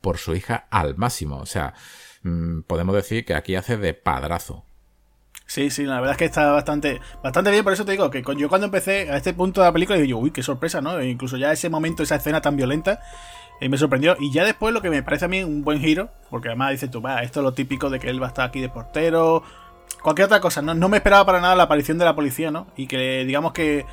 por, 0.00 0.18
su 0.18 0.37
hija 0.37 0.68
al 0.70 0.96
máximo. 0.96 1.38
O 1.38 1.46
sea, 1.46 1.74
mm, 2.22 2.61
podemos 2.62 2.94
decir 2.94 3.24
que 3.24 3.35
aquí 3.35 3.57
hace 3.57 3.76
de 3.76 3.94
padrazo. 3.94 4.64
Sí, 5.50 5.68
sí, 5.68 5.82
la 5.82 5.96
verdad 5.96 6.12
es 6.12 6.16
que 6.16 6.26
está 6.26 6.52
bastante, 6.52 7.00
bastante 7.24 7.50
bien, 7.50 7.64
por 7.64 7.72
eso 7.72 7.84
te 7.84 7.90
digo 7.90 8.08
que 8.08 8.22
yo 8.38 8.48
cuando 8.48 8.66
empecé 8.66 9.10
a 9.10 9.16
este 9.16 9.34
punto 9.34 9.60
de 9.60 9.66
la 9.66 9.72
película, 9.72 9.98
digo, 9.98 10.20
uy, 10.20 10.30
qué 10.30 10.44
sorpresa, 10.44 10.80
¿no? 10.80 11.00
E 11.00 11.10
incluso 11.10 11.36
ya 11.36 11.50
ese 11.50 11.68
momento, 11.68 12.04
esa 12.04 12.14
escena 12.14 12.40
tan 12.40 12.56
violenta, 12.56 13.00
eh, 13.60 13.68
me 13.68 13.76
sorprendió. 13.76 14.16
Y 14.20 14.32
ya 14.32 14.44
después 14.44 14.72
lo 14.72 14.80
que 14.80 14.90
me 14.90 15.02
parece 15.02 15.24
a 15.24 15.28
mí 15.28 15.42
un 15.42 15.64
buen 15.64 15.80
giro, 15.80 16.10
porque 16.30 16.50
además 16.50 16.70
dices 16.70 16.88
tú, 16.88 17.02
va, 17.02 17.24
esto 17.24 17.40
es 17.40 17.44
lo 17.44 17.52
típico 17.52 17.90
de 17.90 17.98
que 17.98 18.08
él 18.10 18.22
va 18.22 18.26
a 18.26 18.28
estar 18.28 18.48
aquí 18.48 18.60
de 18.60 18.68
portero, 18.68 19.42
cualquier 20.04 20.26
otra 20.26 20.38
cosa, 20.38 20.62
no, 20.62 20.72
no 20.72 20.88
me 20.88 20.98
esperaba 20.98 21.26
para 21.26 21.40
nada 21.40 21.56
la 21.56 21.64
aparición 21.64 21.98
de 21.98 22.04
la 22.04 22.14
policía, 22.14 22.52
¿no? 22.52 22.68
Y 22.76 22.86
que 22.86 23.24
digamos 23.24 23.50
que 23.52 23.86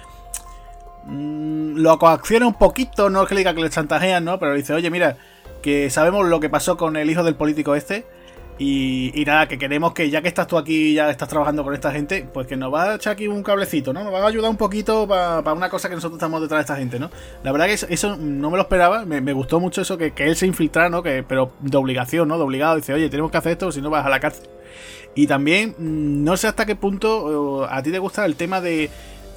mmm, 1.05 1.77
lo 1.77 1.97
coacciona 1.97 2.45
un 2.45 2.53
poquito, 2.53 3.09
no 3.09 3.23
es 3.23 3.29
que 3.29 3.33
le 3.33 3.39
diga 3.39 3.55
que 3.55 3.63
le 3.63 3.71
chantajean, 3.71 4.23
¿no? 4.23 4.37
Pero 4.37 4.53
dice, 4.53 4.75
oye, 4.75 4.91
mira, 4.91 5.17
que 5.63 5.89
sabemos 5.89 6.27
lo 6.27 6.39
que 6.39 6.51
pasó 6.51 6.77
con 6.77 6.97
el 6.97 7.09
hijo 7.09 7.23
del 7.23 7.33
político 7.33 7.73
este 7.73 8.05
y, 8.59 9.23
nada, 9.25 9.47
que 9.47 9.59
queremos 9.59 9.93
que 9.93 10.09
ya 10.09 10.21
que 10.21 10.27
estás 10.27 10.47
tú 10.47 10.57
aquí, 10.57 10.93
ya 10.93 11.11
estás 11.11 11.29
trabajando 11.29 11.63
con 11.63 11.75
esta 11.75 11.91
gente, 11.91 12.27
pues 12.33 12.47
que 12.47 12.57
nos 12.57 12.73
va 12.73 12.91
a 12.91 12.95
echar 12.95 13.13
aquí 13.13 13.27
un 13.27 13.43
cablecito, 13.43 13.93
¿no? 13.93 14.03
Nos 14.03 14.11
va 14.11 14.23
a 14.23 14.27
ayudar 14.27 14.49
un 14.49 14.57
poquito 14.57 15.07
para 15.07 15.53
una 15.53 15.69
cosa 15.69 15.89
que 15.89 15.95
nosotros 15.95 16.17
estamos 16.17 16.41
detrás 16.41 16.59
de 16.59 16.61
esta 16.61 16.75
gente, 16.75 16.99
¿no? 16.99 17.11
La 17.43 17.51
verdad 17.51 17.67
que 17.67 17.73
eso, 17.73 18.17
no 18.17 18.49
me 18.49 18.57
lo 18.57 18.63
esperaba, 18.63 19.05
me, 19.05 19.33
gustó 19.33 19.59
mucho 19.59 19.81
eso, 19.81 19.97
que, 19.97 20.11
él 20.17 20.35
se 20.35 20.47
infiltrara, 20.47 20.89
¿no? 20.89 21.03
Que, 21.03 21.23
pero 21.23 21.51
de 21.59 21.77
obligación, 21.77 22.27
¿no? 22.27 22.37
De 22.37 22.43
obligado, 22.43 22.75
dice, 22.77 22.93
oye, 22.93 23.09
tenemos 23.09 23.29
que 23.29 23.37
hacer 23.37 23.51
esto, 23.51 23.71
si 23.71 23.79
no 23.79 23.91
vas 23.91 24.05
a 24.05 24.09
la 24.09 24.19
cárcel. 24.19 24.47
Y 25.13 25.27
también, 25.27 25.75
mm, 25.77 26.23
no 26.23 26.35
sé 26.35 26.47
hasta 26.47 26.65
qué 26.65 26.75
punto 26.75 27.67
a 27.69 27.83
ti 27.83 27.91
te 27.91 27.99
gusta 27.99 28.25
el 28.25 28.35
tema 28.35 28.59
de 28.59 28.89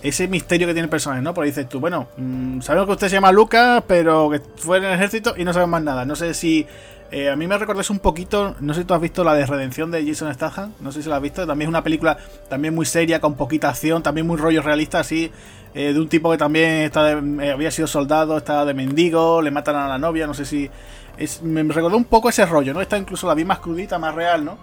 ese 0.02 0.28
misterio 0.28 0.66
que 0.66 0.72
tiene 0.72 0.84
el 0.84 0.90
personaje, 0.90 1.20
¿no? 1.20 1.34
Porque 1.34 1.48
dices 1.48 1.68
tú, 1.68 1.78
bueno, 1.78 2.08
mm, 2.16 2.62
sabemos 2.62 2.86
que 2.86 2.92
usted 2.92 3.08
se 3.08 3.16
llama 3.16 3.32
Lucas, 3.32 3.84
pero 3.86 4.30
que 4.30 4.40
fue 4.56 4.78
en 4.78 4.84
el 4.84 4.94
ejército 4.94 5.34
y 5.36 5.44
no 5.44 5.52
sabemos 5.52 5.72
más 5.72 5.82
nada. 5.82 6.04
No 6.06 6.16
sé 6.16 6.32
si 6.32 6.66
eh, 7.12 7.28
a 7.28 7.34
mí 7.34 7.46
me 7.46 7.58
recordáis 7.58 7.90
un 7.90 7.98
poquito, 7.98 8.54
no 8.60 8.72
sé 8.72 8.82
si 8.82 8.86
tú 8.86 8.94
has 8.94 9.00
visto 9.00 9.24
la 9.24 9.34
de 9.34 9.44
Redención 9.44 9.90
de 9.90 10.06
Jason 10.06 10.32
Statham, 10.32 10.72
no 10.80 10.92
sé 10.92 11.02
si 11.02 11.08
la 11.08 11.16
has 11.16 11.22
visto, 11.22 11.44
también 11.44 11.68
es 11.68 11.70
una 11.70 11.82
película 11.82 12.16
también 12.48 12.72
muy 12.74 12.86
seria, 12.86 13.20
con 13.20 13.34
poquita 13.34 13.68
acción, 13.68 14.02
también 14.02 14.26
muy 14.28 14.36
rollo 14.36 14.62
realista, 14.62 15.00
así, 15.00 15.30
eh, 15.74 15.92
de 15.92 16.00
un 16.00 16.08
tipo 16.08 16.30
que 16.30 16.38
también 16.38 16.82
está 16.82 17.10
eh, 17.10 17.50
había 17.50 17.70
sido 17.72 17.88
soldado, 17.88 18.36
está 18.36 18.64
de 18.64 18.74
mendigo, 18.74 19.42
le 19.42 19.50
matan 19.50 19.76
a 19.76 19.88
la 19.88 19.98
novia, 19.98 20.26
no 20.26 20.34
sé 20.34 20.44
si... 20.44 20.70
Es, 21.18 21.42
me 21.42 21.62
recordó 21.64 21.96
un 21.96 22.04
poco 22.04 22.30
ese 22.30 22.46
rollo, 22.46 22.72
¿no? 22.72 22.80
Está 22.80 22.96
incluso 22.96 23.26
la 23.26 23.34
vi 23.34 23.44
más 23.44 23.58
crudita, 23.58 23.98
más 23.98 24.14
real, 24.14 24.42
¿no? 24.44 24.56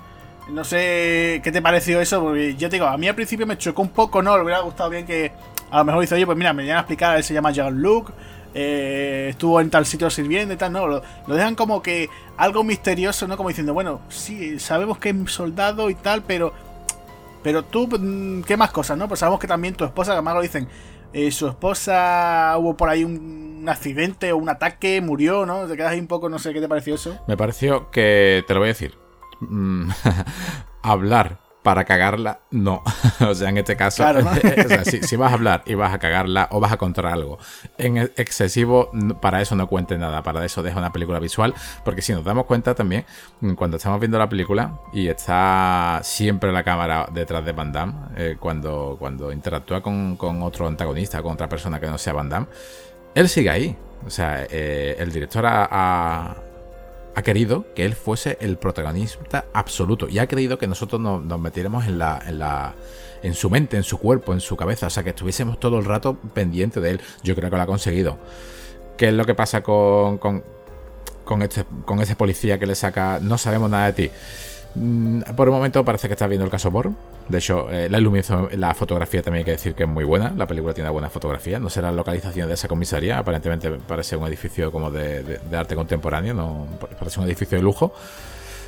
No 0.49 0.63
sé 0.63 1.41
qué 1.43 1.51
te 1.51 1.61
pareció 1.61 2.01
eso, 2.01 2.21
porque 2.21 2.55
yo 2.55 2.69
te 2.69 2.77
digo, 2.77 2.87
a 2.87 2.97
mí 2.97 3.07
al 3.07 3.13
principio 3.13 3.45
me 3.45 3.57
chocó 3.57 3.81
un 3.81 3.89
poco, 3.89 4.23
¿no? 4.23 4.35
Le 4.37 4.43
hubiera 4.43 4.61
gustado 4.61 4.89
bien 4.89 5.05
que 5.05 5.31
a 5.69 5.79
lo 5.79 5.83
mejor 5.83 6.01
dice, 6.01 6.15
oye, 6.15 6.25
pues 6.25 6.37
mira, 6.37 6.53
me 6.53 6.63
vienen 6.63 6.77
a 6.77 6.81
explicar, 6.81 7.17
él 7.17 7.23
se 7.23 7.33
llama 7.33 7.51
Jean-Luc, 7.51 8.11
eh, 8.59 9.27
estuvo 9.29 9.61
en 9.61 9.69
tal 9.69 9.85
sitio 9.85 10.09
sirviendo 10.09 10.51
y 10.51 10.57
tal, 10.57 10.73
no, 10.73 10.87
lo, 10.87 11.03
dejan 11.27 11.53
como 11.53 11.83
que 11.83 12.09
algo 12.37 12.63
misterioso, 12.63 13.27
¿no? 13.27 13.37
Como 13.37 13.49
diciendo, 13.49 13.71
bueno, 13.71 14.01
sí, 14.09 14.57
sabemos 14.57 14.97
que 14.97 15.09
es 15.09 15.31
soldado 15.31 15.91
y 15.91 15.95
tal, 15.95 16.23
pero 16.23 16.53
pero 17.43 17.63
tú, 17.63 17.87
mm, 17.87 18.41
¿qué 18.41 18.57
más 18.57 18.71
cosas, 18.71 18.97
no? 18.97 19.07
Pues 19.07 19.19
sabemos 19.19 19.39
que 19.39 19.45
también 19.45 19.75
tu 19.75 19.85
esposa, 19.85 20.13
además 20.13 20.33
lo 20.33 20.41
dicen, 20.41 20.67
eh, 21.13 21.31
su 21.31 21.47
esposa 21.47 22.55
hubo 22.57 22.75
por 22.75 22.89
ahí 22.89 23.03
un, 23.03 23.63
accidente 23.67 24.31
o 24.31 24.37
un 24.37 24.49
ataque, 24.49 25.01
murió, 25.01 25.45
¿no? 25.45 25.67
Te 25.67 25.77
quedas 25.77 25.91
ahí 25.91 25.99
un 25.99 26.07
poco, 26.07 26.27
no 26.27 26.39
sé 26.39 26.51
qué 26.51 26.59
te 26.59 26.67
pareció 26.67 26.95
eso. 26.95 27.19
Me 27.27 27.37
pareció 27.37 27.91
que, 27.91 28.43
te 28.47 28.53
lo 28.55 28.61
voy 28.61 28.69
a 28.69 28.73
decir, 28.73 28.95
mm, 29.41 29.89
hablar 30.81 31.46
para 31.67 31.83
cagarla, 31.83 32.39
no. 32.49 32.81
o 33.19 33.35
sea, 33.35 33.49
en 33.49 33.57
este 33.57 33.75
caso, 33.75 34.01
si, 35.01 35.15
vas 35.17 35.31
a 35.31 35.33
hablar 35.33 35.63
y 35.65 35.73
vas 35.73 35.93
a 35.93 35.99
cagarla 35.99 36.47
o 36.51 36.61
vas 36.61 36.71
a 36.71 36.77
contar 36.77 37.07
algo 37.07 37.39
en 37.77 37.97
excesivo, 37.97 38.89
para 39.19 39.41
eso 39.41 39.53
no 39.57 39.67
cuente 39.67 39.97
nada, 39.97 40.23
para 40.23 40.45
eso 40.45 40.63
deja 40.63 40.79
una 40.79 40.93
película 40.93 41.19
visual, 41.19 41.53
porque 41.83 42.01
si 42.01 42.13
nos 42.13 42.23
damos 42.23 42.45
cuenta 42.45 42.73
también, 42.73 43.03
mm, 43.41 43.55
cuando 43.55 43.75
estamos 43.75 43.99
viendo 43.99 44.17
la 44.17 44.29
película 44.29 44.79
y 44.93 45.09
está 45.09 45.99
siempre 46.03 46.53
la 46.53 46.63
cámara 46.63 47.09
detrás 47.11 47.43
de 47.43 47.51
Van 47.51 47.73
Damme, 47.73 47.93
eh, 48.15 48.37
cuando, 48.39 48.95
cuando 48.97 49.33
interactúa 49.33 49.81
con, 49.81 50.17
otro 50.41 50.69
antagonista, 50.69 51.21
con 51.21 51.33
otra 51.33 51.49
persona 51.49 51.81
que 51.81 51.87
no 51.87 51.97
sea 51.97 52.13
Van 52.13 52.29
Damme, 52.29 52.47
él 53.13 53.27
sigue 53.27 53.49
ahí. 53.49 53.75
O 54.05 54.09
sea, 54.09 54.47
eh, 54.49 54.95
el 54.99 55.11
director 55.11 55.45
ha 55.45 55.67
ha 55.69 56.46
querido 57.23 57.65
que 57.75 57.85
él 57.85 57.95
fuese 57.95 58.37
el 58.41 58.57
protagonista 58.57 59.45
absoluto 59.53 60.07
y 60.09 60.19
ha 60.19 60.27
querido 60.27 60.57
que 60.57 60.67
nosotros 60.67 61.01
nos, 61.01 61.39
metiéramos 61.39 61.85
en 61.85 61.97
la, 61.99 62.21
en 62.25 62.39
la 62.39 62.75
en 63.23 63.33
su 63.33 63.49
mente, 63.49 63.77
en 63.77 63.83
su 63.83 63.97
cuerpo, 63.97 64.33
en 64.33 64.39
su 64.39 64.55
cabeza, 64.55 64.87
o 64.87 64.89
sea, 64.89 65.03
que 65.03 65.09
estuviésemos 65.09 65.59
todo 65.59 65.79
el 65.79 65.85
rato 65.85 66.15
pendiente 66.33 66.79
de 66.79 66.91
él. 66.91 67.01
Yo 67.23 67.35
creo 67.35 67.49
que 67.49 67.55
lo 67.55 67.63
ha 67.63 67.67
conseguido. 67.67 68.17
¿Qué 68.95 69.07
es 69.07 69.13
lo 69.13 69.25
que 69.25 69.33
pasa 69.33 69.63
con, 69.63 70.17
con, 70.19 70.43
con, 71.23 71.41
este, 71.41 71.65
con 71.85 71.99
ese 71.99 72.15
policía 72.15 72.59
que 72.59 72.67
le 72.67 72.75
saca, 72.75 73.19
no 73.21 73.37
sabemos 73.37 73.69
nada 73.69 73.91
de 73.91 73.93
ti? 73.93 74.11
Mm, 74.79 75.21
por 75.35 75.49
un 75.49 75.55
momento 75.55 75.83
parece 75.83 76.07
que 76.07 76.13
está 76.13 76.27
viendo 76.27 76.45
el 76.45 76.51
caso 76.51 76.69
Born. 76.69 76.95
De 77.27 77.39
hecho, 77.39 77.69
eh, 77.71 77.89
la 77.89 77.99
la 77.99 78.73
fotografía 78.73 79.21
también 79.23 79.39
hay 79.39 79.45
que 79.45 79.51
decir 79.51 79.73
que 79.73 79.83
es 79.83 79.89
muy 79.89 80.03
buena. 80.03 80.31
La 80.37 80.45
película 80.45 80.73
tiene 80.73 80.89
buena 80.89 81.09
fotografía. 81.09 81.59
No 81.59 81.69
será 81.69 81.89
la 81.89 81.97
localización 81.97 82.47
de 82.47 82.53
esa 82.53 82.67
comisaría. 82.67 83.17
Aparentemente 83.17 83.71
parece 83.71 84.15
un 84.15 84.27
edificio 84.27 84.71
como 84.71 84.91
de, 84.91 85.39
arte 85.51 85.75
contemporáneo. 85.75 86.67
Parece 86.99 87.19
un 87.19 87.25
edificio 87.25 87.57
de 87.57 87.63
lujo. 87.63 87.93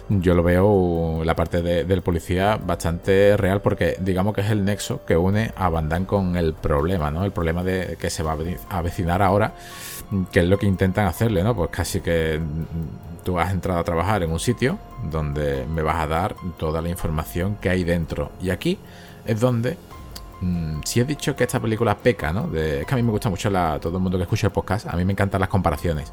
Yo 0.10 0.34
lo 0.34 0.42
veo 0.42 1.24
la 1.24 1.36
parte 1.36 1.62
del 1.62 2.02
policía 2.02 2.58
bastante 2.58 3.38
real 3.38 3.62
porque 3.62 3.96
digamos 4.00 4.34
que 4.34 4.42
es 4.42 4.50
el 4.50 4.66
nexo 4.66 5.06
que 5.06 5.16
une 5.16 5.52
a 5.56 5.70
Van 5.70 6.06
con 6.06 6.36
el 6.36 6.56
problema, 6.56 7.12
¿no? 7.12 7.24
El 7.26 7.32
problema 7.32 7.64
de 7.64 7.96
que 8.00 8.10
se 8.10 8.24
va 8.24 8.36
a 8.70 8.78
avecinar 8.80 9.22
ahora, 9.22 9.54
que 10.32 10.40
es 10.40 10.48
lo 10.48 10.58
que 10.58 10.66
intentan 10.66 11.06
hacerle, 11.06 11.44
¿no? 11.44 11.56
Pues 11.56 11.70
casi 11.70 12.02
que 12.02 12.40
tú 13.24 13.38
has 13.38 13.52
entrado 13.52 13.80
a 13.80 13.84
trabajar 13.84 14.24
en 14.24 14.32
un 14.32 14.40
sitio 14.40 14.80
donde 15.12 15.68
me 15.68 15.84
vas 15.84 15.98
a 15.98 16.08
dar 16.08 16.36
toda 16.58 16.82
la 16.82 16.90
información 16.90 17.58
que 17.62 17.70
hay 17.70 17.84
dentro. 17.84 18.32
Y 18.42 18.50
aquí 18.50 18.80
es 19.26 19.40
donde, 19.40 19.78
mm, 20.42 20.80
si 20.86 21.02
he 21.02 21.06
dicho 21.06 21.36
que 21.36 21.44
esta 21.44 21.60
película 21.60 21.96
peca, 21.96 22.34
¿no? 22.34 22.50
es 22.56 22.84
que 22.84 22.94
a 22.96 22.98
mí 22.98 23.04
me 23.04 23.12
gusta 23.12 23.30
mucho 23.30 23.52
la, 23.52 23.80
todo 23.80 23.98
el 23.98 24.02
mundo 24.02 24.18
que 24.18 24.24
escucha 24.24 24.48
el 24.48 24.54
podcast, 24.54 24.88
a 24.88 24.94
mí 24.94 25.06
me 25.06 25.12
encantan 25.12 25.40
las 25.40 25.50
comparaciones. 25.50 26.12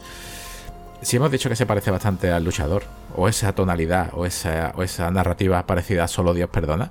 Si 1.07 1.19
hemos 1.19 1.31
dicho 1.31 1.49
que 1.49 1.55
se 1.55 1.67
parece 1.67 1.93
bastante 1.93 2.33
al 2.33 2.43
luchador, 2.43 2.83
o 3.15 3.29
esa 3.29 3.55
tonalidad, 3.55 4.11
o 4.15 4.27
esa, 4.27 4.73
o 4.75 4.83
esa 4.83 5.09
narrativa 5.13 5.65
parecida 5.65 6.03
a 6.03 6.09
Solo 6.09 6.35
Dios 6.35 6.51
perdona, 6.51 6.91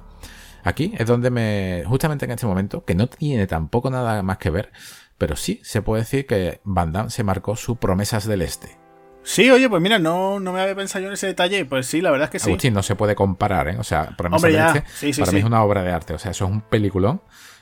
aquí 0.64 0.94
es 0.98 1.06
donde 1.06 1.30
me, 1.30 1.84
justamente 1.86 2.24
en 2.24 2.32
este 2.32 2.46
momento, 2.46 2.86
que 2.86 2.96
no 2.96 3.08
tiene 3.08 3.46
tampoco 3.46 3.90
nada 3.90 4.24
más 4.24 4.38
que 4.38 4.52
ver, 4.52 4.72
pero 5.18 5.36
sí 5.36 5.60
se 5.66 5.82
puede 5.82 6.04
decir 6.04 6.26
que 6.26 6.62
Van 6.64 6.94
Damme 6.94 7.10
se 7.10 7.26
marcó 7.26 7.58
su 7.58 7.76
Promesas 7.76 8.26
del 8.26 8.42
Este 8.42 8.78
Sí, 9.22 9.52
oye, 9.52 9.68
pues 9.68 9.82
mira, 9.82 10.00
no, 10.00 10.40
no 10.40 10.54
me 10.54 10.62
había 10.62 10.76
pensado 10.76 11.02
yo 11.02 11.08
en 11.10 11.16
ese 11.16 11.28
detalle. 11.28 11.66
Pues 11.66 11.86
sí, 11.86 12.00
la 12.00 12.12
verdad 12.12 12.26
es 12.28 12.32
que 12.32 12.40
sí. 12.40 12.52
Agustín, 12.52 12.74
no 12.74 12.84
se 12.84 12.96
puede 12.96 13.16
comparar, 13.16 13.68
¿eh? 13.68 13.76
O 13.78 13.84
sea, 13.84 14.16
para 14.16 14.30
mí, 14.30 14.38
para 14.40 15.32
mí 15.32 15.40
es 15.40 15.44
una 15.44 15.64
obra 15.64 15.84
de 15.84 15.92
arte. 15.92 16.14
O 16.14 16.20
sea, 16.20 16.32
eso 16.32 16.46
es 16.46 16.52
un 16.52 16.62
peliculón 16.62 17.22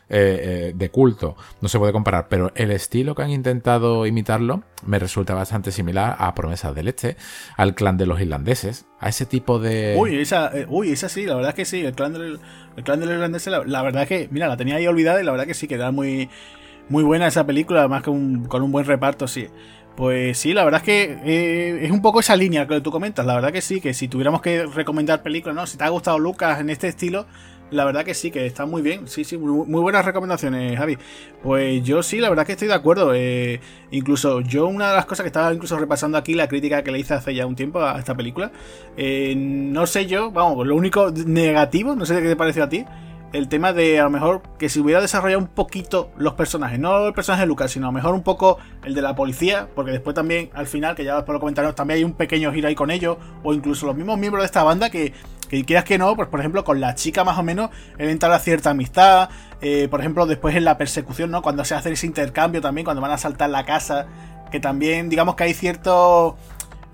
eh, 0.10 0.70
eh, 0.70 0.74
de 0.76 0.90
culto. 0.90 1.36
No 1.62 1.70
se 1.70 1.80
puede 1.80 1.94
comparar. 1.94 2.28
Pero 2.28 2.52
el 2.56 2.72
estilo 2.72 3.16
que 3.16 3.24
han 3.24 3.32
intentado 3.32 4.06
imitarlo 4.06 4.64
me 4.86 5.00
resulta 5.00 5.34
bastante 5.34 5.72
similar 5.72 6.18
a 6.20 6.36
Promesas 6.36 6.76
del 6.76 6.90
Este, 6.90 7.16
al 7.56 7.74
clan 7.74 7.98
de 7.98 8.06
los 8.06 8.20
irlandeses, 8.20 8.86
a 9.00 9.10
ese 9.10 9.26
tipo 9.26 9.60
de. 9.60 9.96
Uy, 9.98 10.20
esa, 10.20 10.56
eh, 10.56 10.66
uy, 10.70 10.92
esa 10.92 11.08
sí, 11.10 11.26
la 11.26 11.36
verdad 11.36 11.50
es 11.50 11.56
que 11.56 11.66
sí. 11.66 11.86
El 11.86 11.94
clan, 11.94 12.14
del, 12.14 12.40
el 12.76 12.84
clan 12.84 13.00
de 13.00 13.06
los 13.06 13.16
irlandeses, 13.16 13.54
la, 13.66 13.82
verdad 13.82 14.04
es 14.04 14.10
que, 14.10 14.28
mira, 14.30 14.48
la 14.48 14.58
tenía 14.58 14.76
ahí 14.76 14.88
olvidada 14.88 15.22
y 15.22 15.26
la 15.26 15.32
verdad 15.32 15.48
que 15.48 15.54
sí, 15.54 15.68
queda 15.68 15.92
muy, 15.92 16.30
muy 16.90 17.04
buena 17.04 17.28
esa 17.28 17.46
película, 17.46 17.80
además 17.80 18.04
con 18.04 18.14
un, 18.16 18.46
con 18.46 18.62
un 18.62 18.72
buen 18.72 18.86
reparto, 18.86 19.28
sí. 19.28 19.48
Pues 19.96 20.40
sí, 20.40 20.54
la 20.54 20.64
verdad 20.64 20.82
es 20.82 20.86
que 20.86 21.86
es 21.86 21.92
un 21.92 22.02
poco 22.02 22.20
esa 22.20 22.36
línea 22.36 22.68
que 22.68 22.82
tú 22.82 22.92
comentas. 22.92 23.26
La 23.26 23.36
verdad 23.36 23.52
que 23.52 23.62
sí, 23.62 23.80
que 23.80 23.94
si 23.94 24.08
tuviéramos 24.08 24.42
que 24.42 24.66
recomendar 24.66 25.22
películas, 25.22 25.56
¿no? 25.56 25.68
Si 25.68 25.78
te 25.78 25.84
ha 25.84 25.90
gustado 25.90 26.18
Lucas 26.18 26.60
en 26.60 26.72
este 26.72 26.88
estilo, 26.88 27.28
la 27.74 27.86
verdad 27.86 28.06
que 28.06 28.14
sí, 28.14 28.32
que 28.32 28.46
está 28.46 28.66
muy 28.66 28.82
bien. 28.82 29.08
Sí, 29.08 29.24
sí, 29.24 29.38
muy, 29.38 29.82
buenas 29.82 30.06
recomendaciones, 30.06 30.78
Javi. 30.78 30.98
Pues 31.42 31.84
yo 31.84 32.04
sí, 32.04 32.20
la 32.20 32.30
verdad 32.30 32.46
que 32.46 32.54
estoy 32.54 32.68
de 32.68 32.74
acuerdo. 32.74 33.14
Eh, 33.14 33.60
incluso 33.92 34.42
yo, 34.42 34.68
una 34.68 34.90
de 34.90 34.96
las 34.96 35.06
cosas 35.06 35.24
que 35.24 35.28
estaba 35.28 35.54
incluso 35.54 35.78
repasando 35.78 36.18
aquí, 36.18 36.34
la 36.34 36.48
crítica 36.48 36.84
que 36.84 36.92
le 36.92 37.00
hice 37.00 37.14
hace 37.14 37.34
ya 37.36 37.46
un 37.46 37.56
tiempo 37.56 37.82
a 37.82 38.00
esta 38.00 38.16
película, 38.16 38.52
eh, 38.98 39.34
no 39.36 39.86
sé 39.88 40.06
yo, 40.06 40.32
vamos, 40.32 40.66
lo 40.66 40.76
único 40.76 41.12
negativo, 41.12 41.96
no 41.96 42.06
sé 42.06 42.22
qué 42.22 42.30
te 42.30 42.36
pareció 42.36 42.64
a 42.64 42.70
ti 42.70 42.86
el 43.34 43.50
tema 43.50 43.74
de 43.74 44.00
a 44.00 44.04
lo 44.04 44.12
mejor 44.12 44.44
que 44.60 44.70
si 44.70 44.80
hubiera 44.80 45.02
desarrollado 45.02 45.42
un 45.42 45.48
poquito 45.48 46.12
los 46.18 46.34
personajes, 46.34 46.80
no 46.80 47.08
el 47.08 47.14
personaje 47.14 47.42
de 47.42 47.48
Lucas, 47.48 47.72
sino 47.72 47.88
a 47.88 47.90
lo 47.90 47.94
mejor 47.94 48.14
un 48.14 48.22
poco 48.22 48.60
el 48.86 48.94
de 48.94 49.02
la 49.02 49.16
policía, 49.16 49.68
porque 49.74 49.92
después 49.92 50.14
también 50.14 50.52
al 50.54 50.68
final, 50.68 50.96
que 50.96 51.04
ya 51.04 51.16
después 51.16 51.34
lo 51.34 51.40
comentaremos, 51.40 51.76
también 51.76 51.98
hay 51.98 52.04
un 52.04 52.14
pequeño 52.14 52.54
giro 52.54 52.68
ahí 52.68 52.76
con 52.76 52.92
ellos, 52.92 53.18
o 53.42 53.54
incluso 53.54 53.88
los 53.88 53.96
mismos 53.96 54.20
miembros 54.20 54.44
de 54.44 54.46
esta 54.46 54.64
banda 54.64 54.92
que, 54.92 55.14
que 55.60 55.66
quieras 55.66 55.84
que 55.84 55.98
no, 55.98 56.16
pues 56.16 56.28
por 56.30 56.40
ejemplo 56.40 56.64
con 56.64 56.80
la 56.80 56.96
chica 56.96 57.24
más 57.24 57.38
o 57.38 57.44
menos, 57.44 57.70
él 57.98 58.10
entra 58.10 58.34
a 58.34 58.40
cierta 58.40 58.72
amistad, 58.72 59.30
eh, 59.62 59.88
por 59.90 60.00
ejemplo 60.00 60.26
después 60.26 60.56
en 60.56 60.66
la 60.66 60.78
persecución, 60.78 61.30
¿no? 61.30 61.42
Cuando 61.42 61.64
se 61.64 61.76
hace 61.76 61.92
ese 61.92 62.08
intercambio 62.08 62.62
también, 62.62 62.86
cuando 62.86 63.02
van 63.02 63.12
a 63.12 63.18
saltar 63.18 63.50
la 63.50 63.64
casa, 63.64 64.08
que 64.52 64.60
también 64.60 65.10
digamos 65.10 65.36
que 65.36 65.44
hay 65.44 65.54
cierto 65.54 66.38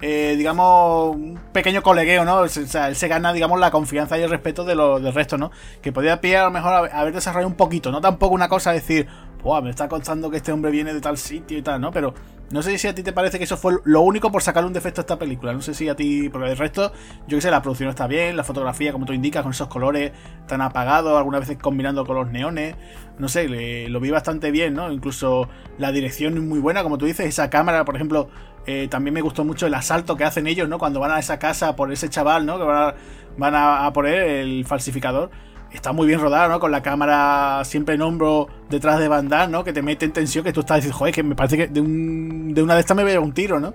eh, 0.01 0.35
digamos, 0.37 1.15
un 1.15 1.39
pequeño 1.51 1.81
colegueo, 1.83 2.23
¿no? 2.23 2.37
O 2.37 2.47
sea, 2.47 2.87
él 2.87 2.95
se 2.95 3.07
gana, 3.09 3.33
digamos, 3.33 3.59
la 3.59 3.69
confianza 3.69 4.17
y 4.17 4.21
el 4.23 4.29
respeto 4.29 4.63
de 4.63 4.75
lo, 4.75 4.99
del 4.99 5.13
resto, 5.13 5.37
¿no? 5.37 5.51
Que 5.81 5.91
podría 5.91 6.21
pillar 6.21 6.43
a 6.43 6.45
lo 6.45 6.51
mejor 6.51 6.89
haber 6.93 7.13
desarrollado 7.13 7.49
un 7.49 7.55
poquito, 7.55 7.91
no 7.91 7.99
tampoco 7.99 8.33
una 8.33 8.47
cosa 8.47 8.71
decir, 8.71 9.07
Buah, 9.43 9.61
me 9.61 9.69
está 9.69 9.87
contando 9.87 10.29
que 10.29 10.37
este 10.37 10.51
hombre 10.51 10.71
viene 10.71 10.93
de 10.93 11.01
tal 11.01 11.17
sitio 11.17 11.57
y 11.57 11.61
tal, 11.61 11.79
¿no? 11.79 11.91
Pero 11.91 12.13
no 12.51 12.63
sé 12.63 12.77
si 12.77 12.87
a 12.87 12.95
ti 12.95 13.03
te 13.03 13.13
parece 13.13 13.37
que 13.37 13.43
eso 13.43 13.57
fue 13.57 13.75
lo 13.83 14.01
único 14.01 14.31
por 14.31 14.41
sacar 14.41 14.65
un 14.65 14.73
defecto 14.73 15.01
a 15.01 15.03
esta 15.03 15.19
película. 15.19 15.53
No 15.53 15.61
sé 15.61 15.73
si 15.73 15.87
a 15.87 15.95
ti, 15.95 16.29
porque 16.29 16.49
el 16.49 16.57
resto, 16.57 16.91
yo 17.27 17.37
que 17.37 17.41
sé, 17.41 17.51
la 17.51 17.61
producción 17.61 17.89
está 17.89 18.07
bien, 18.07 18.35
la 18.35 18.43
fotografía, 18.43 18.91
como 18.91 19.05
tú 19.05 19.13
indicas, 19.13 19.43
con 19.43 19.51
esos 19.51 19.67
colores 19.67 20.11
tan 20.47 20.61
apagados, 20.61 21.15
algunas 21.17 21.41
veces 21.41 21.57
combinando 21.57 22.05
con 22.05 22.15
los 22.15 22.31
neones. 22.31 22.75
No 23.19 23.27
sé, 23.27 23.47
lo 23.89 23.99
vi 23.99 24.09
bastante 24.09 24.49
bien, 24.49 24.73
¿no? 24.73 24.91
Incluso 24.91 25.47
la 25.77 25.91
dirección 25.91 26.37
es 26.37 26.43
muy 26.43 26.59
buena, 26.59 26.81
como 26.83 26.97
tú 26.97 27.05
dices, 27.05 27.27
esa 27.27 27.49
cámara, 27.49 27.85
por 27.85 27.95
ejemplo, 27.95 28.29
eh, 28.65 28.87
también 28.89 29.13
me 29.13 29.21
gustó 29.21 29.45
mucho 29.45 29.67
el 29.67 29.73
asalto 29.73 30.15
que 30.15 30.23
hacen 30.23 30.47
ellos, 30.47 30.67
¿no? 30.67 30.79
Cuando 30.79 30.99
van 30.99 31.11
a 31.11 31.19
esa 31.19 31.37
casa 31.37 31.75
por 31.75 31.91
ese 31.91 32.09
chaval, 32.09 32.45
¿no? 32.45 32.57
Que 32.57 32.63
van 32.63 32.89
a, 32.89 32.95
van 33.37 33.53
a 33.55 33.91
poner 33.93 34.15
el 34.21 34.65
falsificador 34.65 35.29
está 35.71 35.91
muy 35.91 36.07
bien 36.07 36.19
rodada, 36.19 36.47
¿no? 36.47 36.59
Con 36.59 36.71
la 36.71 36.81
cámara 36.81 37.63
siempre 37.65 37.95
en 37.95 38.01
hombro 38.01 38.47
detrás 38.69 38.99
de 38.99 39.07
Van 39.07 39.29
¿no? 39.49 39.63
Que 39.63 39.73
te 39.73 39.81
mete 39.81 40.05
en 40.05 40.11
tensión, 40.11 40.43
que 40.43 40.53
tú 40.53 40.61
estás 40.61 40.77
diciendo, 40.77 40.97
joder, 40.97 41.13
que 41.13 41.23
me 41.23 41.35
parece 41.35 41.57
que 41.57 41.67
de, 41.67 41.81
un, 41.81 42.53
de 42.53 42.63
una 42.63 42.75
de 42.75 42.81
estas 42.81 42.95
me 42.95 43.03
veo 43.03 43.21
un 43.21 43.33
tiro, 43.33 43.59
¿no? 43.59 43.73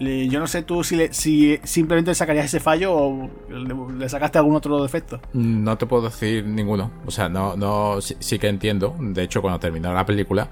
Yo 0.00 0.40
no 0.40 0.48
sé 0.48 0.62
tú 0.62 0.82
si, 0.82 0.96
le, 0.96 1.12
si 1.12 1.60
simplemente 1.62 2.12
sacarías 2.14 2.46
ese 2.46 2.58
fallo 2.58 2.92
o 2.92 3.30
le, 3.48 4.08
sacaste 4.08 4.38
algún 4.38 4.56
otro 4.56 4.82
defecto. 4.82 5.20
No 5.32 5.78
te 5.78 5.86
puedo 5.86 6.02
decir 6.02 6.44
ninguno. 6.44 6.90
O 7.06 7.10
sea, 7.10 7.28
no, 7.28 7.56
no, 7.56 8.00
sí, 8.00 8.38
que 8.38 8.48
entiendo. 8.48 8.96
De 8.98 9.22
hecho, 9.22 9.40
cuando 9.40 9.60
terminó 9.60 9.92
la 9.92 10.04
película, 10.04 10.48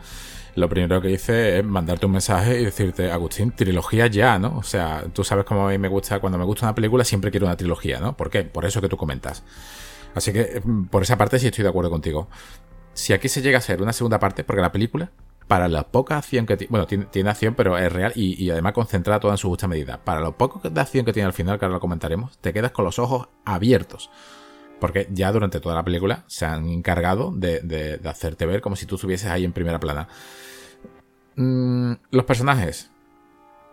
lo 0.55 0.69
primero 0.69 1.01
que 1.01 1.11
hice 1.11 1.59
es 1.59 1.65
mandarte 1.65 2.07
un 2.07 2.13
mensaje 2.13 2.61
y 2.61 2.65
decirte, 2.65 3.11
Agustín, 3.11 3.51
trilogía 3.51 4.07
ya, 4.07 4.39
¿no? 4.39 4.57
O 4.57 4.63
sea, 4.63 5.05
tú 5.13 5.25
sabes 5.25 5.45
cómo 5.45 5.67
a 5.67 5.71
mí 5.71 5.79
me 5.79 5.89
gusta, 5.89 6.21
cuando 6.21 6.39
me 6.39 6.45
gusta 6.45 6.67
una 6.67 6.75
película, 6.75 7.03
siempre 7.03 7.33
quiero 7.33 7.47
una 7.47 7.57
trilogía, 7.57 7.99
¿no? 7.99 8.17
¿Por 8.17 8.31
qué? 8.31 8.45
Por 8.45 8.65
eso 8.67 8.81
que 8.81 8.89
tú 8.89 8.97
comentas. 8.97 9.43
Así 10.15 10.33
que 10.33 10.61
mm, 10.65 10.87
por 10.87 11.03
esa 11.03 11.17
parte 11.17 11.39
sí 11.39 11.47
estoy 11.47 11.63
de 11.63 11.71
acuerdo 11.71 11.91
contigo. 11.91 12.29
Si 12.93 13.13
aquí 13.13 13.29
se 13.29 13.43
llega 13.43 13.59
a 13.59 13.63
ser 13.63 13.83
una 13.83 13.93
segunda 13.93 14.19
parte, 14.19 14.45
porque 14.45 14.63
la 14.63 14.73
película, 14.73 15.11
para 15.47 15.69
la 15.69 15.89
poca 15.89 16.17
acción 16.17 16.47
que 16.47 16.57
tiene, 16.57 16.71
bueno, 16.71 16.87
tiene, 16.87 17.31
acción, 17.31 17.55
pero 17.55 17.77
es 17.79 17.93
real 17.93 18.13
y, 18.15 18.51
además 18.51 18.73
concentrada 18.73 19.21
toda 19.21 19.35
en 19.35 19.39
su 19.39 19.49
justa 19.49 19.67
medida. 19.67 19.99
Para 20.05 20.21
lo 20.21 20.37
poco 20.37 20.69
de 20.69 20.81
acción 20.81 21.05
que 21.05 21.13
tiene 21.13 21.27
al 21.27 21.33
final, 21.33 21.59
que 21.59 21.65
ahora 21.65 21.75
lo 21.75 21.81
comentaremos, 21.81 22.39
te 22.39 22.53
quedas 22.53 22.71
con 22.73 22.85
los 22.85 22.99
ojos 22.99 23.29
abiertos. 23.45 24.11
Porque 24.81 25.09
ya 25.11 25.31
durante 25.31 25.61
toda 25.61 25.75
la 25.75 25.85
película 25.85 26.25
se 26.27 26.47
han 26.47 26.69
encargado 26.69 27.33
de, 27.35 28.01
hacerte 28.05 28.47
ver 28.47 28.61
como 28.61 28.77
si 28.77 28.87
tú 28.87 28.95
estuvieses 28.95 29.29
ahí 29.29 29.45
en 29.45 29.53
primera 29.53 29.81
plana. 29.81 30.09
Mm, 31.37 31.95
los 32.11 32.25
personajes, 32.25 32.91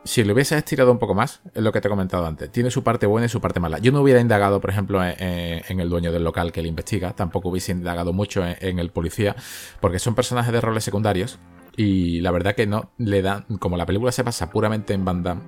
si 0.07 0.23
lo 0.23 0.33
hubieses 0.33 0.57
estirado 0.57 0.91
un 0.91 0.99
poco 0.99 1.13
más, 1.13 1.41
es 1.53 1.61
lo 1.61 1.71
que 1.71 1.81
te 1.81 1.87
he 1.87 1.91
comentado 1.91 2.25
antes. 2.25 2.49
Tiene 2.51 2.71
su 2.71 2.83
parte 2.83 3.05
buena 3.05 3.25
y 3.25 3.29
su 3.29 3.41
parte 3.41 3.59
mala. 3.59 3.77
Yo 3.79 3.91
no 3.91 4.01
hubiera 4.01 4.19
indagado, 4.21 4.61
por 4.61 4.69
ejemplo, 4.69 5.03
en, 5.03 5.79
el 5.79 5.89
dueño 5.89 6.11
del 6.11 6.23
local 6.23 6.51
que 6.51 6.61
le 6.61 6.69
investiga. 6.69 7.13
Tampoco 7.13 7.49
hubiese 7.49 7.73
indagado 7.73 8.13
mucho 8.13 8.43
en, 8.45 8.79
el 8.79 8.89
policía, 8.89 9.35
porque 9.81 9.99
son 9.99 10.15
personajes 10.15 10.53
de 10.53 10.61
roles 10.61 10.83
secundarios. 10.83 11.39
Y 11.75 12.21
la 12.21 12.31
verdad 12.31 12.55
que 12.55 12.65
no 12.65 12.91
le 12.97 13.21
dan. 13.21 13.43
Como 13.59 13.77
la 13.77 13.85
película 13.85 14.11
se 14.11 14.23
pasa 14.23 14.49
puramente 14.49 14.93
en 14.93 15.05
Van 15.05 15.23
Damme, 15.23 15.41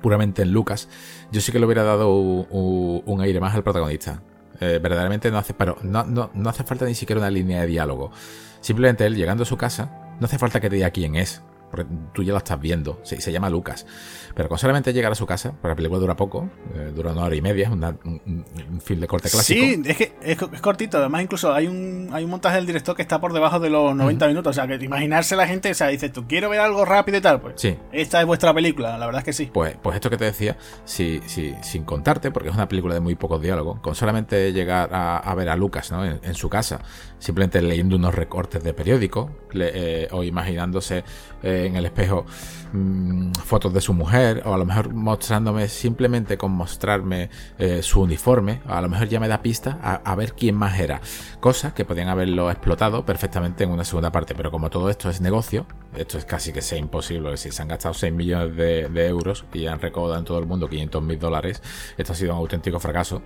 puramente 0.00 0.42
en 0.42 0.52
Lucas, 0.52 0.88
yo 1.32 1.40
sí 1.40 1.52
que 1.52 1.58
le 1.58 1.66
hubiera 1.66 1.82
dado 1.82 2.14
un, 2.14 3.20
aire 3.20 3.40
más 3.40 3.54
al 3.54 3.64
protagonista. 3.64 4.22
Eh, 4.60 4.78
verdaderamente 4.80 5.30
no 5.30 5.38
hace, 5.38 5.52
pero 5.52 5.76
no, 5.82 6.30
hace 6.46 6.64
falta 6.64 6.86
ni 6.86 6.94
siquiera 6.94 7.20
una 7.20 7.30
línea 7.30 7.62
de 7.62 7.66
diálogo. 7.66 8.12
Simplemente 8.60 9.04
él 9.04 9.16
llegando 9.16 9.42
a 9.42 9.46
su 9.46 9.56
casa, 9.56 10.14
no 10.20 10.26
hace 10.26 10.38
falta 10.38 10.60
que 10.60 10.70
diga 10.70 10.90
quién 10.90 11.16
es 11.16 11.42
tú 12.12 12.22
ya 12.22 12.32
lo 12.32 12.38
estás 12.38 12.60
viendo, 12.60 13.00
se, 13.02 13.20
se 13.20 13.32
llama 13.32 13.50
Lucas. 13.50 13.86
Pero 14.34 14.48
con 14.48 14.58
solamente 14.58 14.92
llegar 14.92 15.12
a 15.12 15.14
su 15.14 15.26
casa, 15.26 15.50
porque 15.52 15.68
la 15.68 15.74
película 15.76 15.98
dura 15.98 16.16
poco, 16.16 16.48
eh, 16.74 16.92
dura 16.94 17.12
una 17.12 17.24
hora 17.24 17.34
y 17.34 17.40
media, 17.40 17.70
un, 17.70 17.82
un, 17.82 18.80
film 18.80 19.00
de 19.00 19.06
corte 19.06 19.30
clásico. 19.30 19.60
Sí, 19.60 19.82
es 19.84 19.96
que 19.96 20.12
es, 20.22 20.36
cortito, 20.60 20.98
además 20.98 21.22
incluso 21.22 21.52
hay 21.52 21.66
un, 21.66 22.10
hay 22.12 22.24
un 22.24 22.30
montaje 22.30 22.56
del 22.56 22.66
director 22.66 22.94
que 22.94 23.02
está 23.02 23.20
por 23.20 23.32
debajo 23.32 23.58
de 23.60 23.70
los 23.70 23.96
90 23.96 24.28
minutos, 24.28 24.50
o 24.50 24.54
sea, 24.54 24.66
que 24.66 24.84
imaginarse 24.84 25.36
la 25.36 25.46
gente, 25.46 25.70
o 25.70 25.74
sea, 25.74 25.88
dice, 25.88 26.10
tú 26.10 26.26
quiero 26.28 26.50
ver 26.50 26.60
algo 26.60 26.84
rápido 26.84 27.18
y 27.18 27.20
tal, 27.20 27.40
pues 27.40 27.54
sí. 27.56 27.76
esta 27.92 28.20
es 28.20 28.26
vuestra 28.26 28.52
película, 28.52 28.98
la 28.98 29.06
verdad 29.06 29.20
es 29.20 29.24
que 29.24 29.32
sí. 29.32 29.50
Pues, 29.52 29.76
pues 29.82 29.96
esto 29.96 30.10
que 30.10 30.16
te 30.16 30.26
decía, 30.26 30.56
si, 30.84 31.20
si, 31.26 31.54
sin 31.62 31.84
contarte, 31.84 32.30
porque 32.30 32.50
es 32.50 32.54
una 32.54 32.68
película 32.68 32.94
de 32.94 33.00
muy 33.00 33.14
pocos 33.14 33.40
diálogos, 33.40 33.80
con 33.80 33.94
solamente 33.94 34.52
llegar 34.52 34.90
a, 34.92 35.34
ver 35.34 35.48
a 35.48 35.56
Lucas 35.56 35.90
¿no? 35.90 36.04
en, 36.04 36.34
su 36.34 36.48
casa, 36.50 36.80
simplemente 37.18 37.62
leyendo 37.62 37.96
unos 37.96 38.14
recortes 38.14 38.62
de 38.62 38.74
periódico, 38.74 39.30
eh, 39.54 40.08
o 40.10 40.22
imaginándose 40.22 41.04
eh, 41.42 41.55
en 41.64 41.76
el 41.76 41.86
espejo 41.86 42.26
Mm, 42.72 43.32
fotos 43.32 43.72
de 43.72 43.80
su 43.80 43.94
mujer, 43.94 44.42
o 44.44 44.52
a 44.52 44.58
lo 44.58 44.66
mejor 44.66 44.92
mostrándome 44.92 45.68
simplemente 45.68 46.36
con 46.36 46.50
mostrarme 46.52 47.30
eh, 47.58 47.80
su 47.82 48.02
uniforme, 48.02 48.60
a 48.66 48.80
lo 48.82 48.88
mejor 48.88 49.08
ya 49.08 49.20
me 49.20 49.28
da 49.28 49.40
pista 49.40 49.78
a, 49.82 50.14
ver 50.14 50.34
quién 50.34 50.56
más 50.56 50.78
era. 50.78 51.00
Cosas 51.40 51.72
que 51.72 51.84
podían 51.84 52.08
haberlo 52.08 52.50
explotado 52.50 53.06
perfectamente 53.06 53.64
en 53.64 53.70
una 53.70 53.84
segunda 53.84 54.10
parte, 54.10 54.34
pero 54.34 54.50
como 54.50 54.68
todo 54.68 54.90
esto 54.90 55.08
es 55.08 55.20
negocio, 55.20 55.66
esto 55.96 56.18
es 56.18 56.24
casi 56.24 56.52
que 56.52 56.60
sea 56.60 56.76
imposible, 56.78 57.36
si 57.36 57.50
se 57.50 57.62
han 57.62 57.68
gastado 57.68 57.94
6 57.94 58.12
millones 58.12 58.56
de, 58.56 59.06
euros 59.06 59.44
y 59.52 59.66
han 59.66 59.80
recaudado 59.80 60.18
en 60.18 60.24
todo 60.24 60.38
el 60.38 60.46
mundo 60.46 60.68
500 60.68 61.02
mil 61.02 61.18
dólares, 61.18 61.62
esto 61.96 62.12
ha 62.12 62.16
sido 62.16 62.32
un 62.34 62.40
auténtico 62.40 62.80
fracaso. 62.80 63.22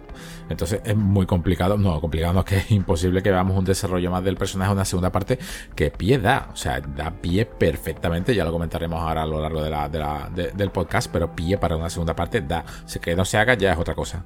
Entonces 0.49 0.81
es 0.85 0.97
muy 0.97 1.27
complicado, 1.27 1.79
no, 1.79 2.01
complicado 2.01 2.35
no, 2.35 2.41
es 2.41 2.47
que 2.51 2.57
es 2.59 2.71
imposible 2.71 3.23
que 3.23 3.31
veamos 3.31 3.59
un 3.59 3.65
desarrollo 3.65 4.11
más 4.11 4.23
del 4.23 4.37
personaje 4.37 4.71
en 4.71 4.77
una 4.77 4.85
segunda 4.85 5.11
parte 5.11 5.39
que 5.75 5.91
pie 5.91 6.19
da, 6.19 6.51
o 6.53 6.57
sea, 6.57 6.81
da 6.81 7.11
pie 7.11 7.47
perfectamente, 7.47 8.20
ya 8.27 8.45
lo 8.45 8.53
comentaremos 8.53 9.01
ahora 9.01 9.27
lo 9.27 9.41
largo 9.41 9.63
de 9.63 9.71
la, 9.71 9.89
del 9.89 10.71
podcast, 10.71 11.11
pero 11.13 11.35
pille 11.35 11.59
para 11.59 11.77
una 11.77 11.91
segunda 11.91 12.15
parte 12.15 12.41
da. 12.41 12.65
Si 12.87 12.99
que 12.99 13.15
no 13.15 13.25
se 13.25 13.39
haga 13.39 13.55
ya 13.55 13.73
es 13.73 13.79
otra 13.79 13.95
cosa. 13.95 14.25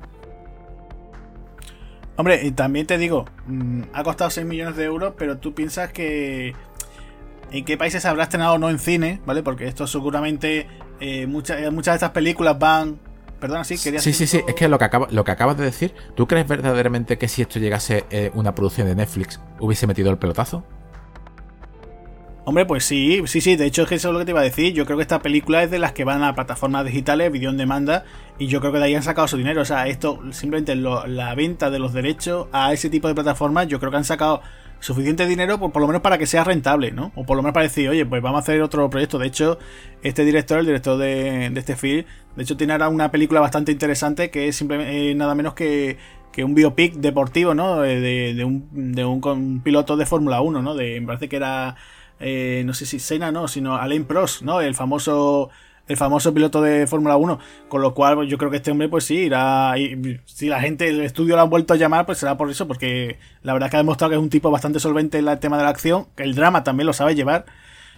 Hombre, 2.16 2.44
y 2.44 2.52
también 2.52 2.86
te 2.86 2.96
digo, 2.96 3.24
mm, 3.46 3.82
ha 3.92 4.04
costado 4.04 4.30
6 4.30 4.46
millones 4.46 4.76
de 4.76 4.84
euros, 4.84 5.14
pero 5.18 5.38
tú 5.38 5.52
piensas 5.52 5.90
que 5.92 6.54
en 7.50 7.64
qué 7.64 7.76
países 7.76 8.04
habrá 8.04 8.24
estrenado 8.24 8.54
o 8.54 8.58
no 8.58 8.70
en 8.70 8.78
cine, 8.78 9.20
¿vale? 9.26 9.42
Porque 9.42 9.66
esto 9.66 9.86
seguramente 9.86 10.68
eh, 11.00 11.26
muchas, 11.26 11.72
muchas 11.72 11.94
de 11.94 11.96
estas 11.96 12.10
películas 12.10 12.58
van 12.58 12.98
Perdona, 13.44 13.64
sí, 13.64 13.76
quería 13.76 14.00
Sí, 14.00 14.14
sí, 14.14 14.26
sí, 14.26 14.40
es 14.46 14.54
que 14.54 14.68
lo 14.68 14.78
que, 14.78 14.84
acaba, 14.86 15.06
lo 15.10 15.22
que 15.22 15.30
acabas 15.30 15.58
de 15.58 15.64
decir, 15.64 15.94
¿tú 16.14 16.26
crees 16.26 16.48
verdaderamente 16.48 17.18
que 17.18 17.28
si 17.28 17.42
esto 17.42 17.58
llegase 17.58 18.06
eh, 18.08 18.30
una 18.32 18.54
producción 18.54 18.86
de 18.86 18.94
Netflix 18.94 19.38
hubiese 19.60 19.86
metido 19.86 20.10
el 20.10 20.16
pelotazo? 20.16 20.64
Hombre, 22.46 22.66
pues 22.66 22.84
sí, 22.84 23.22
sí, 23.24 23.40
sí, 23.40 23.56
de 23.56 23.64
hecho 23.64 23.82
es 23.82 23.88
que 23.88 23.94
eso 23.94 24.08
es 24.08 24.12
lo 24.12 24.18
que 24.18 24.26
te 24.26 24.32
iba 24.32 24.40
a 24.40 24.44
decir. 24.44 24.74
Yo 24.74 24.84
creo 24.84 24.98
que 24.98 25.02
esta 25.02 25.20
película 25.20 25.62
es 25.62 25.70
de 25.70 25.78
las 25.78 25.92
que 25.92 26.04
van 26.04 26.22
a 26.22 26.34
plataformas 26.34 26.84
digitales, 26.84 27.32
vídeo 27.32 27.48
en 27.48 27.56
demanda, 27.56 28.04
y 28.38 28.48
yo 28.48 28.60
creo 28.60 28.70
que 28.70 28.78
de 28.78 28.84
ahí 28.84 28.94
han 28.94 29.02
sacado 29.02 29.26
su 29.28 29.38
dinero. 29.38 29.62
O 29.62 29.64
sea, 29.64 29.86
esto, 29.88 30.20
simplemente 30.32 30.74
la 30.76 31.34
venta 31.34 31.70
de 31.70 31.78
los 31.78 31.94
derechos 31.94 32.48
a 32.52 32.72
ese 32.74 32.90
tipo 32.90 33.08
de 33.08 33.14
plataformas, 33.14 33.66
yo 33.68 33.80
creo 33.80 33.90
que 33.90 33.96
han 33.96 34.04
sacado 34.04 34.42
suficiente 34.84 35.26
dinero 35.26 35.58
por, 35.58 35.72
por 35.72 35.80
lo 35.80 35.88
menos 35.88 36.02
para 36.02 36.18
que 36.18 36.26
sea 36.26 36.44
rentable, 36.44 36.92
¿no? 36.92 37.12
O 37.14 37.24
por 37.24 37.36
lo 37.36 37.42
menos 37.42 37.54
para 37.54 37.64
decir, 37.64 37.88
oye, 37.88 38.04
pues 38.04 38.20
vamos 38.20 38.38
a 38.38 38.42
hacer 38.42 38.60
otro 38.60 38.90
proyecto. 38.90 39.18
De 39.18 39.26
hecho, 39.26 39.58
este 40.02 40.24
director, 40.24 40.58
el 40.58 40.66
director 40.66 40.98
de, 40.98 41.46
este 41.46 41.76
film, 41.76 42.04
de 42.36 42.42
hecho 42.42 42.56
tiene 42.58 42.74
ahora 42.74 42.90
una 42.90 43.10
película 43.10 43.40
bastante 43.40 43.72
interesante 43.72 44.30
que 44.30 44.48
es 44.48 44.56
simplemente 44.56 45.10
eh, 45.10 45.14
nada 45.14 45.34
menos 45.34 45.54
que, 45.54 45.96
que 46.32 46.44
un 46.44 46.54
biopic 46.54 46.96
deportivo, 46.96 47.54
¿no? 47.54 47.80
De, 47.80 48.34
de, 48.34 48.44
un, 48.44 48.92
de 48.92 49.04
un, 49.06 49.60
piloto 49.62 49.96
de 49.96 50.04
Fórmula 50.04 50.42
1, 50.42 50.60
¿no? 50.60 50.74
De, 50.74 51.00
me 51.00 51.06
parece 51.06 51.30
que 51.30 51.36
era 51.36 51.76
eh, 52.20 52.62
no 52.64 52.74
sé 52.74 52.86
si 52.86 52.98
Senna 52.98 53.32
no, 53.32 53.48
sino 53.48 53.76
Alain 53.76 54.04
Prost, 54.04 54.42
¿no? 54.42 54.60
El 54.60 54.74
famoso 54.74 55.50
el 55.86 55.96
famoso 55.96 56.32
piloto 56.32 56.62
de 56.62 56.86
Fórmula 56.86 57.16
1, 57.16 57.38
con 57.68 57.82
lo 57.82 57.94
cual 57.94 58.14
pues, 58.14 58.30
yo 58.30 58.38
creo 58.38 58.50
que 58.50 58.56
este 58.56 58.70
hombre 58.70 58.88
pues 58.88 59.04
sí 59.04 59.16
irá 59.16 59.74
si 60.24 60.48
la 60.48 60.60
gente 60.60 60.88
el 60.88 61.02
estudio 61.02 61.36
lo 61.36 61.42
han 61.42 61.50
vuelto 61.50 61.74
a 61.74 61.76
llamar 61.76 62.06
pues 62.06 62.18
será 62.18 62.36
por 62.36 62.50
eso 62.50 62.66
porque 62.66 63.18
la 63.42 63.52
verdad 63.52 63.70
que 63.70 63.76
ha 63.76 63.80
demostrado 63.80 64.10
que 64.10 64.16
es 64.16 64.22
un 64.22 64.30
tipo 64.30 64.50
bastante 64.50 64.80
solvente 64.80 65.18
en 65.18 65.28
el 65.28 65.38
tema 65.38 65.58
de 65.58 65.64
la 65.64 65.68
acción, 65.68 66.06
que 66.16 66.22
el 66.22 66.34
drama 66.34 66.64
también 66.64 66.86
lo 66.86 66.92
sabe 66.92 67.14
llevar 67.14 67.44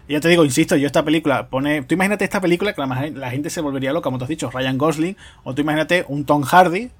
Y 0.08 0.14
ya 0.14 0.20
te 0.20 0.28
digo, 0.28 0.44
insisto, 0.44 0.76
yo 0.76 0.86
esta 0.86 1.04
película 1.04 1.48
pone. 1.48 1.82
Tú 1.82 1.94
imagínate 1.94 2.24
esta 2.24 2.40
película 2.40 2.72
que 2.72 2.80
la, 2.80 3.10
la 3.14 3.30
gente 3.30 3.50
se 3.50 3.60
volvería 3.60 3.92
loca, 3.92 4.04
como 4.04 4.18
te 4.18 4.24
has 4.24 4.28
dicho, 4.30 4.50
Ryan 4.50 4.78
Gosling, 4.78 5.16
o 5.44 5.54
tú 5.54 5.62
imagínate 5.62 6.04
un 6.08 6.24
Tom 6.24 6.42
Hardy, 6.42 6.90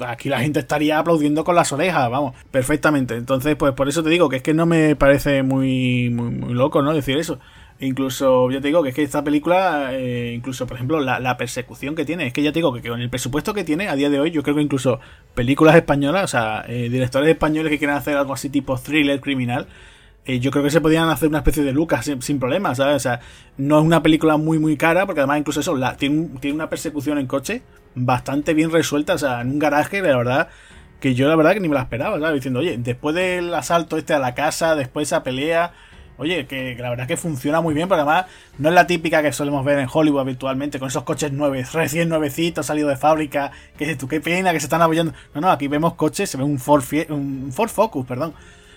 aquí 0.00 0.28
la 0.28 0.40
gente 0.40 0.60
estaría 0.60 0.98
aplaudiendo 0.98 1.44
con 1.44 1.54
las 1.54 1.72
orejas, 1.72 2.10
vamos, 2.10 2.34
perfectamente. 2.50 3.16
Entonces, 3.16 3.56
pues 3.56 3.72
por 3.72 3.88
eso 3.88 4.02
te 4.02 4.10
digo 4.10 4.28
que 4.28 4.36
es 4.36 4.42
que 4.42 4.54
no 4.54 4.66
me 4.66 4.96
parece 4.96 5.42
muy, 5.42 6.10
muy, 6.10 6.54
loco, 6.54 6.82
¿no? 6.82 6.92
Decir 6.92 7.16
eso. 7.18 7.38
Incluso, 7.80 8.50
ya 8.50 8.60
te 8.60 8.68
digo 8.68 8.82
que 8.82 8.90
es 8.90 8.94
que 8.94 9.02
esta 9.02 9.24
película, 9.24 9.90
eh, 9.92 10.32
incluso 10.34 10.66
por 10.66 10.76
ejemplo, 10.76 11.00
la, 11.00 11.36
persecución 11.36 11.94
que 11.94 12.04
tiene, 12.04 12.28
es 12.28 12.32
que 12.32 12.42
ya 12.42 12.52
te 12.52 12.60
digo 12.60 12.72
que 12.72 12.88
con 12.88 13.00
el 13.00 13.10
presupuesto 13.10 13.52
que 13.52 13.64
tiene 13.64 13.88
a 13.88 13.96
día 13.96 14.10
de 14.10 14.20
hoy, 14.20 14.30
yo 14.30 14.42
creo 14.42 14.54
que 14.54 14.62
incluso 14.62 15.00
películas 15.34 15.74
españolas, 15.74 16.24
o 16.24 16.28
sea, 16.28 16.64
eh, 16.68 16.88
directores 16.88 17.28
españoles 17.28 17.70
que 17.70 17.78
quieran 17.78 17.96
hacer 17.96 18.16
algo 18.16 18.32
así 18.32 18.48
tipo 18.48 18.78
thriller 18.78 19.20
criminal, 19.20 19.66
eh, 20.24 20.38
yo 20.38 20.50
creo 20.50 20.62
que 20.62 20.70
se 20.70 20.80
podían 20.80 21.08
hacer 21.10 21.28
una 21.28 21.38
especie 21.38 21.64
de 21.64 21.72
Lucas 21.72 22.04
sin, 22.04 22.22
sin 22.22 22.38
problemas, 22.38 22.78
¿sabes? 22.78 22.96
O 22.96 23.00
sea, 23.00 23.20
no 23.58 23.78
es 23.80 23.84
una 23.84 24.02
película 24.02 24.36
muy, 24.36 24.58
muy 24.58 24.76
cara, 24.76 25.04
porque 25.04 25.20
además 25.20 25.40
incluso 25.40 25.60
eso, 25.60 25.76
la, 25.76 25.96
tiene, 25.96 26.28
tiene 26.40 26.54
una 26.54 26.70
persecución 26.70 27.18
en 27.18 27.26
coche 27.26 27.62
bastante 27.94 28.54
bien 28.54 28.70
resuelta, 28.70 29.14
o 29.14 29.18
sea, 29.18 29.40
en 29.40 29.50
un 29.50 29.58
garaje, 29.58 30.02
la 30.02 30.16
verdad, 30.16 30.48
que 31.00 31.14
yo 31.14 31.28
la 31.28 31.36
verdad 31.36 31.52
que 31.52 31.60
ni 31.60 31.68
me 31.68 31.74
la 31.74 31.82
esperaba, 31.82 32.18
¿sabes? 32.18 32.34
Diciendo, 32.34 32.60
oye, 32.60 32.76
después 32.78 33.14
del 33.14 33.52
asalto 33.54 33.96
este 33.96 34.14
a 34.14 34.18
la 34.18 34.34
casa, 34.34 34.74
después 34.74 35.08
de 35.08 35.16
esa 35.16 35.22
pelea, 35.22 35.72
oye, 36.16 36.46
que, 36.46 36.76
la 36.78 36.90
verdad 36.90 37.06
que 37.06 37.16
funciona 37.16 37.60
muy 37.60 37.74
bien, 37.74 37.88
pero 37.88 38.02
además 38.02 38.26
no 38.58 38.68
es 38.68 38.74
la 38.74 38.86
típica 38.86 39.22
que 39.22 39.32
solemos 39.32 39.64
ver 39.64 39.78
en 39.78 39.88
Hollywood 39.92 40.20
habitualmente, 40.20 40.78
con 40.78 40.88
esos 40.88 41.02
coches 41.02 41.32
nuevos, 41.32 41.72
recién 41.72 42.08
nuevecitos, 42.08 42.66
salidos 42.66 42.90
de 42.90 42.96
fábrica, 42.96 43.52
que 43.76 43.96
tú, 43.96 44.08
qué 44.08 44.20
pena 44.20 44.52
que 44.52 44.60
se 44.60 44.66
están 44.66 44.82
apoyando. 44.82 45.12
No, 45.34 45.40
no, 45.40 45.50
aquí 45.50 45.68
vemos 45.68 45.94
coches, 45.94 46.30
se 46.30 46.36
ve 46.36 46.44
un 46.44 46.58
Ford, 46.58 46.84
un 47.10 47.52
Ford 47.52 47.70
Focus, 47.70 48.06
perdón 48.06 48.34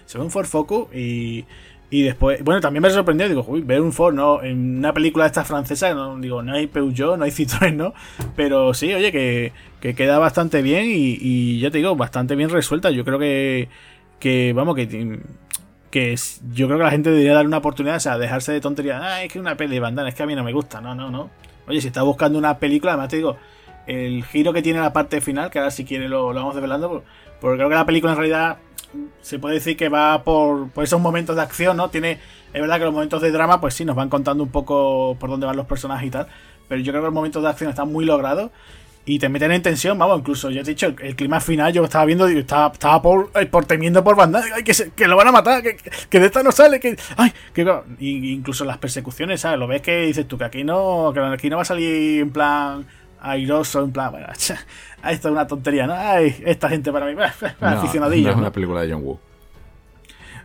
se 0.08 0.18
ve 0.18 0.24
un 0.24 0.32
Ford 0.32 0.48
Focus 0.48 0.88
y, 0.96 1.46
y 1.90 2.04
después, 2.04 2.44
bueno, 2.44 2.60
también 2.60 2.84
me 2.84 2.90
sorprendió, 2.90 3.30
digo, 3.30 3.46
uy, 3.48 3.62
ver 3.62 3.80
un 3.80 3.94
Ford, 3.94 4.14
¿no? 4.14 4.44
En 4.44 4.80
una 4.80 4.94
película 4.94 5.24
de 5.24 5.28
esta 5.28 5.46
francesa, 5.46 5.94
no, 5.94 6.18
digo, 6.20 6.44
no 6.44 6.54
hay 6.54 6.68
Peugeot, 6.68 7.18
no 7.18 7.24
hay 7.24 7.32
Citroën, 7.32 7.76
¿no? 7.76 7.94
Pero 8.36 8.74
sí, 8.74 8.94
oye, 8.94 9.12
que, 9.12 9.54
que 9.80 9.96
queda 9.96 10.20
bastante 10.20 10.62
bien 10.62 10.86
y, 10.90 11.60
ya 11.60 11.72
te 11.72 11.78
digo, 11.78 11.96
bastante 11.96 12.36
bien 12.36 12.50
resuelta. 12.50 12.92
Yo 12.92 13.06
creo 13.06 13.20
que, 13.20 13.70
que 14.20 14.52
vamos, 14.52 14.76
que, 14.76 15.22
que 15.90 16.16
yo 16.54 16.68
creo 16.68 16.78
que 16.78 16.84
la 16.84 16.92
gente 16.92 17.10
debería 17.10 17.34
dar 17.34 17.46
una 17.46 17.60
oportunidad, 17.60 17.96
o 17.96 18.02
sea, 18.02 18.18
dejarse 18.18 18.52
de 18.52 18.60
tonterías. 18.60 19.02
Ah, 19.02 19.24
es 19.24 19.32
que 19.32 19.40
una 19.40 19.56
peli 19.56 19.76
de 19.76 19.80
bandana, 19.80 20.10
es 20.10 20.16
que 20.16 20.24
a 20.24 20.26
mí 20.26 20.36
no 20.36 20.44
me 20.44 20.52
gusta. 20.52 20.82
No, 20.82 20.94
no, 20.94 21.10
no. 21.10 21.30
Oye, 21.70 21.80
si 21.80 21.88
estás 21.88 22.04
buscando 22.04 22.38
una 22.38 22.60
película, 22.60 22.94
además 22.94 23.10
te 23.10 23.16
digo, 23.18 23.38
el 23.86 24.26
giro 24.26 24.52
que 24.52 24.62
tiene 24.62 24.82
la 24.82 24.92
parte 24.92 25.22
final, 25.22 25.50
que 25.50 25.60
ahora 25.60 25.72
si 25.72 25.86
quiere 25.86 26.10
lo, 26.10 26.34
lo 26.34 26.40
vamos 26.40 26.56
desvelando, 26.56 27.06
porque 27.40 27.58
creo 27.58 27.70
que 27.70 27.76
la 27.76 27.86
película 27.86 28.12
en 28.12 28.18
realidad 28.18 28.58
se 29.22 29.40
puede 29.40 29.56
decir 29.56 29.78
que 29.78 29.90
va 29.90 30.24
por, 30.24 30.70
esos 30.82 31.00
momentos 31.00 31.36
de 31.36 31.42
acción, 31.42 31.78
¿no? 31.78 31.90
Tiene, 31.90 32.20
es 32.54 32.62
verdad 32.62 32.78
que 32.78 32.86
los 32.86 32.94
momentos 32.94 33.22
de 33.22 33.32
drama, 33.32 33.60
pues 33.62 33.74
sí, 33.74 33.86
nos 33.86 33.96
van 33.96 34.10
contando 34.10 34.44
un 34.44 34.50
poco 34.50 35.18
por 35.20 35.30
dónde 35.30 35.46
van 35.46 35.56
los 35.56 35.66
personajes 35.66 36.08
y 36.08 36.12
tal, 36.12 36.28
pero 36.68 36.82
yo 36.82 36.92
creo 36.92 37.02
que 37.04 37.08
los 37.08 37.14
momentos 37.14 37.44
de 37.44 37.50
acción 37.50 37.70
están 37.70 37.92
muy 37.92 38.06
logrados 38.06 38.52
y 39.08 39.20
te 39.20 39.30
meten 39.30 39.54
en 39.54 39.62
tensión, 39.62 39.98
vamos, 39.98 40.20
incluso 40.20 40.50
ya 40.50 40.64
te 40.64 40.72
he 40.72 40.74
dicho, 40.74 40.88
el, 40.88 41.16
clima 41.16 41.40
final 41.40 41.72
yo 41.72 41.84
estaba 41.86 42.04
viendo 42.04 42.28
estaba, 42.28 42.74
estaba 42.74 43.02
por, 43.02 43.32
eh, 43.36 43.46
por 43.46 43.66
temiendo 43.66 44.04
por 44.04 44.18
banda, 44.18 44.44
que, 44.64 44.74
que 44.94 45.08
lo 45.08 45.16
van 45.16 45.30
a 45.30 45.32
matar, 45.32 45.64
que, 45.64 46.20
de 46.20 46.26
esta 46.26 46.44
no 46.44 46.52
sale, 46.52 46.80
que, 46.82 46.98
ay, 47.16 47.32
incluso 48.00 48.66
las 48.66 48.78
persecuciones, 48.80 49.40
¿sabes? 49.40 49.60
Lo 49.60 49.68
ves 49.68 49.82
que 49.82 50.02
dices 50.02 50.28
tú, 50.28 50.38
que 50.38 50.44
aquí 50.44 50.66
no, 50.66 51.12
que 51.14 51.22
aquí 51.22 51.50
no 51.50 51.56
va 51.56 51.62
a 51.62 51.66
salir 51.66 52.20
en 52.20 52.32
plan 52.32 52.86
airoso, 53.22 53.84
en 53.84 53.92
plan, 53.92 54.12
bueno, 54.12 54.28
esto 55.06 55.28
es 55.28 55.32
una 55.32 55.48
tontería, 55.48 55.88
¿no? 55.88 55.94
Ay, 55.94 56.36
esta 56.46 56.70
gente 56.70 56.92
para 56.92 57.06
mí, 57.06 57.14
aficionadillo. 57.62 58.28
No 58.28 58.32
es 58.32 58.38
una 58.38 58.52
película 58.52 58.82
de 58.82 58.94
John 58.94 59.04
Woo. 59.04 59.20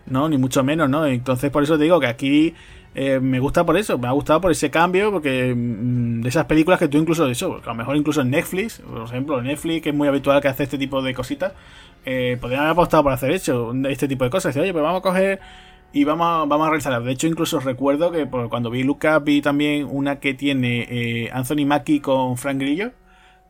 No, 0.06 0.28
ni 0.28 0.36
mucho 0.36 0.62
menos, 0.64 0.88
¿no? 0.88 1.06
Entonces 1.06 1.50
por 1.50 1.62
eso 1.62 1.78
te 1.78 1.84
digo 1.84 2.00
que 2.00 2.06
aquí 2.06 2.54
eh, 2.94 3.20
me 3.20 3.40
gusta 3.40 3.64
por 3.64 3.76
eso, 3.76 3.96
me 3.98 4.08
ha 4.08 4.12
gustado 4.12 4.40
por 4.40 4.50
ese 4.50 4.70
cambio, 4.70 5.10
porque 5.10 5.54
mm, 5.54 6.22
de 6.22 6.28
esas 6.28 6.44
películas 6.44 6.78
que 6.78 6.88
tú 6.88 6.98
incluso, 6.98 7.26
eso, 7.28 7.60
a 7.64 7.66
lo 7.68 7.74
mejor 7.74 7.96
incluso 7.96 8.20
en 8.20 8.30
Netflix, 8.30 8.80
por 8.80 9.04
ejemplo, 9.04 9.38
en 9.38 9.44
Netflix, 9.44 9.82
que 9.82 9.88
es 9.90 9.94
muy 9.94 10.08
habitual 10.08 10.40
que 10.42 10.48
hace 10.48 10.64
este 10.64 10.78
tipo 10.78 11.00
de 11.02 11.14
cositas, 11.14 11.52
eh, 12.04 12.36
podrían 12.40 12.62
haber 12.62 12.72
apostado 12.72 13.02
por 13.04 13.12
hacer 13.12 13.30
hecho 13.30 13.72
este 13.88 14.08
tipo 14.08 14.24
de 14.24 14.30
cosas. 14.30 14.50
Decir, 14.50 14.62
oye, 14.62 14.72
pues 14.72 14.82
vamos 14.82 15.00
a 15.00 15.02
coger 15.02 15.40
y 15.92 16.04
vamos 16.04 16.26
a, 16.26 16.46
vamos 16.46 16.66
a 16.66 16.70
realizarla. 16.70 17.00
De 17.00 17.12
hecho, 17.12 17.26
incluso 17.26 17.60
recuerdo 17.60 18.10
que 18.10 18.26
cuando 18.26 18.70
vi 18.70 18.82
Lucas 18.82 19.22
vi 19.24 19.40
también 19.40 19.86
una 19.90 20.18
que 20.18 20.34
tiene 20.34 20.86
eh, 20.90 21.30
Anthony 21.32 21.64
Mackie 21.66 22.00
con 22.00 22.36
Frank 22.36 22.58
Grillo. 22.58 22.92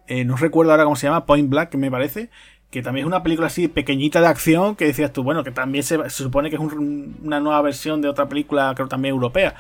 Eh, 0.07 0.25
no 0.25 0.37
recuerdo 0.37 0.73
ahora 0.73 0.85
cómo 0.85 0.97
se 0.97 1.07
llama, 1.07 1.27
Point 1.27 1.49
Black, 1.49 1.75
me 1.75 1.91
parece. 1.91 2.31
Que 2.71 2.83
también 2.83 3.05
es 3.05 3.07
una 3.07 3.23
película 3.23 3.49
así 3.49 3.69
pequeñita 3.69 4.21
de 4.21 4.29
acción 4.29 4.77
que 4.77 4.87
decías 4.87 5.13
tú, 5.13 5.23
bueno, 5.23 5.45
que 5.45 5.51
también 5.51 5.85
se, 5.85 6.09
supone 6.09 6.49
que 6.49 6.57
es 6.57 6.63
una 6.63 7.39
nueva 7.41 7.61
versión 7.61 8.01
de 8.01 8.09
otra 8.09 8.29
película, 8.29 8.73
creo 8.75 8.89
también 8.89 9.15
europea. 9.15 9.55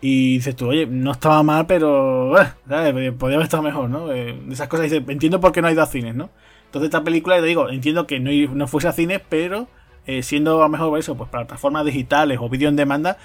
Y 0.00 0.34
dices 0.36 0.56
tú, 0.56 0.68
oye, 0.68 0.86
no 0.86 1.12
estaba 1.12 1.42
mal, 1.42 1.66
pero 1.66 2.40
eh, 2.40 3.12
podría 3.12 3.36
haber 3.36 3.44
estado 3.44 3.62
mejor, 3.62 3.90
¿no? 3.90 4.08
de 4.08 4.36
esas 4.50 4.68
cosas 4.68 4.90
dices, 4.90 5.02
entiendo 5.08 5.40
por 5.40 5.52
qué 5.52 5.62
no 5.62 5.68
ha 5.68 5.72
ido 5.72 5.82
a 5.82 5.86
cines, 5.86 6.14
¿no? 6.14 6.30
Entonces 6.66 6.88
esta 6.88 7.02
película, 7.02 7.36
te 7.36 7.46
digo, 7.46 7.68
entiendo 7.70 8.06
que 8.06 8.20
no, 8.20 8.30
no 8.54 8.66
fuese 8.68 8.88
a 8.88 8.92
cines, 8.92 9.20
pero 9.28 9.68
eh, 10.06 10.22
siendo 10.22 10.58
a 10.58 10.64
lo 10.64 10.68
mejor 10.68 10.98
eso, 10.98 11.16
pues 11.16 11.30
plataformas 11.30 11.84
digitales 11.84 12.38
o 12.40 12.48
vídeo 12.48 12.68
en 12.68 12.76
demanda, 12.76 13.18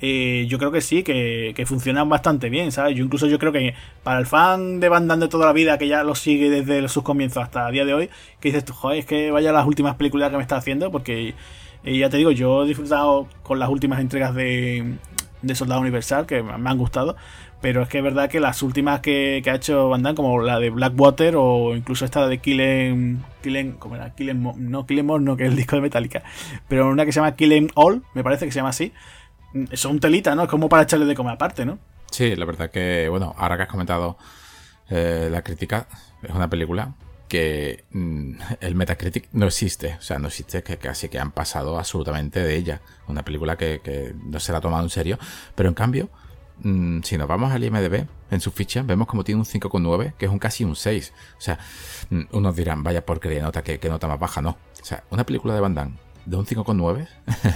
yo 0.00 0.58
creo 0.58 0.70
que 0.70 0.80
sí, 0.80 1.02
que, 1.02 1.64
funcionan 1.66 2.08
bastante 2.08 2.48
bien, 2.50 2.72
¿sabes? 2.72 2.96
Yo 2.96 3.04
incluso 3.04 3.26
yo 3.26 3.38
creo 3.38 3.52
que 3.52 3.74
para 4.02 4.20
el 4.20 4.26
fan 4.26 4.80
de 4.80 4.88
Van 4.88 5.08
de 5.08 5.28
toda 5.28 5.46
la 5.46 5.52
vida, 5.52 5.78
que 5.78 5.88
ya 5.88 6.04
lo 6.04 6.14
sigue 6.14 6.50
desde 6.50 6.86
sus 6.88 7.02
comienzos 7.02 7.42
hasta 7.42 7.66
el 7.66 7.72
día 7.72 7.84
de 7.84 7.94
hoy, 7.94 8.10
que 8.40 8.52
dices 8.52 8.70
joder, 8.70 8.98
es 8.98 9.06
que 9.06 9.30
vaya 9.30 9.52
las 9.52 9.66
últimas 9.66 9.96
películas 9.96 10.30
que 10.30 10.36
me 10.36 10.42
está 10.42 10.56
haciendo, 10.56 10.90
porque 10.90 11.34
ya 11.84 12.10
te 12.10 12.16
digo, 12.16 12.30
yo 12.30 12.64
he 12.64 12.68
disfrutado 12.68 13.28
con 13.42 13.58
las 13.58 13.68
últimas 13.68 14.00
entregas 14.00 14.34
de, 14.34 14.96
Soldado 15.54 15.80
Universal, 15.80 16.26
que 16.26 16.42
me 16.42 16.70
han 16.70 16.78
gustado, 16.78 17.16
pero 17.60 17.82
es 17.82 17.88
que 17.88 17.98
es 17.98 18.04
verdad 18.04 18.30
que 18.30 18.38
las 18.38 18.62
últimas 18.62 19.00
que, 19.00 19.42
ha 19.44 19.54
hecho 19.54 19.88
Van 19.88 20.02
Damme, 20.02 20.14
como 20.14 20.40
la 20.40 20.60
de 20.60 20.70
Blackwater 20.70 21.34
o 21.36 21.74
incluso 21.74 22.04
esta 22.04 22.28
de 22.28 22.38
Killen. 22.38 23.24
Killen 23.42 23.72
¿Cómo 23.72 23.96
era? 23.96 24.14
Killen. 24.14 24.42
No, 24.70 24.86
Killen 24.86 25.06
More, 25.06 25.24
no, 25.24 25.36
que 25.36 25.44
es 25.44 25.50
el 25.50 25.56
disco 25.56 25.74
de 25.74 25.82
Metallica. 25.82 26.22
Pero 26.68 26.88
una 26.88 27.04
que 27.04 27.12
se 27.12 27.16
llama 27.16 27.34
Killen 27.34 27.70
All, 27.74 28.02
me 28.14 28.22
parece 28.22 28.44
que 28.44 28.52
se 28.52 28.56
llama 28.56 28.68
así. 28.68 28.92
Son 29.72 29.98
telita, 30.00 30.34
¿no? 30.34 30.44
Es 30.44 30.48
como 30.48 30.68
para 30.68 30.82
echarle 30.82 31.06
de 31.06 31.14
comer 31.14 31.34
aparte, 31.34 31.64
¿no? 31.64 31.78
Sí, 32.10 32.34
la 32.36 32.44
verdad 32.44 32.70
que, 32.70 33.08
bueno, 33.08 33.34
ahora 33.36 33.56
que 33.56 33.62
has 33.64 33.68
comentado 33.68 34.16
eh, 34.88 35.28
la 35.30 35.42
crítica, 35.42 35.86
es 36.22 36.30
una 36.30 36.48
película 36.48 36.94
que 37.28 37.84
mm, 37.90 38.32
el 38.60 38.74
Metacritic 38.74 39.28
no 39.32 39.46
existe. 39.46 39.96
O 39.98 40.02
sea, 40.02 40.18
no 40.18 40.28
existe, 40.28 40.62
que 40.62 40.78
casi 40.78 41.08
que 41.08 41.18
han 41.18 41.32
pasado 41.32 41.78
absolutamente 41.78 42.40
de 42.40 42.56
ella. 42.56 42.80
Una 43.06 43.22
película 43.22 43.56
que, 43.56 43.80
que 43.82 44.14
no 44.24 44.40
se 44.40 44.52
la 44.52 44.58
ha 44.58 44.60
tomado 44.60 44.82
en 44.82 44.90
serio. 44.90 45.18
Pero 45.54 45.68
en 45.68 45.74
cambio 45.74 46.08
Mm, 46.62 47.02
si 47.02 47.16
nos 47.16 47.28
vamos 47.28 47.52
al 47.52 47.62
IMDB, 47.62 48.06
en 48.30 48.40
su 48.40 48.50
ficha, 48.50 48.82
vemos 48.82 49.06
como 49.06 49.24
tiene 49.24 49.40
un 49.40 49.46
5,9, 49.46 50.14
que 50.14 50.26
es 50.26 50.32
un 50.32 50.38
casi 50.38 50.64
un 50.64 50.76
6. 50.76 51.12
O 51.36 51.40
sea, 51.40 51.58
mm, 52.10 52.22
unos 52.32 52.56
dirán, 52.56 52.82
vaya 52.82 53.04
porquería, 53.06 53.42
nota 53.42 53.62
que, 53.62 53.78
nota 53.88 54.08
más 54.08 54.18
baja, 54.18 54.42
no. 54.42 54.50
O 54.80 54.84
sea, 54.84 55.04
una 55.10 55.24
película 55.24 55.54
de 55.54 55.60
Van 55.60 55.74
Damme 55.74 55.96
de 56.28 56.36
un 56.36 56.44
5,9 56.44 57.08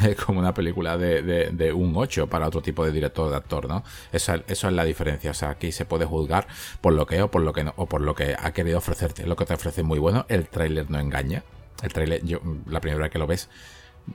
es 0.09 0.17
como 0.25 0.41
una 0.41 0.55
película 0.55 0.97
de, 0.97 1.73
un 1.75 1.93
8 1.95 2.29
para 2.29 2.47
otro 2.47 2.63
tipo 2.63 2.85
de 2.85 2.93
director 2.93 3.31
de 3.31 3.37
actor, 3.37 3.69
¿no? 3.69 3.85
Eso, 4.13 4.35
eso 4.47 4.69
es 4.69 4.73
la 4.73 4.85
diferencia. 4.85 5.31
O 5.31 5.35
sea, 5.35 5.51
aquí 5.51 5.73
se 5.73 5.85
puede 5.85 6.07
juzgar 6.07 6.47
por 6.81 6.95
lo 6.95 7.07
que 7.07 7.17
es 7.17 7.23
o 7.23 7.31
por 7.31 7.43
lo 7.43 7.53
que 7.53 7.65
no, 7.65 7.75
o 7.77 7.87
por 7.87 8.01
lo 8.01 8.15
que 8.15 8.35
ha 8.39 8.53
querido 8.53 8.79
ofrecerte. 8.79 9.27
Lo 9.27 9.37
que 9.37 9.45
te 9.45 9.55
ofrece 9.55 9.83
muy 9.83 9.99
bueno. 9.99 10.25
El 10.29 10.49
tráiler 10.49 10.91
no 10.91 10.99
engaña. 10.99 11.45
El 11.83 11.93
tráiler, 11.93 12.25
yo, 12.25 12.41
la 12.67 12.81
primera 12.81 13.03
vez 13.03 13.11
que 13.11 13.19
lo 13.19 13.27
ves, 13.27 13.51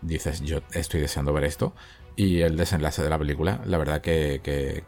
dices, 0.01 0.41
yo 0.41 0.61
estoy 0.73 1.01
deseando 1.01 1.33
ver 1.33 1.43
esto 1.43 1.73
y 2.15 2.41
el 2.41 2.57
desenlace 2.57 3.03
de 3.03 3.09
la 3.09 3.19
película, 3.19 3.61
la 3.65 3.77
verdad 3.77 4.01
que, 4.01 4.83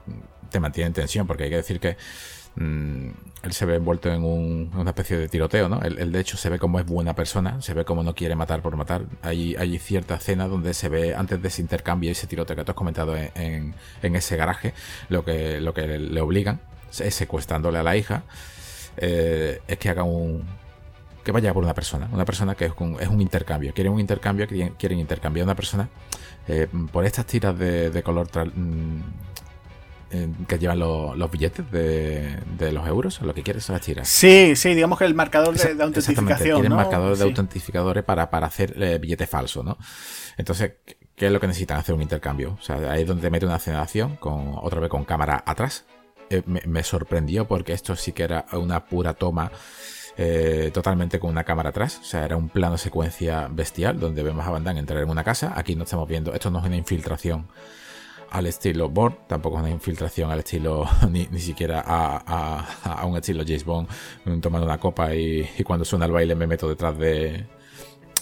te 0.49 0.59
mantiene 0.59 0.87
en 0.87 0.93
tensión, 0.93 1.27
porque 1.27 1.43
hay 1.43 1.51
que 1.51 1.57
decir 1.57 1.79
que 1.79 1.95
mm, 2.59 3.09
él 3.43 3.53
se 3.53 3.65
ve 3.65 3.75
envuelto 3.75 4.11
en 4.11 4.23
una 4.23 4.89
especie 4.89 5.17
de 5.17 5.27
tiroteo, 5.29 5.69
¿no? 5.69 5.81
Él, 5.81 6.11
de 6.11 6.19
hecho 6.19 6.37
se 6.37 6.49
ve 6.49 6.59
como 6.59 6.79
es 6.79 6.85
buena 6.85 7.15
persona, 7.15 7.61
se 7.61 7.73
ve 7.73 7.85
como 7.85 8.03
no 8.03 8.13
quiere 8.13 8.35
matar 8.35 8.61
por 8.61 8.75
matar. 8.75 9.03
Hay, 9.21 9.79
cierta 9.79 10.15
escena 10.15 10.47
donde 10.47 10.73
se 10.73 10.89
ve 10.89 11.15
antes 11.15 11.41
de 11.41 11.47
ese 11.47 11.61
intercambio, 11.61 12.11
ese 12.11 12.27
tiroteo 12.27 12.55
que 12.55 12.63
tú 12.65 12.71
has 12.71 12.75
comentado 12.75 13.15
en, 13.15 13.73
ese 14.01 14.35
garaje, 14.35 14.73
lo 15.07 15.23
que, 15.23 15.59
le 15.61 16.21
obligan 16.21 16.59
es 16.99 17.15
secuestrándole 17.15 17.79
a 17.79 17.83
la 17.83 17.95
hija, 17.95 18.23
eh, 18.97 19.61
es 19.67 19.77
que 19.77 19.89
haga 19.89 20.03
un, 20.03 20.43
que 21.23 21.31
vaya 21.31 21.53
por 21.53 21.63
una 21.63 21.73
persona, 21.73 22.09
una 22.11 22.25
persona 22.25 22.55
que 22.55 22.65
es 22.65 22.73
un, 22.77 22.97
es 22.99 23.07
un 23.07 23.21
intercambio, 23.21 23.73
quieren 23.73 23.93
un 23.93 23.99
intercambio, 23.99 24.47
quieren, 24.47 24.73
quieren 24.77 24.99
intercambiar 24.99 25.45
una 25.45 25.55
persona 25.55 25.89
eh, 26.47 26.67
por 26.91 27.05
estas 27.05 27.25
tiras 27.25 27.57
de, 27.57 28.01
color 28.03 28.27
mm, 28.55 29.01
que 30.47 30.57
llevan 30.57 30.79
los 30.79 31.31
billetes 31.31 31.69
de, 31.71 32.71
los 32.71 32.87
euros, 32.87 33.21
lo 33.21 33.33
que 33.33 33.43
quieres 33.43 33.63
son 33.63 33.75
las 33.75 33.85
tiras. 33.85 34.07
Sí, 34.07 34.55
sí, 34.55 34.73
digamos 34.73 34.97
que 34.97 35.05
el 35.05 35.13
marcador 35.13 35.55
de, 35.55 35.75
de 35.75 35.83
autentificación. 35.83 36.61
Quieren 36.61 36.75
marcadores 36.75 37.19
de 37.19 37.25
autentificadores 37.25 38.03
para, 38.03 38.29
para 38.29 38.47
hacer 38.47 38.81
eh, 38.81 38.97
billetes 38.97 39.29
falsos, 39.29 39.63
¿no? 39.63 39.77
Entonces, 40.37 40.73
¿qué 41.15 41.27
es 41.27 41.31
lo 41.31 41.39
que 41.39 41.47
necesitan? 41.47 41.77
Hacer 41.77 41.95
un 41.95 42.01
intercambio. 42.01 42.57
O 42.59 42.61
sea, 42.61 42.91
ahí 42.91 43.01
es 43.01 43.07
donde 43.07 43.21
te 43.21 43.29
mete 43.29 43.45
una 43.45 43.55
aceleración, 43.55 44.15
con, 44.15 44.55
otra 44.55 44.79
vez 44.79 44.89
con 44.89 45.05
cámara 45.05 45.43
atrás. 45.45 45.85
me, 46.45 46.61
me 46.65 46.83
sorprendió 46.83 47.47
porque 47.47 47.73
esto 47.73 47.95
sí 47.95 48.11
que 48.11 48.23
era 48.23 48.45
una 48.53 48.85
pura 48.85 49.13
toma 49.13 49.51
eh, 50.21 50.69
totalmente 50.73 51.17
con 51.17 51.29
una 51.29 51.45
cámara 51.45 51.69
atrás. 51.69 51.99
O 52.01 52.03
sea, 52.03 52.25
era 52.25 52.35
un 52.35 52.49
plano 52.49 52.77
secuencia 52.77 53.47
bestial 53.49 54.01
donde 54.01 54.21
vemos 54.21 54.45
a 54.45 54.49
Van 54.49 54.65
Damme 54.65 54.81
entrar 54.81 55.01
en 55.01 55.09
una 55.09 55.23
casa. 55.23 55.53
Aquí 55.55 55.75
no 55.75 55.83
estamos 55.85 56.09
viendo, 56.09 56.33
esto 56.33 56.49
no 56.49 56.59
es 56.59 56.65
una 56.65 56.75
infiltración 56.75 57.47
al 58.31 58.45
estilo 58.45 58.89
Bond, 58.89 59.27
tampoco 59.27 59.57
es 59.57 59.63
una 59.63 59.71
infiltración 59.71 60.31
al 60.31 60.39
estilo, 60.39 60.87
ni, 61.09 61.25
siquiera 61.39 61.83
a, 61.85 63.05
un 63.05 63.17
estilo 63.17 63.43
James 63.45 63.65
Bond, 63.65 63.87
mm, 64.25 64.39
tomando 64.39 64.65
una 64.65 64.79
copa 64.79 65.13
y, 65.13 65.47
cuando 65.63 65.85
suena 65.85 66.05
el 66.05 66.11
baile 66.11 66.35
me 66.35 66.47
meto 66.47 66.69
detrás 66.69 66.97
de, 66.97 67.45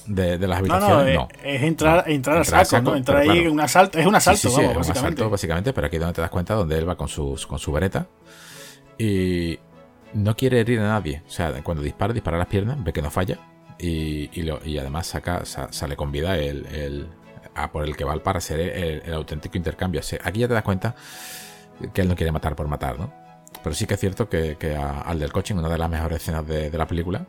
de, 0.06 0.38
las 0.48 0.60
habitaciones. 0.60 1.16
No, 1.16 1.28
es, 1.44 1.62
entrar, 1.62 2.04
entrar, 2.08 2.40
a 2.40 2.44
saco, 2.44 2.82
¿no? 2.82 2.96
Entrar 2.96 3.22
ahí 3.22 3.40
en 3.40 3.52
un 3.52 3.60
asalto, 3.60 4.00
es 4.00 4.06
un 4.06 4.16
asalto, 4.16 4.50
sí, 4.50 4.62
es 4.62 4.76
un 4.76 4.82
asalto, 4.82 5.30
básicamente, 5.30 5.74
pero 5.74 5.88
aquí 5.88 5.98
es 5.98 6.02
donde 6.02 6.16
te 6.16 6.22
das 6.22 6.30
cuenta 6.30 6.54
donde 6.54 6.78
él 6.78 6.88
va 6.88 6.96
con, 6.96 7.08
sus, 7.08 7.46
con 7.46 7.60
su 7.60 7.72
vereta 7.72 8.08
y 8.98 9.60
no 10.14 10.36
quiere 10.36 10.60
herir 10.60 10.80
a 10.80 10.88
nadie. 10.88 11.24
O 11.28 11.30
sea, 11.30 11.52
cuando 11.64 11.84
dispara, 11.84 12.14
dispara 12.14 12.38
las 12.38 12.48
piernas, 12.48 12.84
ve 12.84 12.94
que 12.94 13.02
no 13.02 13.12
falla 13.12 13.40
y, 13.80 14.30
y, 14.34 14.78
además 14.78 15.08
saca, 15.08 15.44
sale 15.46 15.96
con 15.96 16.12
vida 16.12 16.38
el, 16.38 17.10
por 17.72 17.84
el 17.84 17.96
que 17.96 18.04
va 18.04 18.16
para 18.18 18.40
ser 18.40 18.60
el, 18.60 19.14
auténtico 19.14 19.58
intercambio. 19.58 20.02
aquí 20.24 20.40
ya 20.40 20.48
te 20.48 20.54
das 20.54 20.64
cuenta 20.64 20.96
que 21.94 22.02
él 22.02 22.08
no 22.08 22.16
quiere 22.16 22.32
matar 22.32 22.56
por 22.56 22.68
matar, 22.68 23.00
¿no? 23.00 23.14
Pero 23.64 23.76
sí 23.76 23.86
que 23.86 23.96
es 23.96 24.00
cierto 24.00 24.30
que, 24.30 24.58
al 24.76 25.20
del 25.20 25.32
coaching, 25.32 25.56
una 25.56 25.70
de 25.70 25.78
las 25.78 25.90
mejores 25.90 26.22
escenas 26.22 26.48
de, 26.48 26.70
la 26.72 26.88
película, 26.88 27.26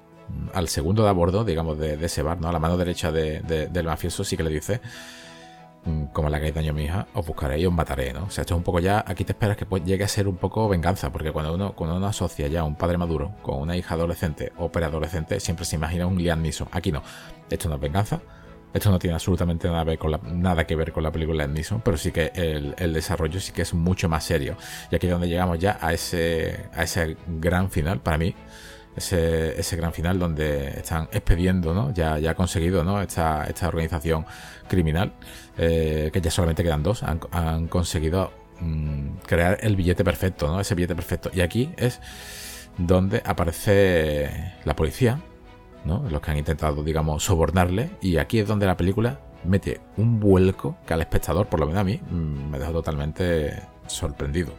al 0.53 0.69
segundo 0.69 1.03
de 1.03 1.09
a 1.09 1.13
bordo, 1.13 1.45
digamos, 1.45 1.79
de, 1.79 1.95
ese 2.05 2.23
bar, 2.23 2.41
¿no? 2.41 2.49
A 2.49 2.53
la 2.53 2.59
mano 2.59 2.77
derecha 2.77 3.13
del 3.13 3.85
mafioso, 3.85 4.25
sí 4.25 4.37
que 4.37 4.43
le 4.43 4.51
dice 4.51 4.81
Mm, 5.89 6.07
como 6.13 6.29
la 6.29 6.41
que 6.41 6.53
daño 6.53 6.73
a 6.73 6.75
mi 6.75 6.85
hija, 6.85 7.07
os 7.15 7.27
buscaré 7.27 7.59
y 7.61 7.67
os 7.67 7.73
mataré, 7.73 8.13
¿no? 8.13 8.25
O 8.25 8.31
sea, 8.31 8.43
esto 8.43 8.55
es 8.55 8.59
un 8.59 8.65
poco 8.65 8.81
ya, 8.81 9.05
aquí 9.07 9.25
te 9.25 9.33
esperas 9.33 9.57
que 9.57 9.65
llegue 9.81 10.05
a 10.05 10.09
ser 10.09 10.29
un 10.29 10.37
poco 10.37 10.69
venganza, 10.69 11.11
porque 11.11 11.33
cuando 11.33 11.55
uno, 11.55 11.73
cuando 11.75 11.97
uno 11.97 12.07
asocia 12.07 12.47
ya 12.49 12.61
a 12.61 12.65
un 12.65 12.75
padre 12.75 12.99
maduro 12.99 13.33
con 13.43 13.61
una 13.61 13.77
hija 13.77 13.95
adolescente 13.95 14.53
o 14.59 14.71
preadolescente, 14.71 15.41
siempre 15.41 15.65
se 15.65 15.77
imagina 15.77 16.07
un 16.07 16.19
Liam. 16.19 16.43
Aquí 16.73 16.93
no, 16.93 17.03
esto 17.49 17.69
no 17.69 17.77
es 17.77 17.81
venganza, 17.81 18.21
esto 18.73 18.91
no 18.91 18.99
tiene 18.99 19.15
absolutamente 19.15 19.69
nada, 19.69 20.67
que 20.67 20.77
ver 20.77 20.93
con 20.93 21.03
la 21.03 21.11
película 21.11 21.47
de 21.47 21.53
Neeson, 21.53 21.81
pero 21.81 21.97
sí 21.97 22.13
que 22.13 22.33
el, 22.35 22.93
desarrollo 22.93 23.41
sí 23.41 23.53
que 23.53 23.63
es 23.63 23.75
mucho 23.75 24.09
más 24.09 24.25
serio. 24.25 24.57
Y 24.91 24.97
aquí 24.97 25.07
es 25.07 25.13
donde 25.13 25.29
llegamos 25.29 25.59
ya 25.59 25.79
a 25.81 25.93
ese, 25.93 26.67
a 26.75 26.83
ese 26.83 27.17
gran 27.27 27.71
final, 27.71 28.01
para 28.01 28.19
mí, 28.19 28.35
ese, 28.97 29.77
gran 29.77 29.93
final 29.93 30.19
donde 30.19 30.69
están 30.81 31.09
expediendo, 31.13 31.73
¿no? 31.73 31.93
Ya, 31.95 32.15
ha 32.15 32.35
conseguido, 32.35 32.85
esta 33.01 33.69
organización 33.69 34.27
criminal, 34.69 35.13
eh, 35.57 36.11
que 36.13 36.21
ya 36.21 36.31
solamente 36.31 36.63
quedan 36.63 36.83
dos, 36.83 37.03
han, 37.03 37.69
conseguido 37.69 38.33
mm, 38.61 39.19
crear 39.27 39.59
el 39.63 39.77
billete 39.77 40.05
perfecto, 40.05 40.49
¿no? 40.49 40.61
Ese 40.61 40.75
billete 40.75 40.95
perfecto. 40.95 41.31
Y 41.33 41.41
aquí 41.41 41.71
es 41.77 42.01
donde 42.77 43.23
aparece 43.25 44.55
la 44.65 44.77
policía, 44.77 45.21
¿no? 45.85 46.05
Los 46.11 46.21
que 46.21 46.31
han 46.31 46.39
intentado, 46.39 46.83
digamos, 46.83 47.25
sobornarle. 47.25 47.91
Y 48.01 48.19
aquí 48.19 48.39
es 48.39 48.49
donde 48.49 48.67
la 48.67 48.77
película 48.77 49.21
mete 49.45 49.81
un 49.97 50.21
vuelco 50.21 50.77
que 50.87 50.95
al 50.95 51.01
espectador, 51.01 51.47
por 51.47 51.61
lo 51.61 51.67
menos 51.67 51.81
a 51.81 51.85
mí, 51.85 52.01
mm, 52.11 52.51
me 52.51 52.59
dejó 52.59 52.73
totalmente 52.73 53.63
sorprendido. 53.87 54.53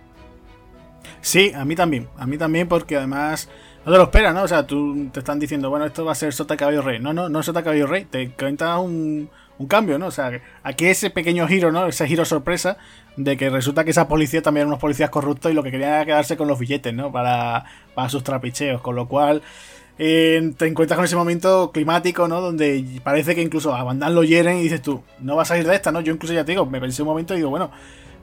Sí, 1.22 1.52
a 1.54 1.66
mí 1.66 1.76
también. 1.76 2.08
A 2.18 2.26
mí 2.26 2.38
también 2.38 2.68
porque 2.68 2.96
además 2.98 3.50
no 3.86 3.92
te 3.92 3.98
lo 3.98 4.04
esperas, 4.06 4.34
¿no? 4.34 4.44
O 4.44 4.48
sea, 4.48 4.66
tú 4.66 5.10
te 5.12 5.20
están 5.20 5.40
diciendo, 5.40 5.70
bueno, 5.70 5.86
esto 5.86 6.06
va 6.06 6.12
a 6.12 6.16
ser 6.16 6.34
Sota 6.34 6.58
Caballo 6.58 6.82
Rey. 6.82 7.00
No, 7.00 7.14
no, 7.14 7.30
no 7.30 7.40
es 7.40 7.46
Sota 7.46 7.64
Caballo 7.64 7.88
Rey. 7.88 8.06
Te 8.06 8.32
cuenta 8.32 8.78
un, 8.80 9.30
un 9.58 9.68
cambio, 9.68 10.00
¿no? 10.00 10.08
O 10.08 10.12
sea, 10.12 10.32
aquí 10.64 10.86
ese 10.86 11.10
pequeño 11.10 11.48
giro, 11.48 11.72
¿no? 11.72 11.88
Ese 11.88 12.08
giro 12.08 12.26
sorpresa 12.26 12.78
de 13.18 13.36
que 13.38 13.50
resulta 13.50 13.84
que 13.84 13.92
esa 13.92 14.08
policía 14.08 14.42
también 14.42 14.62
eran 14.62 14.70
unos 14.70 14.80
policías 14.80 15.10
corruptos 15.10 15.52
y 15.52 15.54
lo 15.54 15.64
que 15.64 15.72
querían 15.72 15.92
era 15.92 16.06
quedarse 16.06 16.38
con 16.38 16.48
los 16.48 16.58
billetes, 16.58 16.94
¿no? 16.94 17.12
Para, 17.12 17.66
para 17.94 18.10
sus 18.10 18.24
trapicheos, 18.24 18.82
con 18.82 18.96
lo 18.96 19.08
cual 19.08 19.42
eh, 20.02 20.54
te 20.56 20.66
encuentras 20.66 20.96
con 20.96 21.04
ese 21.04 21.18
momento 21.18 21.72
climático, 21.74 22.30
¿no? 22.30 22.40
Donde 22.40 22.86
parece 23.04 23.36
que 23.36 23.42
incluso 23.42 23.76
a 23.76 23.84
Van 23.84 24.00
lo 24.16 24.24
hieren 24.24 24.58
y 24.58 24.64
dices 24.64 24.82
tú, 24.82 25.04
no 25.20 25.36
vas 25.36 25.50
a 25.50 25.56
salir 25.56 25.68
de 25.68 25.76
esta, 25.76 25.92
¿no? 25.92 26.00
Yo 26.00 26.14
incluso 26.14 26.34
ya 26.34 26.46
te 26.46 26.54
digo, 26.54 26.66
me 26.66 26.80
pensé 26.80 27.02
un 27.02 27.10
momento 27.10 27.34
y 27.34 27.38
digo, 27.38 27.50
bueno, 27.50 27.70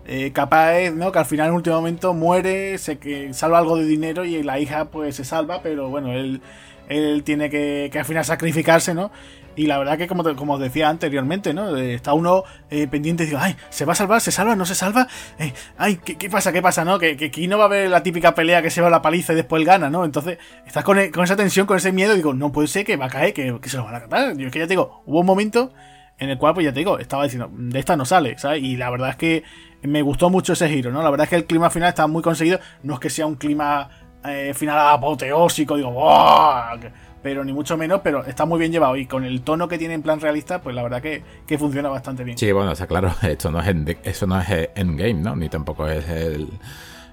eh, 0.07 0.33
capaz 0.33 0.91
¿no? 0.91 1.13
Que 1.13 1.19
al 1.19 1.27
final 1.27 1.49
en 1.49 1.55
último 1.55 1.77
momento 1.77 2.15
muere, 2.15 2.79
se 2.79 2.99
que 2.99 3.35
salva 3.35 3.59
algo 3.59 3.77
de 3.77 3.85
dinero 3.85 4.25
y 4.25 4.43
la 4.43 4.59
hija 4.59 4.87
pues 4.87 5.17
se 5.17 5.25
salva, 5.25 5.61
pero 5.63 5.91
bueno, 5.91 6.13
él, 6.15 6.41
él 6.89 7.23
tiene 7.25 7.51
que, 7.51 7.91
que 7.93 7.99
al 7.99 8.07
final 8.07 8.25
sacrificarse, 8.25 8.95
¿no? 8.95 9.11
Y 9.57 9.67
la 9.67 9.79
verdad 9.79 9.97
que, 9.97 10.07
como, 10.07 10.23
como 10.37 10.55
os 10.55 10.61
decía 10.61 10.89
anteriormente, 10.89 11.55
¿no? 11.55 11.75
Está 11.77 12.13
uno 12.13 12.45
eh, 12.71 12.87
pendiente 12.87 13.25
y 13.25 13.27
digo, 13.27 13.39
ay, 13.41 13.57
¿se 13.71 13.87
va 13.87 13.95
a 13.95 13.97
salvar? 13.97 14.21
¿Se 14.21 14.31
salva? 14.31 14.55
¿No 14.55 14.67
se 14.67 14.75
salva? 14.75 15.09
Eh, 15.39 15.53
ay, 15.79 15.97
¿qué, 15.97 16.29
pasa? 16.29 16.53
¿Qué 16.53 16.61
pasa? 16.61 16.85
¿No? 16.85 16.99
Que, 16.99 17.13
aquí 17.13 17.49
no 17.49 17.57
va 17.57 17.65
a 17.65 17.67
haber 17.67 17.89
la 17.89 18.03
típica 18.03 18.35
pelea 18.35 18.61
que 18.61 18.71
se 18.71 18.83
va 18.83 18.89
a 18.89 18.91
la 18.91 19.03
paliza 19.03 19.33
y 19.33 19.37
después 19.37 19.65
gana, 19.65 19.89
¿no? 19.89 20.05
Entonces, 20.05 20.39
estás 20.67 20.85
con, 20.85 20.99
con, 21.11 21.25
esa 21.25 21.37
tensión, 21.37 21.67
con 21.67 21.79
ese 21.79 21.91
miedo, 21.91 22.13
y 22.13 22.17
digo, 22.17 22.35
no 22.35 22.53
puede 22.53 22.69
ser 22.69 22.85
que 22.85 22.97
va 22.97 23.07
a 23.07 23.11
caer, 23.11 23.33
que, 23.33 23.59
se 23.65 23.77
lo 23.79 23.85
van 23.85 23.95
a 23.95 24.01
catar. 24.01 24.37
Yo 24.37 24.47
es 24.47 24.53
que 24.53 24.59
ya 24.59 24.67
te 24.67 24.75
digo, 24.75 25.03
hubo 25.07 25.21
un 25.21 25.27
momento 25.27 25.73
en 26.19 26.29
el 26.29 26.39
cual, 26.39 26.55
pues 26.55 26.65
ya 26.65 26.73
te 26.73 26.81
digo, 26.81 26.99
estaba 26.99 27.25
diciendo, 27.25 27.51
de 27.53 27.79
esta 27.79 27.97
no 27.97 28.05
sale, 28.05 28.39
¿sabes? 28.39 28.63
Y 28.63 28.77
la 28.77 28.91
verdad 28.91 29.11
es 29.11 29.17
que 29.17 29.43
me 29.83 30.03
gustó 30.03 30.29
mucho 30.29 30.53
ese 30.53 30.69
giro, 30.69 30.91
¿no? 30.91 31.03
La 31.03 31.11
verdad 31.11 31.25
es 31.25 31.31
que 31.31 31.37
el 31.37 31.47
clima 31.47 31.71
final 31.71 31.89
está 31.89 32.07
muy 32.07 32.23
conseguido. 32.23 32.59
No 32.83 32.95
es 32.95 33.01
que 33.01 33.11
sea 33.11 33.27
un 33.27 33.37
clima 33.37 33.89
eh, 34.25 34.53
final 34.55 34.79
apoteósico, 34.79 35.77
digo, 35.77 35.91
¡Buah! 35.91 36.79
Pero 37.27 37.45
ni 37.45 37.53
mucho 37.53 37.77
menos, 37.77 38.03
pero 38.05 38.25
está 38.25 38.45
muy 38.45 38.61
bien 38.61 38.71
llevado 38.71 38.97
y 38.97 39.05
con 39.05 39.25
el 39.25 39.43
tono 39.43 39.67
que 39.67 39.79
tiene 39.79 39.95
en 39.95 40.03
plan 40.03 40.21
realista, 40.21 40.63
pues 40.63 40.77
la 40.77 40.85
verdad 40.85 41.03
que, 41.03 41.25
funciona 41.59 41.89
bastante 41.89 42.23
bien. 42.23 42.39
Sí, 42.39 42.53
bueno, 42.53 42.71
está 42.71 42.87
claro, 42.87 43.13
esto 43.23 43.51
no 43.51 43.61
es 43.61 43.97
eso 44.05 44.29
no 44.29 44.41
es 44.41 44.47
Endgame, 44.77 45.15
¿no? 45.15 45.35
Ni 45.35 45.49
tampoco 45.49 45.89
es 45.89 46.09
el, 46.09 46.49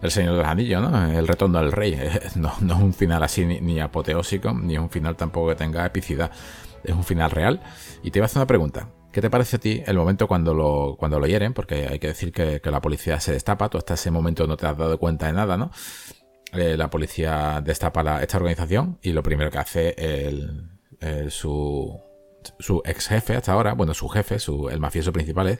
el 0.03 0.11
Señor 0.11 0.33
de 0.33 0.37
los 0.43 0.47
Anillos, 0.47 0.87
¿no? 0.87 1.17
El 1.17 1.27
retorno 1.27 1.57
del 1.57 1.71
rey. 1.71 1.99
No, 2.35 2.53
no 2.61 2.75
es 2.75 2.79
un 2.79 2.93
final 2.93 3.23
así 3.23 3.43
ni, 3.43 3.79
apoteósico, 3.79 4.53
ni 4.53 4.75
es 4.75 4.79
un 4.79 4.91
final 4.91 5.15
tampoco 5.15 5.49
que 5.49 5.55
tenga 5.55 5.83
epicidad. 5.83 6.29
Es 6.83 6.93
un 6.93 7.03
final 7.03 7.31
real. 7.31 7.59
Y 8.03 8.11
te 8.11 8.19
iba 8.19 8.25
a 8.25 8.27
hacer 8.27 8.37
una 8.37 8.45
pregunta. 8.45 8.89
¿Qué 9.11 9.19
te 9.19 9.31
parece 9.31 9.55
a 9.55 9.59
ti 9.59 9.81
el 9.83 9.97
momento 9.97 10.27
cuando 10.27 10.53
lo, 10.53 10.95
cuando 10.95 11.19
lo 11.19 11.25
hieren? 11.25 11.55
Porque 11.55 11.87
hay 11.87 11.97
que 11.97 12.09
decir 12.09 12.31
que, 12.31 12.61
que 12.61 12.69
la 12.69 12.81
policía 12.81 13.19
se 13.19 13.31
destapa, 13.31 13.67
tú 13.67 13.79
hasta 13.79 13.95
ese 13.95 14.11
momento 14.11 14.45
no 14.45 14.57
te 14.57 14.67
has 14.67 14.77
dado 14.77 14.99
cuenta 14.99 15.25
de 15.25 15.33
nada, 15.33 15.57
¿no? 15.57 15.71
Eh, 16.53 16.77
la 16.77 16.89
policía 16.89 17.61
destapa 17.63 18.21
esta 18.21 18.37
organización 18.37 18.99
y 19.01 19.11
lo 19.11 19.23
primero 19.23 19.49
que 19.49 19.57
hace 19.57 19.95
el, 19.97 20.69
su, 21.29 21.99
su 22.59 22.81
ex 22.85 23.07
jefe 23.07 23.35
hasta 23.35 23.53
ahora, 23.53 23.73
bueno, 23.73 23.93
su 23.93 24.07
jefe, 24.07 24.39
su, 24.39 24.69
el 24.69 24.79
mafioso 24.79 25.11
principal 25.11 25.47
es, 25.47 25.59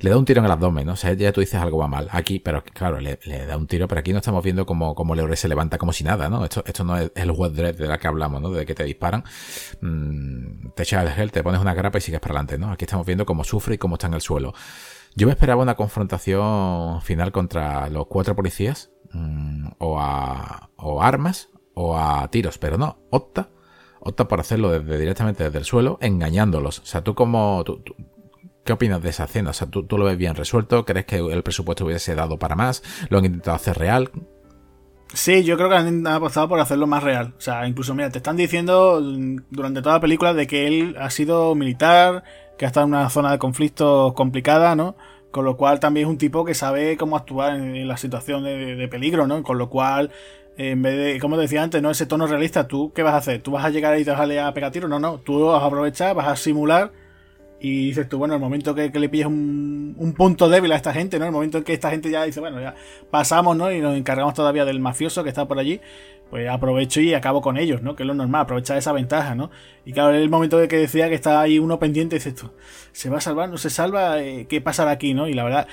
le 0.00 0.10
da 0.10 0.16
un 0.16 0.24
tiro 0.24 0.40
en 0.40 0.46
el 0.46 0.50
abdomen, 0.52 0.86
¿no? 0.86 0.92
O 0.92 0.96
sea, 0.96 1.12
ya 1.14 1.32
tú 1.32 1.40
dices 1.40 1.60
algo 1.60 1.78
va 1.78 1.88
mal. 1.88 2.08
Aquí, 2.10 2.38
pero 2.38 2.62
claro, 2.62 3.00
le, 3.00 3.16
da 3.46 3.56
un 3.56 3.66
tiro, 3.66 3.88
pero 3.88 4.00
aquí 4.00 4.12
no 4.12 4.18
estamos 4.18 4.42
viendo 4.44 4.66
como, 4.66 4.94
como 4.94 5.14
Leore 5.14 5.36
se 5.36 5.48
levanta 5.48 5.78
como 5.78 5.92
si 5.92 6.04
nada, 6.04 6.28
¿no? 6.28 6.44
Esto, 6.44 6.62
esto 6.66 6.84
no 6.84 6.96
es 6.98 7.10
el 7.14 7.30
web 7.30 7.52
dread 7.52 7.74
de 7.74 7.86
la 7.86 7.98
que 7.98 8.08
hablamos, 8.08 8.42
¿no? 8.42 8.50
De 8.50 8.66
que 8.66 8.74
te 8.74 8.84
disparan, 8.84 9.24
mm, 9.80 10.70
te 10.74 10.82
echas 10.82 11.04
el 11.04 11.12
gel, 11.12 11.32
te 11.32 11.42
pones 11.42 11.60
una 11.60 11.74
grapa 11.74 11.98
y 11.98 12.00
sigues 12.00 12.20
para 12.20 12.32
adelante, 12.32 12.58
¿no? 12.58 12.72
Aquí 12.72 12.84
estamos 12.84 13.06
viendo 13.06 13.26
cómo 13.26 13.44
sufre 13.44 13.76
y 13.76 13.78
cómo 13.78 13.94
está 13.96 14.06
en 14.06 14.14
el 14.14 14.20
suelo. 14.20 14.54
Yo 15.14 15.26
me 15.26 15.32
esperaba 15.32 15.62
una 15.62 15.76
confrontación 15.76 17.00
final 17.00 17.32
contra 17.32 17.88
los 17.88 18.06
cuatro 18.06 18.36
policías, 18.36 18.90
Mm, 19.12 19.68
o, 19.78 20.00
a, 20.00 20.70
o 20.76 21.02
armas 21.02 21.50
o 21.74 21.96
a 21.96 22.28
tiros, 22.28 22.58
pero 22.58 22.78
no, 22.78 22.98
opta, 23.10 23.50
opta 24.00 24.28
por 24.28 24.40
hacerlo 24.40 24.70
desde, 24.70 24.98
directamente 24.98 25.44
desde 25.44 25.58
el 25.58 25.64
suelo, 25.64 25.98
engañándolos. 26.00 26.80
O 26.80 26.86
sea, 26.86 27.02
tú 27.02 27.14
como... 27.14 27.64
¿Qué 28.64 28.72
opinas 28.72 29.00
de 29.00 29.10
esa 29.10 29.24
escena? 29.24 29.50
O 29.50 29.52
sea, 29.52 29.68
¿tú, 29.68 29.84
¿tú, 29.84 29.96
lo 29.96 30.06
ves 30.06 30.16
bien 30.16 30.34
resuelto? 30.34 30.84
¿Crees 30.84 31.06
que 31.06 31.18
el 31.18 31.42
presupuesto 31.44 31.84
hubiese 31.84 32.16
dado 32.16 32.36
para 32.36 32.56
más? 32.56 32.82
¿Lo 33.10 33.18
han 33.18 33.24
intentado 33.24 33.54
hacer 33.54 33.78
real? 33.78 34.10
Sí, 35.12 35.44
yo 35.44 35.56
creo 35.56 35.68
que 35.68 35.76
han 35.76 36.06
apostado 36.06 36.48
por 36.48 36.58
hacerlo 36.58 36.86
más 36.86 37.02
real. 37.02 37.34
O 37.38 37.40
sea, 37.40 37.66
incluso, 37.68 37.94
mira, 37.94 38.10
te 38.10 38.18
están 38.18 38.36
diciendo 38.36 39.00
durante 39.50 39.82
toda 39.82 39.96
la 39.96 40.00
película 40.00 40.34
de 40.34 40.46
que 40.46 40.66
él 40.66 40.96
ha 40.98 41.10
sido 41.10 41.54
militar, 41.54 42.24
que 42.58 42.64
ha 42.64 42.68
estado 42.68 42.86
en 42.86 42.94
una 42.94 43.08
zona 43.08 43.30
de 43.30 43.38
conflicto 43.38 44.14
complicada, 44.16 44.74
¿no? 44.74 44.96
Con 45.36 45.44
lo 45.44 45.58
cual 45.58 45.80
también 45.80 46.06
es 46.06 46.10
un 46.10 46.16
tipo 46.16 46.46
que 46.46 46.54
sabe 46.54 46.96
cómo 46.96 47.14
actuar 47.14 47.56
en, 47.56 47.86
la 47.86 47.98
situación 47.98 48.42
de, 48.42 48.88
peligro, 48.88 49.26
¿no? 49.26 49.42
Con 49.42 49.58
lo 49.58 49.68
cual, 49.68 50.10
en 50.56 50.80
vez 50.80 50.96
de, 50.96 51.20
como 51.20 51.36
decía 51.36 51.62
antes, 51.62 51.82
no 51.82 51.90
ese 51.90 52.06
tono 52.06 52.26
realista, 52.26 52.66
¿tú 52.66 52.90
qué 52.94 53.02
vas 53.02 53.12
a 53.12 53.18
hacer? 53.18 53.42
¿Tú 53.42 53.50
vas 53.50 53.62
a 53.62 53.68
llegar 53.68 53.92
ahí 53.92 54.00
y 54.00 54.04
te 54.06 54.12
vas 54.12 54.18
a, 54.18 54.46
a 54.46 54.54
pegar 54.54 54.72
tiro? 54.72 54.88
No, 54.88 54.98
no, 54.98 55.18
tú 55.18 55.44
vas 55.44 55.62
a 55.62 55.66
aprovechar, 55.66 56.16
vas 56.16 56.26
a 56.26 56.36
simular 56.36 56.90
y 57.58 57.86
dices 57.86 58.08
tú, 58.08 58.18
bueno, 58.18 58.34
el 58.34 58.40
momento 58.40 58.74
que, 58.74 58.90
le 58.90 59.08
pilles 59.08 59.26
un, 59.26 60.14
punto 60.16 60.48
débil 60.48 60.72
a 60.72 60.76
esta 60.76 60.92
gente, 60.92 61.18
¿no? 61.18 61.26
El 61.26 61.32
momento 61.32 61.58
en 61.58 61.64
que 61.64 61.72
esta 61.72 61.90
gente 61.90 62.10
ya 62.10 62.24
dice, 62.24 62.40
bueno, 62.40 62.60
ya 62.60 62.74
pasamos, 63.10 63.56
¿no? 63.56 63.72
Y 63.72 63.80
nos 63.80 63.96
encargamos 63.96 64.34
todavía 64.34 64.64
del 64.64 64.78
mafioso 64.78 65.22
que 65.22 65.30
está 65.30 65.48
por 65.48 65.58
allí, 65.58 65.80
pues 66.30 66.48
aprovecho 66.48 67.00
y 67.00 67.14
acabo 67.14 67.40
con 67.40 67.56
ellos, 67.56 67.82
¿no? 67.82 67.96
Que 67.96 68.02
es 68.02 68.06
lo 68.06 68.14
normal, 68.14 68.42
aprovechar 68.42 68.76
esa 68.76 68.92
ventaja, 68.92 69.34
¿no? 69.34 69.50
Y 69.84 69.92
claro, 69.92 70.14
el 70.14 70.28
momento 70.28 70.58
de 70.58 70.68
que 70.68 70.76
decía 70.76 71.08
que 71.08 71.14
está 71.14 71.40
ahí 71.40 71.58
uno 71.58 71.78
pendiente, 71.78 72.16
dices 72.16 72.34
tú, 72.34 72.50
¿se 72.92 73.08
va 73.08 73.18
a 73.18 73.20
salvar? 73.22 73.48
¿No 73.48 73.56
se 73.56 73.70
salva? 73.70 74.22
Eh, 74.22 74.46
¿Qué 74.48 74.60
pasará 74.60 74.90
aquí, 74.90 75.14
no? 75.14 75.26
Y 75.28 75.32
la 75.32 75.44
verdad, 75.44 75.66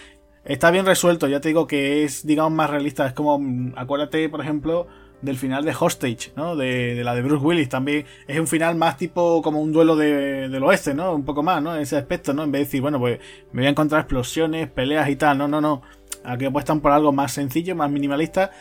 está 0.45 0.71
bien 0.71 0.85
resuelto, 0.85 1.27
ya 1.27 1.41
te 1.41 1.49
digo 1.49 1.67
que 1.67 2.03
es, 2.03 2.25
digamos, 2.25 2.53
más 2.53 2.69
realista. 2.69 3.05
Es 3.07 3.13
como, 3.13 3.39
mm, 3.39 3.73
acuérdate, 3.75 4.29
por 4.29 4.41
ejemplo, 4.41 4.87
del 5.23 5.37
final 5.37 5.63
de 5.65 5.73
Hostage, 5.79 6.33
¿no? 6.35 6.55
De, 6.55 7.01
la 7.03 7.15
de 7.15 7.21
Bruce 7.23 7.43
Willis 7.43 7.69
también. 7.69 8.05
Es 8.27 8.39
un 8.39 8.47
final 8.47 8.75
más 8.75 8.97
tipo 8.97 9.41
como 9.41 9.61
un 9.61 9.71
duelo 9.71 9.95
de, 9.95 10.49
del 10.49 10.63
oeste, 10.63 10.93
¿no? 10.93 11.15
Un 11.15 11.23
poco 11.25 11.41
más, 11.41 11.63
¿no? 11.63 11.75
Ese 11.75 11.97
aspecto, 11.97 12.33
¿no? 12.33 12.43
En 12.43 12.51
vez 12.51 12.59
de 12.59 12.65
decir, 12.65 12.81
bueno, 12.81 12.99
pues 12.99 13.19
me 13.51 13.61
voy 13.61 13.67
a 13.67 13.69
encontrar 13.71 14.01
explosiones, 14.01 14.69
peleas 14.69 15.09
y 15.09 15.15
tal. 15.15 15.37
No, 15.37 15.47
no, 15.47 15.61
no. 15.61 15.81
Aquí 16.23 16.45
apuestan 16.45 16.79
por 16.81 16.91
algo 16.91 17.11
más 17.11 17.31
sencillo, 17.31 17.75
más 17.75 17.89
minimalista. 17.89 18.51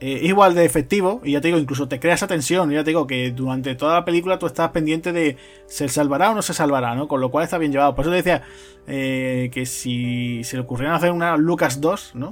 eh, 0.00 0.20
igual 0.24 0.54
de 0.54 0.64
efectivo, 0.64 1.20
y 1.24 1.32
ya 1.32 1.40
te 1.40 1.48
digo, 1.48 1.58
incluso 1.60 1.86
te 1.88 2.00
crea 2.00 2.14
esa 2.14 2.26
tensión, 2.26 2.70
ya 2.72 2.82
te 2.82 2.90
digo 2.90 3.06
que 3.06 3.30
durante 3.30 3.76
toda 3.76 3.94
la 3.94 4.04
película 4.04 4.36
tú 4.38 4.46
estás 4.46 4.70
pendiente 4.70 5.12
de 5.12 5.36
se 5.66 5.88
salvará 5.88 6.32
o 6.32 6.34
no 6.34 6.42
se 6.42 6.54
salvará, 6.54 6.96
¿no? 6.96 7.06
Con 7.06 7.20
lo 7.20 7.30
cual 7.30 7.44
está 7.44 7.56
bien 7.58 7.70
llevado. 7.70 7.94
Por 7.94 8.04
eso 8.04 8.10
te 8.10 8.16
decía 8.16 8.42
eh, 8.88 9.48
que 9.52 9.64
si 9.64 10.42
se 10.44 10.56
le 10.56 10.62
ocurrieran 10.64 10.96
hacer 10.96 11.12
una 11.12 11.36
Lucas 11.36 11.80
2, 11.80 12.12
¿no? 12.16 12.30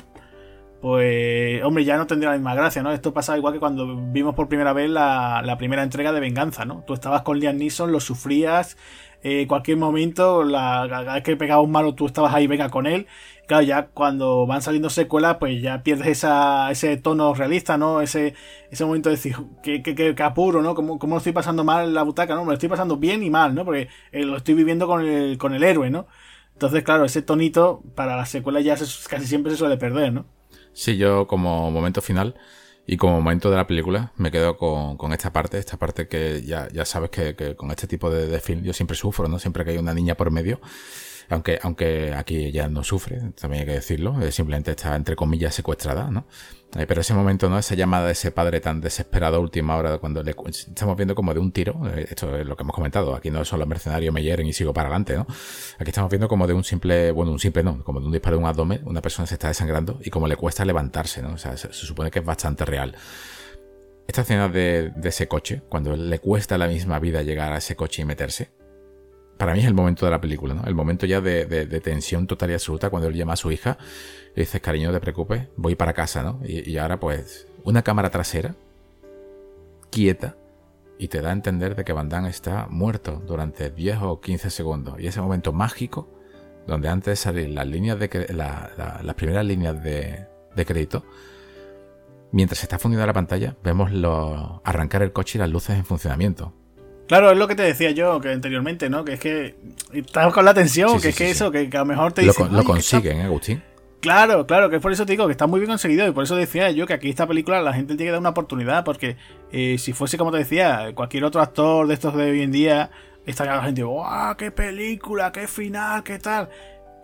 Pues, 0.81 1.62
hombre, 1.62 1.85
ya 1.85 1.99
no 1.99 2.07
tendría 2.07 2.31
la 2.31 2.37
misma 2.37 2.55
gracia, 2.55 2.83
¿no? 2.83 2.91
Esto 2.93 3.12
pasa 3.12 3.37
igual 3.37 3.53
que 3.53 3.61
cuando 3.61 3.97
vimos 4.12 4.35
por 4.35 4.49
primera 4.49 4.72
vez 4.72 4.89
la, 4.89 5.43
la 5.45 5.59
primera 5.59 5.83
entrega 5.83 6.12
de 6.12 6.20
Venganza, 6.20 6.64
¿no? 6.64 6.85
Tú 6.87 6.95
estabas 6.95 7.20
con 7.22 7.39
Liam 7.39 7.59
Neeson, 7.59 7.93
lo 7.93 8.01
sufrías, 8.01 8.78
eh, 9.22 9.47
cualquier 9.47 9.76
momento, 9.76 10.43
la, 10.45 10.87
cada 10.89 11.14
vez 11.14 11.22
que 11.22 11.37
pegaba 11.37 11.61
un 11.61 11.70
malo, 11.70 11.95
tú 11.95 12.07
estabas 12.07 12.35
ahí, 12.35 12.47
venga 12.47 12.70
con 12.70 12.87
él. 12.87 13.07
Claro, 13.47 13.62
ya 13.62 13.89
cuando 13.89 14.47
van 14.47 14.62
saliendo 14.62 14.89
secuelas, 14.89 15.37
pues 15.39 15.61
ya 15.61 15.83
pierdes 15.83 16.07
esa, 16.09 16.70
ese 16.70 16.97
tono 16.97 17.35
realista, 17.35 17.76
¿no? 17.76 18.01
Ese, 18.01 18.35
ese 18.70 18.85
momento 18.85 19.11
de 19.11 19.16
decir, 19.16 19.37
que, 19.62 19.83
que, 19.83 20.14
apuro, 20.22 20.62
¿no? 20.62 20.74
¿Cómo, 20.74 20.99
¿Cómo, 20.99 21.16
lo 21.16 21.18
estoy 21.18 21.33
pasando 21.33 21.64
mal 21.64 21.89
en 21.89 21.95
la 21.95 22.03
butaca? 22.05 22.35
No, 22.35 22.43
me 22.43 22.49
lo 22.49 22.53
estoy 22.55 22.68
pasando 22.70 22.97
bien 22.97 23.22
y 23.22 23.31
mal, 23.31 23.55
¿no? 23.55 23.64
Porque 23.64 23.89
eh, 24.12 24.24
lo 24.24 24.37
estoy 24.37 24.55
viviendo 24.55 24.87
con 24.87 25.05
el, 25.05 25.37
con 25.37 25.53
el 25.55 25.62
héroe, 25.62 25.91
¿no? 25.91 26.07
Entonces, 26.55 26.83
claro, 26.85 27.05
ese 27.05 27.22
tonito 27.22 27.83
para 27.95 28.16
la 28.16 28.26
secuela 28.26 28.61
ya 28.61 28.76
casi 28.76 29.26
siempre 29.26 29.53
se 29.53 29.59
suele 29.59 29.76
perder, 29.76 30.12
¿no? 30.12 30.39
Sí, 30.73 30.97
yo 30.97 31.27
como 31.27 31.71
momento 31.71 32.01
final 32.01 32.37
y 32.87 32.97
como 32.97 33.14
momento 33.21 33.51
de 33.51 33.57
la 33.57 33.66
película 33.66 34.12
me 34.16 34.31
quedo 34.31 34.57
con, 34.57 34.97
con 34.97 35.12
esta 35.12 35.33
parte, 35.33 35.59
esta 35.59 35.77
parte 35.79 36.09
que 36.09 36.43
ya, 36.43 36.68
ya 36.73 36.85
sabes 36.85 37.11
que, 37.11 37.35
que, 37.37 37.57
con 37.57 37.71
este 37.71 37.87
tipo 37.87 38.11
de, 38.11 38.27
de 38.27 38.41
film 38.41 38.62
yo 38.62 38.73
siempre 38.73 38.97
sufro, 38.97 39.29
¿no? 39.29 39.39
Siempre 39.39 39.64
que 39.64 39.73
hay 39.73 39.79
una 39.79 39.95
niña 39.95 40.16
por 40.16 40.31
medio 40.31 40.61
aunque, 41.31 41.59
aunque 41.62 42.12
aquí 42.14 42.45
ella 42.47 42.68
no 42.68 42.83
sufre, 42.83 43.20
también 43.41 43.62
hay 43.62 43.66
que 43.66 43.74
decirlo, 43.74 44.14
simplemente 44.31 44.72
está 44.72 44.97
entre 44.97 45.14
comillas 45.16 45.55
secuestrada, 45.55 46.11
¿no? 46.11 46.26
Eh, 46.76 46.87
pero 46.87 47.01
ese 47.01 47.14
momento, 47.14 47.49
¿no? 47.49 47.59
Esa 47.59 47.74
llamada 47.74 48.07
de 48.07 48.12
ese 48.12 48.31
padre 48.31 48.61
tan 48.61 48.81
desesperado 48.81 49.37
a 49.37 49.41
última 49.41 49.76
hora, 49.76 49.99
cuando 49.99 50.22
le 50.22 50.35
estamos 50.49 50.97
viendo 50.97 51.14
como 51.14 51.33
de 51.35 51.41
un 51.41 51.53
tiro, 51.53 51.81
eh, 51.89 52.07
esto 52.11 52.37
es 52.37 52.47
lo 52.47 52.57
que 52.57 52.62
hemos 52.62 52.74
comentado, 52.74 53.14
aquí 53.14 53.31
no 53.31 53.43
es 53.43 53.49
solo 53.49 53.66
mercenario 53.66 54.12
me 54.12 54.22
hieren 54.22 54.47
y 54.47 54.53
sigo 54.53 54.72
para 54.72 54.89
adelante, 54.89 55.16
¿no? 55.16 55.26
Aquí 55.78 55.91
estamos 55.91 56.11
viendo 56.11 56.28
como 56.28 56.47
de 56.47 56.53
un 56.53 56.64
simple, 56.64 57.12
bueno, 57.12 57.33
un 57.33 57.39
simple 57.39 57.62
no, 57.62 57.83
como 57.85 58.01
de 58.01 58.07
un 58.07 58.12
disparo 58.12 58.37
de 58.37 58.43
un 58.43 58.49
abdomen, 58.49 58.83
una 58.85 59.01
persona 59.01 59.26
se 59.26 59.35
está 59.35 59.49
desangrando 59.49 60.01
y 60.05 60.11
como 60.11 60.28
le 60.28 60.37
cuesta 60.37 60.64
levantarse, 60.64 61.22
¿no? 61.22 61.35
O 61.35 61.39
sea, 61.39 61.57
se, 61.57 61.72
supone 61.72 62.11
que 62.11 62.20
es 62.20 62.24
bastante 62.24 62.64
real. 62.64 62.95
Esta 64.07 64.22
escena 64.22 64.49
de, 64.49 64.91
de 64.97 65.09
ese 65.09 65.28
coche, 65.28 65.62
cuando 65.68 65.97
le 65.97 66.18
cuesta 66.18 66.59
la 66.59 66.66
misma 66.66 66.99
vida 66.99 67.22
llegar 67.22 67.53
a 67.53 67.59
ese 67.59 67.76
coche 67.76 68.03
y 68.03 68.05
meterse, 68.05 68.51
para 69.41 69.55
mí 69.55 69.61
es 69.61 69.64
el 69.64 69.72
momento 69.72 70.05
de 70.05 70.12
la 70.12 70.20
película, 70.20 70.53
¿no? 70.53 70.64
El 70.64 70.74
momento 70.74 71.07
ya 71.07 71.22
de, 71.22 71.80
tensión 71.82 72.26
total 72.26 72.51
y 72.51 72.53
absoluta 72.53 72.91
cuando 72.91 73.09
él 73.09 73.14
llama 73.14 73.32
a 73.32 73.36
su 73.36 73.51
hija 73.51 73.78
y 74.36 74.41
dice, 74.41 74.61
cariño, 74.61 74.93
te 74.93 75.01
preocupes, 75.01 75.49
voy 75.57 75.76
para 75.76 75.95
casa, 75.95 76.22
¿no? 76.22 76.41
Y, 76.45 76.76
ahora 76.76 77.01
pues 77.01 77.49
una 77.64 77.80
cámara 77.80 78.11
trasera, 78.11 78.55
quieta, 79.88 80.36
y 80.99 81.09
te 81.09 81.22
da 81.22 81.30
a 81.30 81.32
entender 81.32 81.74
de 81.74 81.86
que 81.86 81.95
Van 81.95 82.11
Damme 82.11 82.28
está 82.28 82.66
muerto 82.68 83.22
durante 83.26 83.70
10 83.70 84.03
o 84.03 84.20
15 84.20 84.51
segundos. 84.51 85.01
Y 85.01 85.07
ese 85.07 85.22
momento 85.22 85.55
mágico, 85.55 86.07
donde 86.66 86.91
antes 86.91 87.07
de 87.07 87.16
salir 87.16 87.49
las 87.49 87.66
líneas 87.66 87.99
de 87.99 88.11
las 88.34 89.14
primeras 89.14 89.47
líneas 89.47 89.82
de, 89.82 90.26
crédito, 90.66 91.03
mientras 92.30 92.59
se 92.59 92.66
está 92.66 92.78
fundiendo 92.78 93.07
la 93.07 93.14
pantalla, 93.14 93.57
vemos 93.64 93.91
arrancar 94.64 95.01
el 95.01 95.14
coche 95.14 95.38
y 95.38 95.41
las 95.41 95.49
luces 95.49 95.78
en 95.78 95.86
funcionamiento. 95.86 96.59
Claro, 97.11 97.32
es 97.32 97.36
lo 97.36 97.48
que 97.48 97.56
te 97.56 97.64
decía 97.64 97.90
yo 97.90 98.20
que 98.20 98.30
anteriormente, 98.30 98.88
¿no? 98.88 99.04
Que 99.04 99.14
es 99.14 99.18
que 99.18 99.56
estás 99.92 100.32
con 100.32 100.44
la 100.44 100.54
tensión, 100.54 101.00
que 101.00 101.08
es 101.08 101.16
que 101.16 101.28
eso, 101.28 101.50
que, 101.50 101.68
a 101.72 101.78
lo 101.78 101.84
mejor 101.84 102.12
te 102.12 102.22
dicen. 102.22 102.52
Lo, 102.52 102.58
lo 102.58 102.62
consiguen, 102.62 103.16
¿eh, 103.18 103.24
Agustín? 103.24 103.61
Claro, 103.98 104.46
claro, 104.46 104.70
que 104.70 104.76
es 104.76 104.82
por 104.82 104.92
eso 104.92 105.04
te 105.04 105.14
digo 105.14 105.26
que 105.26 105.32
está 105.32 105.48
muy 105.48 105.58
bien 105.58 105.70
conseguido 105.70 106.06
y 106.06 106.12
por 106.12 106.22
eso 106.22 106.36
decía 106.36 106.70
yo 106.70 106.86
que 106.86 106.92
aquí 106.92 107.11
esta 107.11 107.26
película 107.26 107.61
la 107.62 107.72
gente 107.72 107.96
tiene 107.96 108.11
que 108.11 108.12
dar 108.12 108.20
una 108.20 108.28
oportunidad 108.28 108.84
porque 108.84 109.16
eh, 109.50 109.76
si 109.78 109.92
fuese 109.92 110.18
como 110.18 110.30
te 110.30 110.38
decía, 110.38 110.92
cualquier 110.94 111.24
otro 111.24 111.40
actor 111.40 111.88
de 111.88 111.94
estos 111.94 112.14
de 112.14 112.30
hoy 112.30 112.42
en 112.42 112.52
día, 112.52 112.92
estaría 113.26 113.56
la 113.56 113.64
gente, 113.64 113.82
¡guau! 113.82 114.36
¡Qué 114.36 114.52
película! 114.52 115.32
¡Qué 115.32 115.48
final! 115.48 116.04
¿Qué 116.04 116.20
tal? 116.20 116.48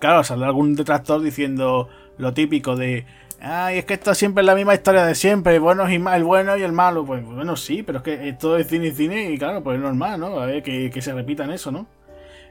Claro, 0.01 0.23
saldrá 0.23 0.47
algún 0.47 0.77
detractor 0.77 1.21
diciendo 1.21 1.89
lo 2.17 2.33
típico 2.33 2.77
de 2.77 3.07
Ay, 3.49 3.79
es 3.79 3.85
que 3.85 3.95
esto 3.95 4.13
siempre 4.13 4.43
es 4.43 4.47
la 4.47 4.57
misma 4.57 4.75
historia 4.75 5.07
de 5.07 5.15
siempre, 5.15 5.61
bueno 5.61 5.89
y 5.89 5.95
el 5.95 6.25
bueno 6.25 6.57
y 6.57 6.63
el 6.63 6.73
malo. 6.73 7.05
Pues 7.07 7.25
bueno, 7.25 7.55
sí, 7.55 7.85
pero 7.85 7.99
es 7.99 8.05
que 8.05 8.33
todo 8.33 8.57
es 8.57 8.67
cine 8.67 8.89
y 8.89 8.93
cine 8.93 9.31
y 9.31 9.39
claro, 9.39 9.63
pues 9.63 9.77
es 9.77 9.83
normal, 9.83 10.19
¿no? 10.19 10.41
A 10.41 10.47
ver, 10.47 10.65
que, 10.65 10.91
que 10.91 11.01
se 11.01 11.13
repitan 11.13 11.53
eso, 11.53 11.71
¿no? 11.71 11.87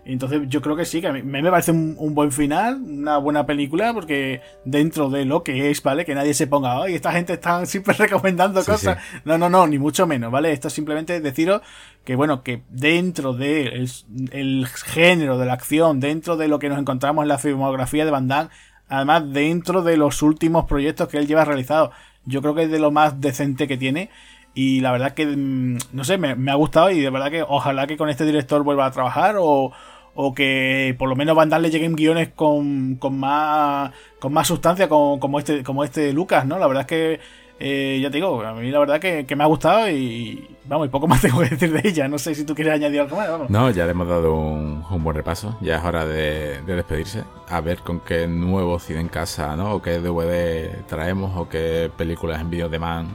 Entonces 0.05 0.43
yo 0.47 0.61
creo 0.61 0.75
que 0.75 0.85
sí, 0.85 1.01
que 1.01 1.07
a 1.07 1.11
mí 1.11 1.21
me 1.23 1.49
parece 1.49 1.71
un, 1.71 2.13
buen 2.13 2.31
final, 2.31 2.75
una 2.81 3.17
buena 3.17 3.45
película, 3.45 3.91
porque 3.93 4.39
dentro 4.63 5.09
de 5.09 5.25
lo 5.25 5.43
que 5.43 5.69
es, 5.69 5.81
¿vale? 5.83 6.05
Que 6.05 6.15
nadie 6.15 6.33
se 6.33 6.47
ponga, 6.47 6.81
ay, 6.81 6.93
esta 6.93 7.11
gente 7.11 7.33
está 7.33 7.65
siempre 7.65 7.95
recomendando 7.95 8.63
cosas. 8.63 8.99
No, 9.25 9.37
no, 9.37 9.49
no, 9.49 9.67
ni 9.67 9.79
mucho 9.79 10.07
menos, 10.07 10.31
¿vale? 10.31 10.53
Esto 10.53 10.69
es 10.69 10.73
simplemente 10.73 11.19
deciros 11.19 11.61
que, 12.05 12.15
bueno, 12.15 12.41
que 12.43 12.61
dentro 12.69 13.33
del 13.33 13.89
de 14.07 14.39
el 14.39 14.67
género 14.67 15.39
de 15.39 15.45
la 15.45 15.53
acción, 15.53 15.99
dentro 15.99 16.37
de 16.37 16.47
lo 16.47 16.59
que 16.59 16.69
nos 16.69 16.79
encontramos 16.79 17.23
en 17.23 17.27
la 17.27 17.39
filmografía 17.39 18.05
de 18.05 18.11
Van 18.11 18.27
Damme, 18.27 18.49
Además, 18.89 19.31
dentro 19.33 19.81
de 19.81 19.97
los 19.97 20.21
últimos 20.21 20.65
proyectos 20.65 21.07
que 21.07 21.17
él 21.17 21.27
lleva 21.27 21.45
realizado, 21.45 21.91
yo 22.25 22.41
creo 22.41 22.55
que 22.55 22.63
es 22.63 22.71
de 22.71 22.79
lo 22.79 22.91
más 22.91 23.19
decente 23.21 23.67
que 23.67 23.77
tiene. 23.77 24.09
Y 24.53 24.79
la 24.81 24.91
verdad 24.91 25.13
que, 25.13 25.25
mm, 25.25 25.77
no 25.93 26.03
sé, 26.03 26.17
me, 26.17 26.51
ha 26.51 26.55
gustado 26.55 26.89
y 26.91 27.01
de 27.01 27.09
verdad 27.09 27.31
que 27.31 27.43
ojalá 27.43 27.87
que 27.87 27.97
con 27.97 28.09
este 28.09 28.25
director 28.25 28.63
vuelva 28.63 28.85
a 28.85 28.91
trabajar 28.91 29.35
o, 29.39 29.71
o 30.15 30.33
que 30.33 30.95
por 30.97 31.09
lo 31.09 31.15
menos 31.15 31.35
Van 31.35 31.49
le 31.61 31.69
lleguen 31.69 31.95
guiones 31.95 32.29
con, 32.29 32.95
con 32.95 33.19
más 33.19 33.91
con 34.19 34.33
más 34.33 34.47
sustancia 34.47 34.87
como, 34.87 35.19
como 35.19 35.39
este 35.39 35.63
como 35.63 35.83
este 35.83 36.13
Lucas, 36.13 36.45
¿no? 36.45 36.57
La 36.57 36.67
verdad 36.67 36.81
es 36.81 36.87
que 36.87 37.19
eh, 37.57 37.99
ya 38.01 38.09
te 38.09 38.17
digo, 38.17 38.41
a 38.41 38.53
mí 38.53 38.69
la 38.69 38.79
verdad 38.79 38.99
que, 38.99 39.25
me 39.35 39.43
ha 39.43 39.47
gustado 39.47 39.89
y 39.89 40.55
vamos, 40.65 40.87
y 40.87 40.89
poco 40.89 41.07
más 41.07 41.21
tengo 41.21 41.39
que 41.39 41.49
decir 41.49 41.71
de 41.71 41.87
ella. 41.87 42.07
No 42.07 42.17
sé 42.17 42.35
si 42.35 42.45
tú 42.45 42.53
quieres 42.53 42.73
añadir 42.73 43.01
algo 43.01 43.15
más. 43.15 43.29
Vamos. 43.29 43.49
No, 43.49 43.69
ya 43.69 43.85
le 43.85 43.91
hemos 43.91 44.07
dado 44.07 44.33
un, 44.33 45.03
buen 45.03 45.15
repaso. 45.15 45.57
Ya 45.61 45.77
es 45.77 45.83
hora 45.83 46.05
de, 46.05 46.61
despedirse. 46.65 47.23
A 47.47 47.61
ver 47.61 47.79
con 47.79 48.01
qué 48.01 48.27
nuevo 48.27 48.79
cine 48.79 48.99
en 48.99 49.07
casa, 49.07 49.55
¿no? 49.55 49.75
O 49.75 49.81
qué 49.81 49.99
DVD 49.99 50.83
traemos 50.87 51.37
o 51.37 51.47
qué 51.47 51.89
películas 51.95 52.41
en 52.41 52.49
video 52.49 52.69
de 52.69 52.79
man 52.79 53.07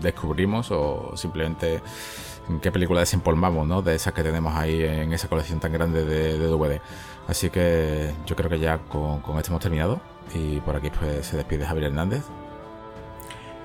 descubrimos 0.00 0.70
o 0.70 1.12
simplemente 1.14 1.82
en 2.48 2.58
qué 2.60 2.72
película 2.72 3.00
desempolvamos, 3.00 3.66
¿no? 3.66 3.82
De 3.82 3.94
esas 3.94 4.12
que 4.12 4.22
tenemos 4.22 4.54
ahí 4.54 4.82
en 4.82 5.12
esa 5.12 5.28
colección 5.28 5.60
tan 5.60 5.72
grande 5.72 6.04
de, 6.04 6.38
DVD. 6.38 6.80
Así 7.28 7.48
que 7.48 8.10
yo 8.26 8.34
creo 8.34 8.50
que 8.50 8.58
ya 8.58 8.78
con, 8.78 9.20
con 9.20 9.38
esto 9.38 9.50
hemos 9.50 9.62
terminado. 9.62 10.00
Y 10.34 10.60
por 10.60 10.74
aquí 10.74 10.90
pues 10.90 11.26
se 11.26 11.36
despide 11.36 11.64
Javier 11.64 11.86
Hernández. 11.86 12.24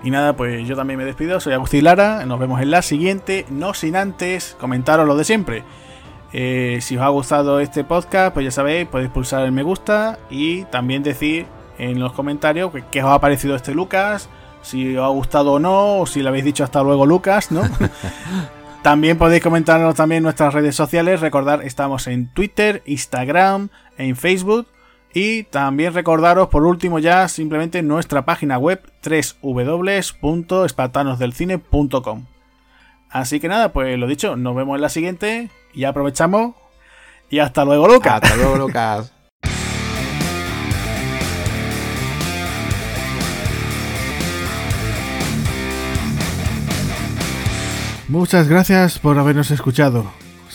Y 0.04 0.12
nada, 0.12 0.36
pues 0.36 0.66
yo 0.68 0.76
también 0.76 0.98
me 0.98 1.06
despido, 1.06 1.40
soy 1.40 1.54
Agustín 1.54 1.84
Lara, 1.84 2.26
nos 2.26 2.40
vemos 2.40 2.62
en 2.62 2.72
la 2.72 2.82
siguiente, 2.82 3.46
no 3.50 3.74
sin 3.74 3.98
antes 3.98 4.56
comentaros 4.60 5.06
lo 5.06 5.18
de 5.18 5.26
siempre. 5.26 5.64
Eh, 6.32 6.80
si 6.82 6.96
os 6.96 7.04
ha 7.04 7.10
gustado 7.10 7.60
este 7.60 7.84
podcast, 7.84 8.34
pues 8.34 8.46
ya 8.46 8.52
sabéis, 8.52 8.88
podéis 8.88 9.10
pulsar 9.10 9.44
el 9.44 9.52
me 9.52 9.64
gusta 9.64 10.20
y 10.30 10.64
también 10.66 11.04
decir 11.04 11.48
en 11.78 12.00
los 12.00 12.14
comentarios 12.14 12.72
qué 12.92 13.04
os 13.04 13.10
ha 13.10 13.20
parecido 13.20 13.56
este 13.56 13.74
Lucas, 13.74 14.30
si 14.62 14.96
os 14.96 15.04
ha 15.04 15.10
gustado 15.10 15.54
o 15.54 15.60
no, 15.60 16.00
o 16.00 16.06
si 16.06 16.22
le 16.22 16.30
habéis 16.30 16.46
dicho 16.46 16.64
hasta 16.64 16.82
luego 16.82 17.06
Lucas, 17.06 17.52
¿no? 17.52 17.62
también 18.84 19.18
podéis 19.18 19.44
comentarnos 19.44 19.96
también 19.96 20.18
en 20.18 20.24
nuestras 20.24 20.54
redes 20.54 20.76
sociales, 20.76 21.20
recordar, 21.20 21.64
estamos 21.64 22.08
en 22.08 22.28
Twitter, 22.28 22.84
Instagram, 22.86 23.70
en 23.98 24.16
Facebook 24.16 24.68
y 25.14 25.44
también 25.44 25.94
recordaros 25.94 26.48
por 26.50 26.66
último 26.66 27.00
ya 27.00 27.28
simplemente 27.28 27.82
nuestra 27.82 28.26
página 28.26 28.58
web 28.58 28.82
www.espartanosdelcine.com. 29.42 32.26
Así 33.10 33.40
que 33.40 33.48
nada, 33.48 33.72
pues 33.74 33.98
lo 33.98 34.06
dicho, 34.08 34.36
nos 34.36 34.56
vemos 34.56 34.76
en 34.76 34.82
la 34.82 34.90
siguiente 34.90 35.50
y 35.74 35.86
aprovechamos 35.86 36.54
y 37.30 37.40
hasta 37.40 37.66
luego 37.66 37.88
Lucas. 37.88 38.22
Hasta 38.22 38.36
luego 38.36 38.58
Lucas. 38.58 39.14
Muchas 48.10 48.48
gracias 48.48 48.98
por 48.98 49.20
habernos 49.20 49.52
escuchado. 49.52 50.12